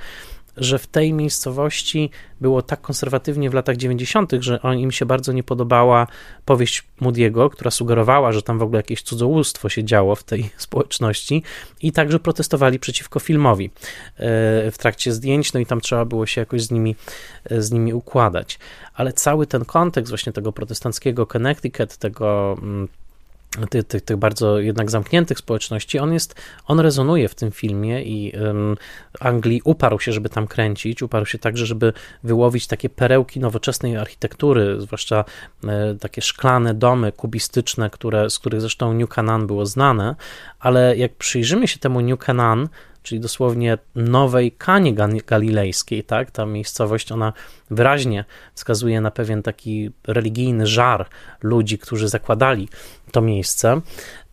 że 0.58 0.80
w 0.80 0.88
tej 0.88 1.14
miejscowości 1.14 2.10
było 2.42 2.62
tak 2.62 2.82
konserwatywnie 2.82 3.50
w 3.50 3.54
latach 3.54 3.78
90., 3.78 4.32
że 4.40 4.60
im 4.78 4.92
się 4.92 5.06
bardzo 5.06 5.32
nie 5.32 5.44
podobała 5.44 6.08
powieść 6.46 6.84
Moody'ego, 7.02 7.50
która 7.50 7.72
sugerowała, 7.72 8.32
że 8.32 8.42
tam 8.42 8.60
w 8.60 8.62
ogóle 8.62 8.80
jakieś 8.80 9.02
cudzołóstwo 9.02 9.70
się 9.70 9.84
działo 9.84 10.16
w 10.16 10.24
tej 10.24 10.50
społeczności 10.58 11.44
i 11.82 11.92
także 11.92 12.20
protestowali 12.20 12.80
przeciwko 12.80 13.20
filmowi 13.20 13.66
e, 13.66 13.72
w 14.72 14.78
trakcie 14.78 15.14
zdjęć, 15.14 15.54
no 15.54 15.60
i 15.60 15.66
tam 15.66 15.82
trzeba 15.82 16.06
było 16.06 16.26
się 16.26 16.42
jakoś 16.42 16.62
z 16.62 16.72
nimi, 16.72 16.96
e, 17.50 17.62
z 17.62 17.72
nimi 17.72 17.94
układać. 17.94 18.60
Ale 18.94 19.14
cały 19.14 19.48
ten 19.48 19.66
kontekst 19.66 20.12
właśnie 20.12 20.34
tego 20.34 20.52
protestanckiego 20.52 21.26
Connecticut, 21.26 21.98
tego 21.98 22.58
mm, 22.62 22.88
tych, 23.70 23.84
tych, 23.84 24.02
tych, 24.02 24.18
bardzo 24.18 24.60
jednak 24.60 24.92
zamkniętych 24.92 25.38
społeczności, 25.38 26.00
on 26.00 26.14
jest, 26.14 26.36
on 26.68 26.80
rezonuje 26.80 27.30
w 27.30 27.36
tym 27.36 27.52
filmie 27.52 28.04
i 28.04 28.34
um, 28.38 28.76
Anglii 29.20 29.62
uparł 29.64 30.00
się, 30.00 30.12
żeby 30.12 30.30
tam 30.30 30.48
kręcić, 30.48 31.02
uparł 31.02 31.26
się 31.26 31.40
także, 31.40 31.66
żeby 31.66 31.94
wyłowić 32.24 32.68
takie 32.68 32.90
perełki 32.90 33.40
nowoczesnej 33.40 33.98
architektury, 33.98 34.82
zwłaszcza 34.82 35.26
e, 35.64 35.96
takie 35.96 36.22
szklane 36.22 36.74
domy 36.74 37.12
kubistyczne, 37.12 37.90
które, 37.90 38.30
z 38.30 38.40
których 38.40 38.62
zresztą 38.62 38.94
New 38.94 39.10
Canaan 39.10 39.48
było 39.48 39.66
znane, 39.66 40.16
ale 40.60 40.98
jak 40.98 41.16
przyjrzymy 41.16 41.68
się 41.68 41.80
temu 41.80 42.02
New 42.02 42.20
Canaan, 42.20 42.70
czyli 43.06 43.22
dosłownie 43.22 43.78
nowej 43.96 44.52
Kanie 44.52 44.94
Galilejskiej, 45.28 46.04
tak? 46.04 46.32
Ta 46.32 46.46
miejscowość, 46.46 47.12
ona 47.12 47.34
wyraźnie 47.70 48.26
wskazuje 48.54 49.02
na 49.02 49.12
pewien 49.12 49.44
taki 49.44 49.92
religijny 50.08 50.68
żar 50.68 51.10
ludzi, 51.42 51.78
którzy 51.78 52.08
zakładali 52.08 52.70
to 53.16 53.22
miejsce, 53.22 53.82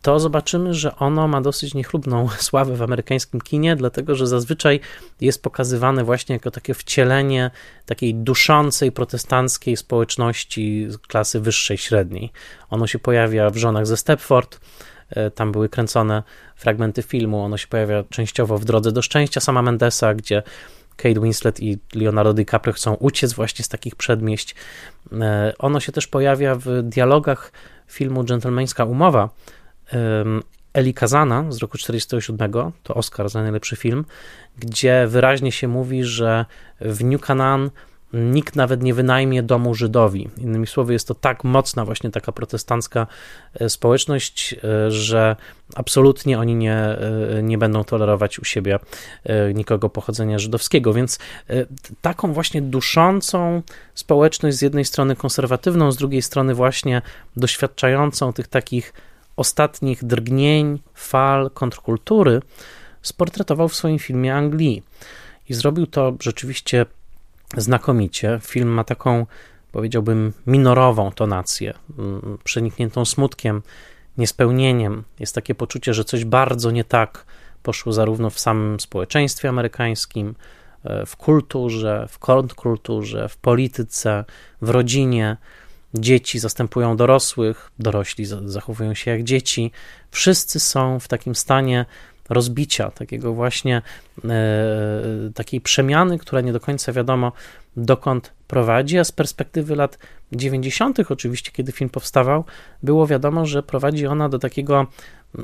to 0.03 0.21
zobaczymy, 0.21 0.75
że 0.75 0.97
ono 0.97 1.29
ma 1.29 1.41
dosyć 1.41 1.75
niechlubną 1.75 2.29
sławę 2.49 2.77
w 2.77 2.83
amerykańskim 2.83 3.41
kinie, 3.41 3.77
dlatego 3.77 4.15
że 4.15 4.27
zazwyczaj 4.27 4.81
jest 5.21 5.43
pokazywane 5.43 6.05
właśnie 6.05 6.33
jako 6.33 6.51
takie 6.51 6.75
wcielenie 6.75 7.51
takiej 7.87 8.15
duszącej 8.15 8.93
protestanckiej 8.93 9.77
społeczności 9.77 10.89
klasy 11.09 11.41
wyższej, 11.41 11.79
średniej. 11.79 12.33
Ono 12.71 12.87
się 12.87 12.99
pojawia 12.99 13.51
w 13.51 13.57
Żonach 13.57 13.87
ze 13.87 13.97
Stepford, 13.97 14.61
e, 15.11 15.31
tam 15.31 15.53
były 15.53 15.69
kręcone 15.69 16.23
fragmenty 16.57 17.03
filmu, 17.03 17.45
ono 17.45 17.57
się 17.57 17.67
pojawia 17.67 18.05
częściowo 18.11 18.59
w 18.59 18.65
Drodze 18.65 18.93
do 18.93 19.03
Szczęścia 19.03 19.41
sama 19.41 19.63
Mendesa, 19.63 20.15
gdzie 20.15 20.43
Kate 20.97 21.21
Winslet 21.21 21.61
i 21.61 21.79
Leonardo 21.95 22.35
DiCaprio 22.35 22.73
chcą 22.73 22.95
uciec 22.95 23.33
właśnie 23.33 23.65
z 23.65 23.69
takich 23.69 23.97
przedmieść. 23.97 24.55
E, 25.13 25.53
ono 25.59 25.81
się 25.81 25.93
też 25.93 26.07
pojawia 26.07 26.55
w 26.55 26.83
dialogach 26.83 27.53
filmu 27.87 28.25
Dżentelmeńska 28.25 28.85
Umowa 28.85 29.29
Eli 30.75 30.95
Kazana 30.95 31.53
z 31.53 31.59
roku 31.59 31.79
1947, 31.79 32.73
to 32.83 32.95
Oscar 32.95 33.29
za 33.29 33.43
najlepszy 33.43 33.77
film, 33.77 34.05
gdzie 34.59 35.07
wyraźnie 35.09 35.53
się 35.53 35.69
mówi, 35.69 36.05
że 36.05 36.45
w 36.81 37.05
New 37.05 37.21
Canaan 37.21 37.71
nikt 38.13 38.57
nawet 38.57 38.83
nie 38.83 38.95
wynajmie 38.95 39.43
domu 39.43 39.75
Żydowi. 39.75 40.29
Innymi 40.39 40.67
słowy, 40.67 40.93
jest 40.93 41.09
to 41.09 41.15
tak 41.15 41.45
mocna 41.45 41.85
właśnie 41.85 42.11
taka 42.11 42.33
protestancka 42.33 43.07
e, 43.55 43.69
społeczność, 43.69 44.55
e, 44.55 44.91
że 44.91 45.37
absolutnie 45.75 46.39
oni 46.39 46.55
nie, 46.55 46.75
e, 46.75 47.43
nie 47.43 47.59
będą 47.59 47.85
tolerować 47.85 48.39
u 48.39 48.45
siebie 48.45 48.79
nikogo 49.55 49.89
pochodzenia 49.89 50.39
żydowskiego. 50.39 50.93
Więc 50.93 51.19
taką 52.01 52.33
właśnie 52.33 52.63
duszącą 52.63 53.63
społeczność, 53.95 54.57
z 54.57 54.63
jednej 54.63 54.85
strony 54.85 55.17
konserwatywną, 55.17 55.93
z 55.93 55.97
drugiej 55.97 56.23
strony 56.23 56.55
właśnie 56.55 57.03
doświadczającą 57.37 58.33
tych 58.33 58.49
takich 58.49 58.93
ostatnich 59.37 60.05
drgnień, 60.05 60.81
fal 60.95 61.51
kontrkultury, 61.51 62.43
sportretował 63.03 63.69
w 63.69 63.75
swoim 63.75 63.99
filmie 63.99 64.35
Anglii. 64.35 64.83
I 65.49 65.55
zrobił 65.55 65.87
to 65.87 66.13
rzeczywiście 66.21 66.87
znakomicie. 67.57 68.41
Film 68.43 68.69
ma 68.69 68.85
taką, 68.85 69.27
powiedziałbym, 69.73 70.33
minorową 70.47 71.13
tonację, 71.13 71.75
mm, 71.99 72.39
przenikniętą 72.45 73.05
smutkiem, 73.05 73.63
niespełnieniem. 74.19 75.05
Jest 75.19 75.35
takie 75.35 75.55
poczucie, 75.55 75.95
że 75.95 76.05
coś 76.05 76.25
bardzo 76.25 76.71
nie 76.71 76.85
tak 76.85 77.25
poszło 77.63 77.93
zarówno 77.93 78.31
w 78.31 78.41
samym 78.41 78.81
społeczeństwie 78.81 79.49
amerykańskim, 79.49 80.35
e, 80.85 81.07
w 81.07 81.17
kulturze, 81.17 82.07
w 82.11 82.19
kontrkulturze, 82.19 83.29
w 83.29 83.37
polityce, 83.37 84.25
w 84.63 84.71
rodzinie. 84.71 85.37
Dzieci 85.95 86.39
zastępują 86.39 86.97
dorosłych, 86.97 87.71
dorośli 87.79 88.25
zachowują 88.25 88.95
się 88.95 89.11
jak 89.11 89.23
dzieci. 89.23 89.71
Wszyscy 90.11 90.61
są 90.61 91.01
w 91.01 91.09
takim 91.09 91.35
stanie 91.35 91.87
rozbicia, 92.33 92.91
takiego 92.91 93.35
właśnie 93.35 93.83
e, 94.25 94.31
takiej 95.35 95.61
przemiany, 95.61 96.19
która 96.19 96.41
nie 96.41 96.53
do 96.53 96.61
końca 96.61 96.93
wiadomo 96.93 97.33
dokąd 97.77 98.33
prowadzi, 98.47 98.99
a 98.99 99.05
z 99.05 99.13
perspektywy 99.13 99.77
lat 99.77 99.99
90., 100.33 101.11
oczywiście, 101.11 101.51
kiedy 101.53 101.73
film 101.73 101.91
powstawał, 101.91 102.45
było 102.83 103.07
wiadomo, 103.07 103.47
że 103.47 103.63
prowadzi 103.63 104.07
ona 104.07 104.29
do 104.29 104.39
takiego 104.39 104.87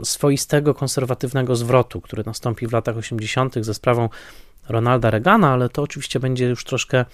swoistego, 0.03 0.74
konserwatywnego 0.74 1.57
zwrotu, 1.57 2.01
który 2.01 2.22
nastąpi 2.26 2.66
w 2.66 2.72
latach 2.72 2.97
80. 2.97 3.55
ze 3.61 3.74
sprawą 3.74 4.09
Ronalda 4.68 5.11
Reagana, 5.11 5.53
ale 5.53 5.68
to 5.68 5.82
oczywiście 5.82 6.20
będzie 6.20 6.47
już 6.47 6.64
troszkę, 6.64 7.05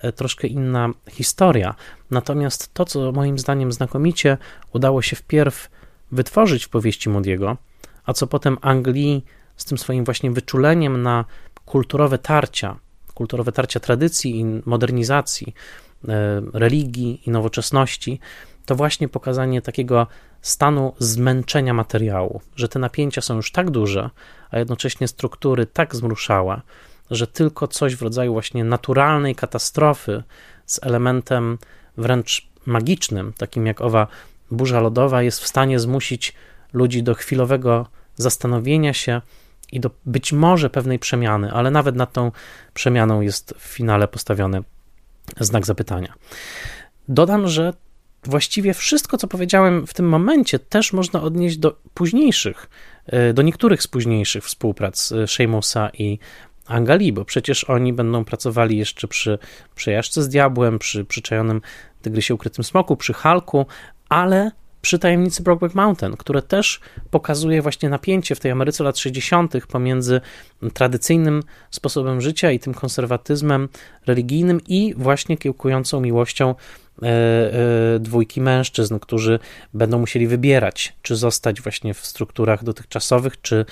e, 0.00 0.12
troszkę 0.12 0.48
inna 0.48 0.90
historia. 1.10 1.74
Natomiast 2.10 2.74
to, 2.74 2.84
co 2.84 3.12
moim 3.12 3.38
zdaniem 3.38 3.72
znakomicie 3.72 4.38
udało 4.72 5.02
się 5.02 5.16
wpierw 5.16 5.70
wytworzyć 6.12 6.64
w 6.64 6.68
powieści 6.68 7.10
Moody'ego, 7.10 7.56
a 8.08 8.12
co 8.12 8.26
potem 8.26 8.58
Anglii 8.60 9.24
z 9.56 9.64
tym 9.64 9.78
swoim 9.78 10.04
właśnie 10.04 10.30
wyczuleniem 10.30 11.02
na 11.02 11.24
kulturowe 11.64 12.18
tarcia, 12.18 12.76
kulturowe 13.14 13.52
tarcia 13.52 13.80
tradycji 13.80 14.40
i 14.40 14.44
modernizacji, 14.66 15.54
e, 16.08 16.42
religii 16.52 17.22
i 17.26 17.30
nowoczesności, 17.30 18.20
to 18.66 18.74
właśnie 18.74 19.08
pokazanie 19.08 19.62
takiego 19.62 20.06
stanu 20.42 20.94
zmęczenia 20.98 21.74
materiału, 21.74 22.40
że 22.56 22.68
te 22.68 22.78
napięcia 22.78 23.20
są 23.20 23.36
już 23.36 23.52
tak 23.52 23.70
duże, 23.70 24.10
a 24.50 24.58
jednocześnie 24.58 25.08
struktury 25.08 25.66
tak 25.66 25.96
zmruszałe, 25.96 26.60
że 27.10 27.26
tylko 27.26 27.68
coś 27.68 27.96
w 27.96 28.02
rodzaju 28.02 28.32
właśnie 28.32 28.64
naturalnej 28.64 29.34
katastrofy 29.34 30.22
z 30.66 30.80
elementem 30.82 31.58
wręcz 31.96 32.48
magicznym, 32.66 33.32
takim 33.32 33.66
jak 33.66 33.80
owa 33.80 34.06
burza 34.50 34.80
lodowa, 34.80 35.22
jest 35.22 35.40
w 35.40 35.46
stanie 35.46 35.78
zmusić 35.78 36.34
ludzi 36.72 37.02
do 37.02 37.14
chwilowego 37.14 37.86
zastanowienia 38.18 38.92
się 38.92 39.20
i 39.72 39.80
do 39.80 39.90
być 40.06 40.32
może 40.32 40.70
pewnej 40.70 40.98
przemiany, 40.98 41.52
ale 41.52 41.70
nawet 41.70 41.96
nad 41.96 42.12
tą 42.12 42.32
przemianą 42.74 43.20
jest 43.20 43.54
w 43.58 43.62
finale 43.62 44.08
postawiony 44.08 44.62
znak 45.40 45.66
zapytania. 45.66 46.14
Dodam, 47.08 47.48
że 47.48 47.72
właściwie 48.24 48.74
wszystko, 48.74 49.16
co 49.16 49.28
powiedziałem 49.28 49.86
w 49.86 49.94
tym 49.94 50.08
momencie, 50.08 50.58
też 50.58 50.92
można 50.92 51.22
odnieść 51.22 51.56
do 51.56 51.78
późniejszych, 51.94 52.70
e, 53.06 53.32
do 53.32 53.42
niektórych 53.42 53.82
z 53.82 53.86
późniejszych 53.88 54.44
współprac 54.44 55.12
e, 55.12 55.26
Sheamusa 55.26 55.90
i 55.98 56.18
Angali, 56.66 57.12
bo 57.12 57.24
przecież 57.24 57.64
oni 57.64 57.92
będą 57.92 58.24
pracowali 58.24 58.78
jeszcze 58.78 59.08
przy 59.08 59.38
Przejażdżce 59.74 60.22
z 60.22 60.28
Diabłem, 60.28 60.78
przy 60.78 61.04
Przyczajonym 61.04 61.60
Tygrysie 62.02 62.34
Ukrytym 62.34 62.64
Smoku, 62.64 62.96
przy 62.96 63.12
Halku, 63.12 63.66
ale 64.08 64.50
przy 64.82 64.98
tajemnicy 64.98 65.42
Brokeback 65.42 65.74
Mountain, 65.74 66.16
które 66.16 66.42
też 66.42 66.80
pokazuje 67.10 67.62
właśnie 67.62 67.88
napięcie 67.88 68.34
w 68.34 68.40
tej 68.40 68.50
Ameryce 68.50 68.84
lat 68.84 68.98
60. 68.98 69.66
pomiędzy 69.66 70.20
tradycyjnym 70.74 71.42
sposobem 71.70 72.20
życia 72.20 72.50
i 72.50 72.58
tym 72.58 72.74
konserwatyzmem 72.74 73.68
religijnym 74.06 74.60
i 74.68 74.94
właśnie 74.96 75.36
kiełkującą 75.36 76.00
miłością 76.00 76.54
e, 77.02 77.06
e, 77.06 77.98
dwójki 77.98 78.40
mężczyzn, 78.40 78.98
którzy 78.98 79.38
będą 79.74 79.98
musieli 79.98 80.26
wybierać, 80.26 80.96
czy 81.02 81.16
zostać 81.16 81.60
właśnie 81.60 81.94
w 81.94 82.06
strukturach 82.06 82.64
dotychczasowych, 82.64 83.40
czy 83.40 83.64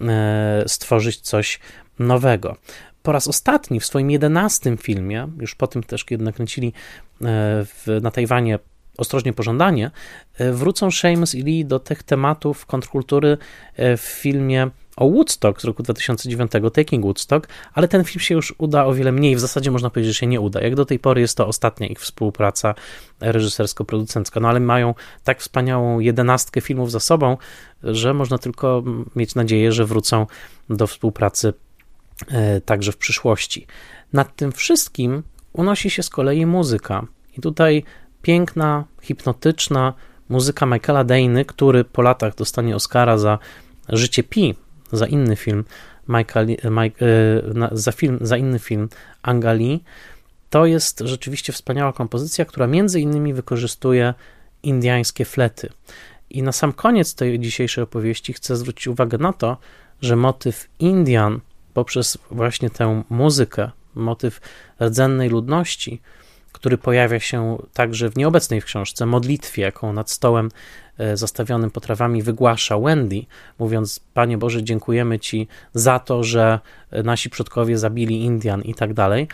e, 0.00 0.64
stworzyć 0.66 1.20
coś 1.20 1.60
nowego. 1.98 2.56
Po 3.02 3.12
raz 3.12 3.28
ostatni 3.28 3.80
w 3.80 3.86
swoim 3.86 4.10
jedenastym 4.10 4.78
filmie, 4.78 5.28
już 5.40 5.54
po 5.54 5.66
tym 5.66 5.82
też, 5.82 6.04
kiedy 6.04 6.24
nakręcili 6.24 6.72
w, 7.20 7.98
na 8.02 8.10
Tajwanie 8.10 8.58
ostrożnie 8.98 9.32
pożądanie, 9.32 9.90
e, 10.38 10.52
wrócą 10.52 10.90
Seamus 10.90 11.34
i 11.34 11.42
Lee 11.42 11.64
do 11.64 11.78
tych 11.78 12.02
tematów 12.02 12.66
kontrkultury 12.66 13.38
e, 13.76 13.96
w 13.96 14.00
filmie 14.00 14.70
o 14.96 15.10
Woodstock 15.10 15.60
z 15.60 15.64
roku 15.64 15.82
2009, 15.82 16.52
Taking 16.72 17.04
Woodstock, 17.04 17.48
ale 17.74 17.88
ten 17.88 18.04
film 18.04 18.20
się 18.20 18.34
już 18.34 18.54
uda 18.58 18.84
o 18.84 18.94
wiele 18.94 19.12
mniej. 19.12 19.36
W 19.36 19.40
zasadzie 19.40 19.70
można 19.70 19.90
powiedzieć, 19.90 20.14
że 20.14 20.20
się 20.20 20.26
nie 20.26 20.40
uda. 20.40 20.60
Jak 20.60 20.74
do 20.74 20.84
tej 20.84 20.98
pory 20.98 21.20
jest 21.20 21.36
to 21.36 21.46
ostatnia 21.46 21.86
ich 21.86 22.00
współpraca 22.00 22.74
reżysersko-producencka. 23.20 24.40
No 24.40 24.48
ale 24.48 24.60
mają 24.60 24.94
tak 25.24 25.40
wspaniałą 25.40 26.00
jedenastkę 26.00 26.60
filmów 26.60 26.90
za 26.90 27.00
sobą, 27.00 27.36
że 27.82 28.14
można 28.14 28.38
tylko 28.38 28.82
mieć 29.16 29.34
nadzieję, 29.34 29.72
że 29.72 29.84
wrócą 29.84 30.26
do 30.70 30.86
współpracy 30.86 31.54
e, 32.28 32.60
także 32.60 32.92
w 32.92 32.96
przyszłości. 32.96 33.66
Nad 34.12 34.36
tym 34.36 34.52
wszystkim 34.52 35.22
unosi 35.52 35.90
się 35.90 36.02
z 36.02 36.10
kolei 36.10 36.46
muzyka. 36.46 37.06
I 37.38 37.40
tutaj 37.40 37.84
piękna, 38.22 38.84
hipnotyczna 39.02 39.94
muzyka 40.28 40.66
Michaela 40.66 41.04
Dayny, 41.04 41.44
który 41.44 41.84
po 41.84 42.02
latach 42.02 42.34
dostanie 42.34 42.76
Oscara 42.76 43.18
za 43.18 43.38
Życie 43.88 44.22
Pi, 44.22 44.54
za 44.92 45.06
inny 45.06 45.36
film, 45.36 45.64
Michael, 46.08 46.46
Mike, 46.70 47.06
za, 47.72 47.92
film, 47.92 48.18
za 48.20 48.36
inny 48.36 48.58
film 48.58 48.88
Angali, 49.22 49.84
to 50.50 50.66
jest 50.66 51.02
rzeczywiście 51.04 51.52
wspaniała 51.52 51.92
kompozycja, 51.92 52.44
która 52.44 52.66
między 52.66 53.00
innymi 53.00 53.34
wykorzystuje 53.34 54.14
indiańskie 54.62 55.24
flety. 55.24 55.68
I 56.30 56.42
na 56.42 56.52
sam 56.52 56.72
koniec 56.72 57.14
tej 57.14 57.40
dzisiejszej 57.40 57.84
opowieści 57.84 58.32
chcę 58.32 58.56
zwrócić 58.56 58.86
uwagę 58.86 59.18
na 59.18 59.32
to, 59.32 59.56
że 60.00 60.16
motyw 60.16 60.68
Indian 60.78 61.40
poprzez 61.74 62.18
właśnie 62.30 62.70
tę 62.70 63.02
muzykę, 63.10 63.70
motyw 63.94 64.40
rdzennej 64.80 65.28
ludności, 65.28 66.00
który 66.52 66.78
pojawia 66.78 67.20
się 67.20 67.58
także 67.72 68.10
w 68.10 68.16
nieobecnej 68.16 68.60
w 68.60 68.64
książce 68.64 69.06
modlitwie, 69.06 69.62
jaką 69.62 69.92
nad 69.92 70.10
stołem 70.10 70.48
e, 70.98 71.16
zastawionym 71.16 71.70
potrawami 71.70 72.22
wygłasza 72.22 72.78
Wendy, 72.78 73.24
mówiąc: 73.58 74.00
Panie 74.14 74.38
Boże, 74.38 74.62
dziękujemy 74.62 75.18
Ci 75.18 75.48
za 75.74 75.98
to, 75.98 76.24
że 76.24 76.60
nasi 77.04 77.30
przodkowie 77.30 77.78
zabili 77.78 78.24
Indian 78.24 78.62
i 78.62 78.74
tak 78.74 78.94
dalej. 78.94 79.28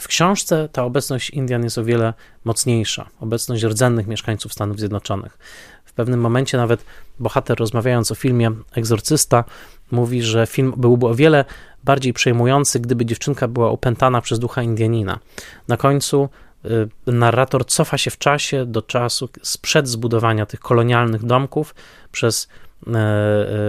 W 0.00 0.08
książce 0.08 0.68
ta 0.72 0.84
obecność 0.84 1.30
Indian 1.30 1.64
jest 1.64 1.78
o 1.78 1.84
wiele 1.84 2.14
mocniejsza, 2.44 3.08
obecność 3.20 3.64
rdzennych 3.64 4.06
mieszkańców 4.06 4.52
Stanów 4.52 4.78
Zjednoczonych. 4.78 5.38
W 5.84 5.92
pewnym 5.92 6.20
momencie 6.20 6.56
nawet 6.56 6.84
bohater, 7.18 7.58
rozmawiając 7.58 8.12
o 8.12 8.14
filmie 8.14 8.50
Egzorcysta, 8.76 9.44
mówi, 9.90 10.22
że 10.22 10.46
film 10.46 10.72
byłby 10.76 11.06
o 11.06 11.14
wiele 11.14 11.44
bardziej 11.84 12.12
przejmujący, 12.12 12.80
gdyby 12.80 13.06
dziewczynka 13.06 13.48
była 13.48 13.68
opętana 13.68 14.20
przez 14.20 14.38
ducha 14.38 14.62
Indianina. 14.62 15.18
Na 15.68 15.76
końcu 15.76 16.28
narrator 17.06 17.66
cofa 17.66 17.98
się 17.98 18.10
w 18.10 18.18
czasie 18.18 18.66
do 18.66 18.82
czasu 18.82 19.28
sprzed 19.42 19.88
zbudowania 19.88 20.46
tych 20.46 20.60
kolonialnych 20.60 21.24
domków 21.24 21.74
przez 22.12 22.48
e, 22.86 22.90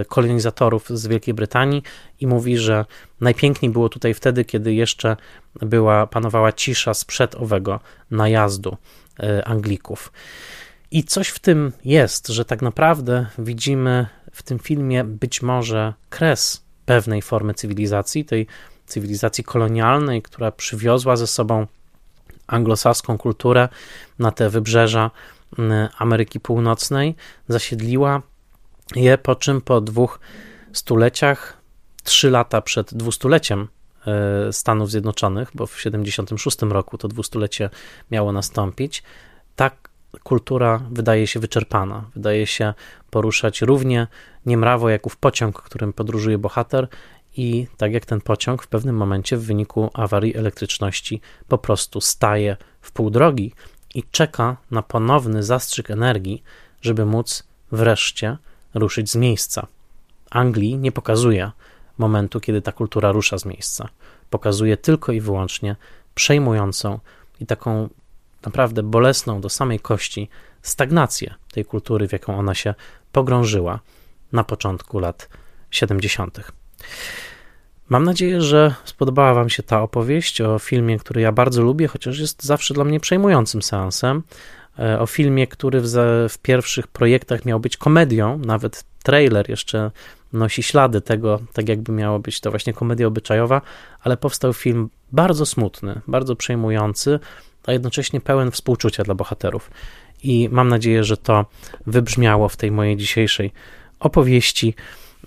e, 0.00 0.04
kolonizatorów 0.04 0.88
z 0.88 1.06
Wielkiej 1.06 1.34
Brytanii 1.34 1.82
i 2.20 2.26
mówi, 2.26 2.58
że 2.58 2.84
najpiękniej 3.20 3.70
było 3.70 3.88
tutaj 3.88 4.14
wtedy, 4.14 4.44
kiedy 4.44 4.74
jeszcze 4.74 5.16
była, 5.54 6.06
panowała 6.06 6.52
cisza 6.52 6.94
sprzed 6.94 7.34
owego 7.34 7.80
najazdu 8.10 8.76
e, 9.20 9.48
Anglików. 9.48 10.12
I 10.90 11.04
coś 11.04 11.28
w 11.28 11.38
tym 11.38 11.72
jest, 11.84 12.28
że 12.28 12.44
tak 12.44 12.62
naprawdę 12.62 13.26
widzimy 13.38 14.06
w 14.32 14.42
tym 14.42 14.58
filmie 14.58 15.04
być 15.04 15.42
może 15.42 15.94
kres 16.10 16.62
pewnej 16.86 17.22
formy 17.22 17.54
cywilizacji, 17.54 18.24
tej 18.24 18.46
cywilizacji 18.86 19.44
kolonialnej, 19.44 20.22
która 20.22 20.52
przywiozła 20.52 21.16
ze 21.16 21.26
sobą 21.26 21.66
anglosaską 22.46 23.18
kulturę 23.18 23.68
na 24.18 24.30
te 24.30 24.50
wybrzeża 24.50 25.10
mm, 25.58 25.88
Ameryki 25.98 26.40
Północnej, 26.40 27.14
zasiedliła 27.48 28.22
je, 28.96 29.18
po 29.18 29.34
czym 29.34 29.60
po 29.60 29.80
dwóch 29.80 30.20
stuleciach, 30.72 31.56
trzy 32.02 32.30
lata 32.30 32.60
przed 32.60 32.94
dwustuleciem 32.94 33.68
e, 34.06 34.52
Stanów 34.52 34.90
Zjednoczonych, 34.90 35.50
bo 35.54 35.66
w 35.66 35.80
76 35.80 36.62
roku 36.62 36.98
to 36.98 37.08
dwustulecie 37.08 37.70
miało 38.10 38.32
nastąpić, 38.32 39.02
tak 39.56 39.88
kultura 40.22 40.80
wydaje 40.90 41.26
się 41.26 41.40
wyczerpana, 41.40 42.04
wydaje 42.14 42.46
się 42.46 42.74
poruszać 43.10 43.62
równie 43.62 44.06
niemrawo 44.46 44.88
jak 44.88 45.06
ów 45.06 45.16
pociąg, 45.16 45.62
którym 45.62 45.92
podróżuje 45.92 46.38
bohater 46.38 46.88
i 47.36 47.66
tak 47.76 47.92
jak 47.92 48.06
ten 48.06 48.20
pociąg 48.20 48.62
w 48.62 48.68
pewnym 48.68 48.96
momencie 48.96 49.36
w 49.36 49.44
wyniku 49.44 49.90
awarii 49.94 50.36
elektryczności 50.36 51.20
po 51.48 51.58
prostu 51.58 52.00
staje 52.00 52.56
w 52.80 52.92
pół 52.92 53.10
drogi 53.10 53.52
i 53.94 54.02
czeka 54.10 54.56
na 54.70 54.82
ponowny 54.82 55.42
zastrzyk 55.42 55.90
energii, 55.90 56.42
żeby 56.82 57.06
móc 57.06 57.44
wreszcie 57.72 58.36
ruszyć 58.74 59.10
z 59.10 59.16
miejsca. 59.16 59.66
Anglii 60.30 60.78
nie 60.78 60.92
pokazuje 60.92 61.50
momentu, 61.98 62.40
kiedy 62.40 62.62
ta 62.62 62.72
kultura 62.72 63.12
rusza 63.12 63.38
z 63.38 63.44
miejsca. 63.44 63.88
Pokazuje 64.30 64.76
tylko 64.76 65.12
i 65.12 65.20
wyłącznie 65.20 65.76
przejmującą 66.14 67.00
i 67.40 67.46
taką 67.46 67.88
naprawdę 68.42 68.82
bolesną 68.82 69.40
do 69.40 69.48
samej 69.48 69.80
kości 69.80 70.28
stagnację 70.62 71.34
tej 71.52 71.64
kultury, 71.64 72.08
w 72.08 72.12
jaką 72.12 72.38
ona 72.38 72.54
się 72.54 72.74
pogrążyła 73.12 73.80
na 74.32 74.44
początku 74.44 74.98
lat 74.98 75.28
70. 75.70 76.52
Mam 77.88 78.04
nadzieję, 78.04 78.40
że 78.40 78.74
spodobała 78.84 79.34
Wam 79.34 79.50
się 79.50 79.62
ta 79.62 79.82
opowieść 79.82 80.40
o 80.40 80.58
filmie, 80.58 80.98
który 80.98 81.20
ja 81.20 81.32
bardzo 81.32 81.62
lubię, 81.62 81.88
chociaż 81.88 82.18
jest 82.18 82.42
zawsze 82.42 82.74
dla 82.74 82.84
mnie 82.84 83.00
przejmującym 83.00 83.62
seansem. 83.62 84.22
E, 84.78 85.00
o 85.00 85.06
filmie, 85.06 85.46
który 85.46 85.80
w, 85.80 85.86
w 86.30 86.38
pierwszych 86.38 86.86
projektach 86.86 87.44
miał 87.44 87.60
być 87.60 87.76
komedią, 87.76 88.38
nawet 88.38 88.84
trailer 89.02 89.50
jeszcze 89.50 89.90
nosi 90.32 90.62
ślady 90.62 91.00
tego, 91.00 91.40
tak 91.52 91.68
jakby 91.68 91.92
miało 91.92 92.18
być 92.18 92.40
to 92.40 92.50
właśnie 92.50 92.72
komedia 92.72 93.06
obyczajowa, 93.06 93.60
ale 94.02 94.16
powstał 94.16 94.52
film 94.52 94.88
bardzo 95.12 95.46
smutny, 95.46 96.00
bardzo 96.08 96.36
przejmujący, 96.36 97.18
a 97.66 97.72
jednocześnie 97.72 98.20
pełen 98.20 98.50
współczucia 98.50 99.04
dla 99.04 99.14
bohaterów. 99.14 99.70
I 100.22 100.48
mam 100.52 100.68
nadzieję, 100.68 101.04
że 101.04 101.16
to 101.16 101.44
wybrzmiało 101.86 102.48
w 102.48 102.56
tej 102.56 102.70
mojej 102.70 102.96
dzisiejszej 102.96 103.52
opowieści. 104.00 104.74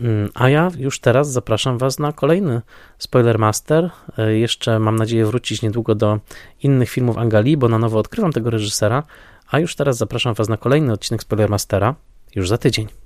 Mm, 0.02 0.30
a 0.34 0.50
ja 0.50 0.72
już 0.78 1.00
teraz 1.00 1.32
zapraszam 1.32 1.78
Was 1.78 2.00
na 2.00 2.14
kolejny 2.14 2.62
Spoiler 2.98 3.40
Master. 3.40 3.90
E, 4.18 4.38
jeszcze 4.38 4.80
mam 4.80 4.96
nadzieję 4.96 5.26
wrócić 5.26 5.62
niedługo 5.62 5.96
do 5.96 6.20
innych 6.64 6.90
filmów 6.90 7.18
Angali, 7.18 7.58
bo 7.58 7.68
na 7.68 7.80
nowo 7.80 8.00
odkrywam 8.00 8.32
tego 8.32 8.50
reżysera. 8.50 9.04
A 9.52 9.60
już 9.60 9.76
teraz 9.76 9.98
zapraszam 9.98 10.34
Was 10.34 10.50
na 10.50 10.58
kolejny 10.58 10.94
odcinek 10.94 11.22
Spoiler 11.22 11.50
Mastera 11.50 11.96
już 12.36 12.50
za 12.50 12.58
tydzień. 12.58 12.99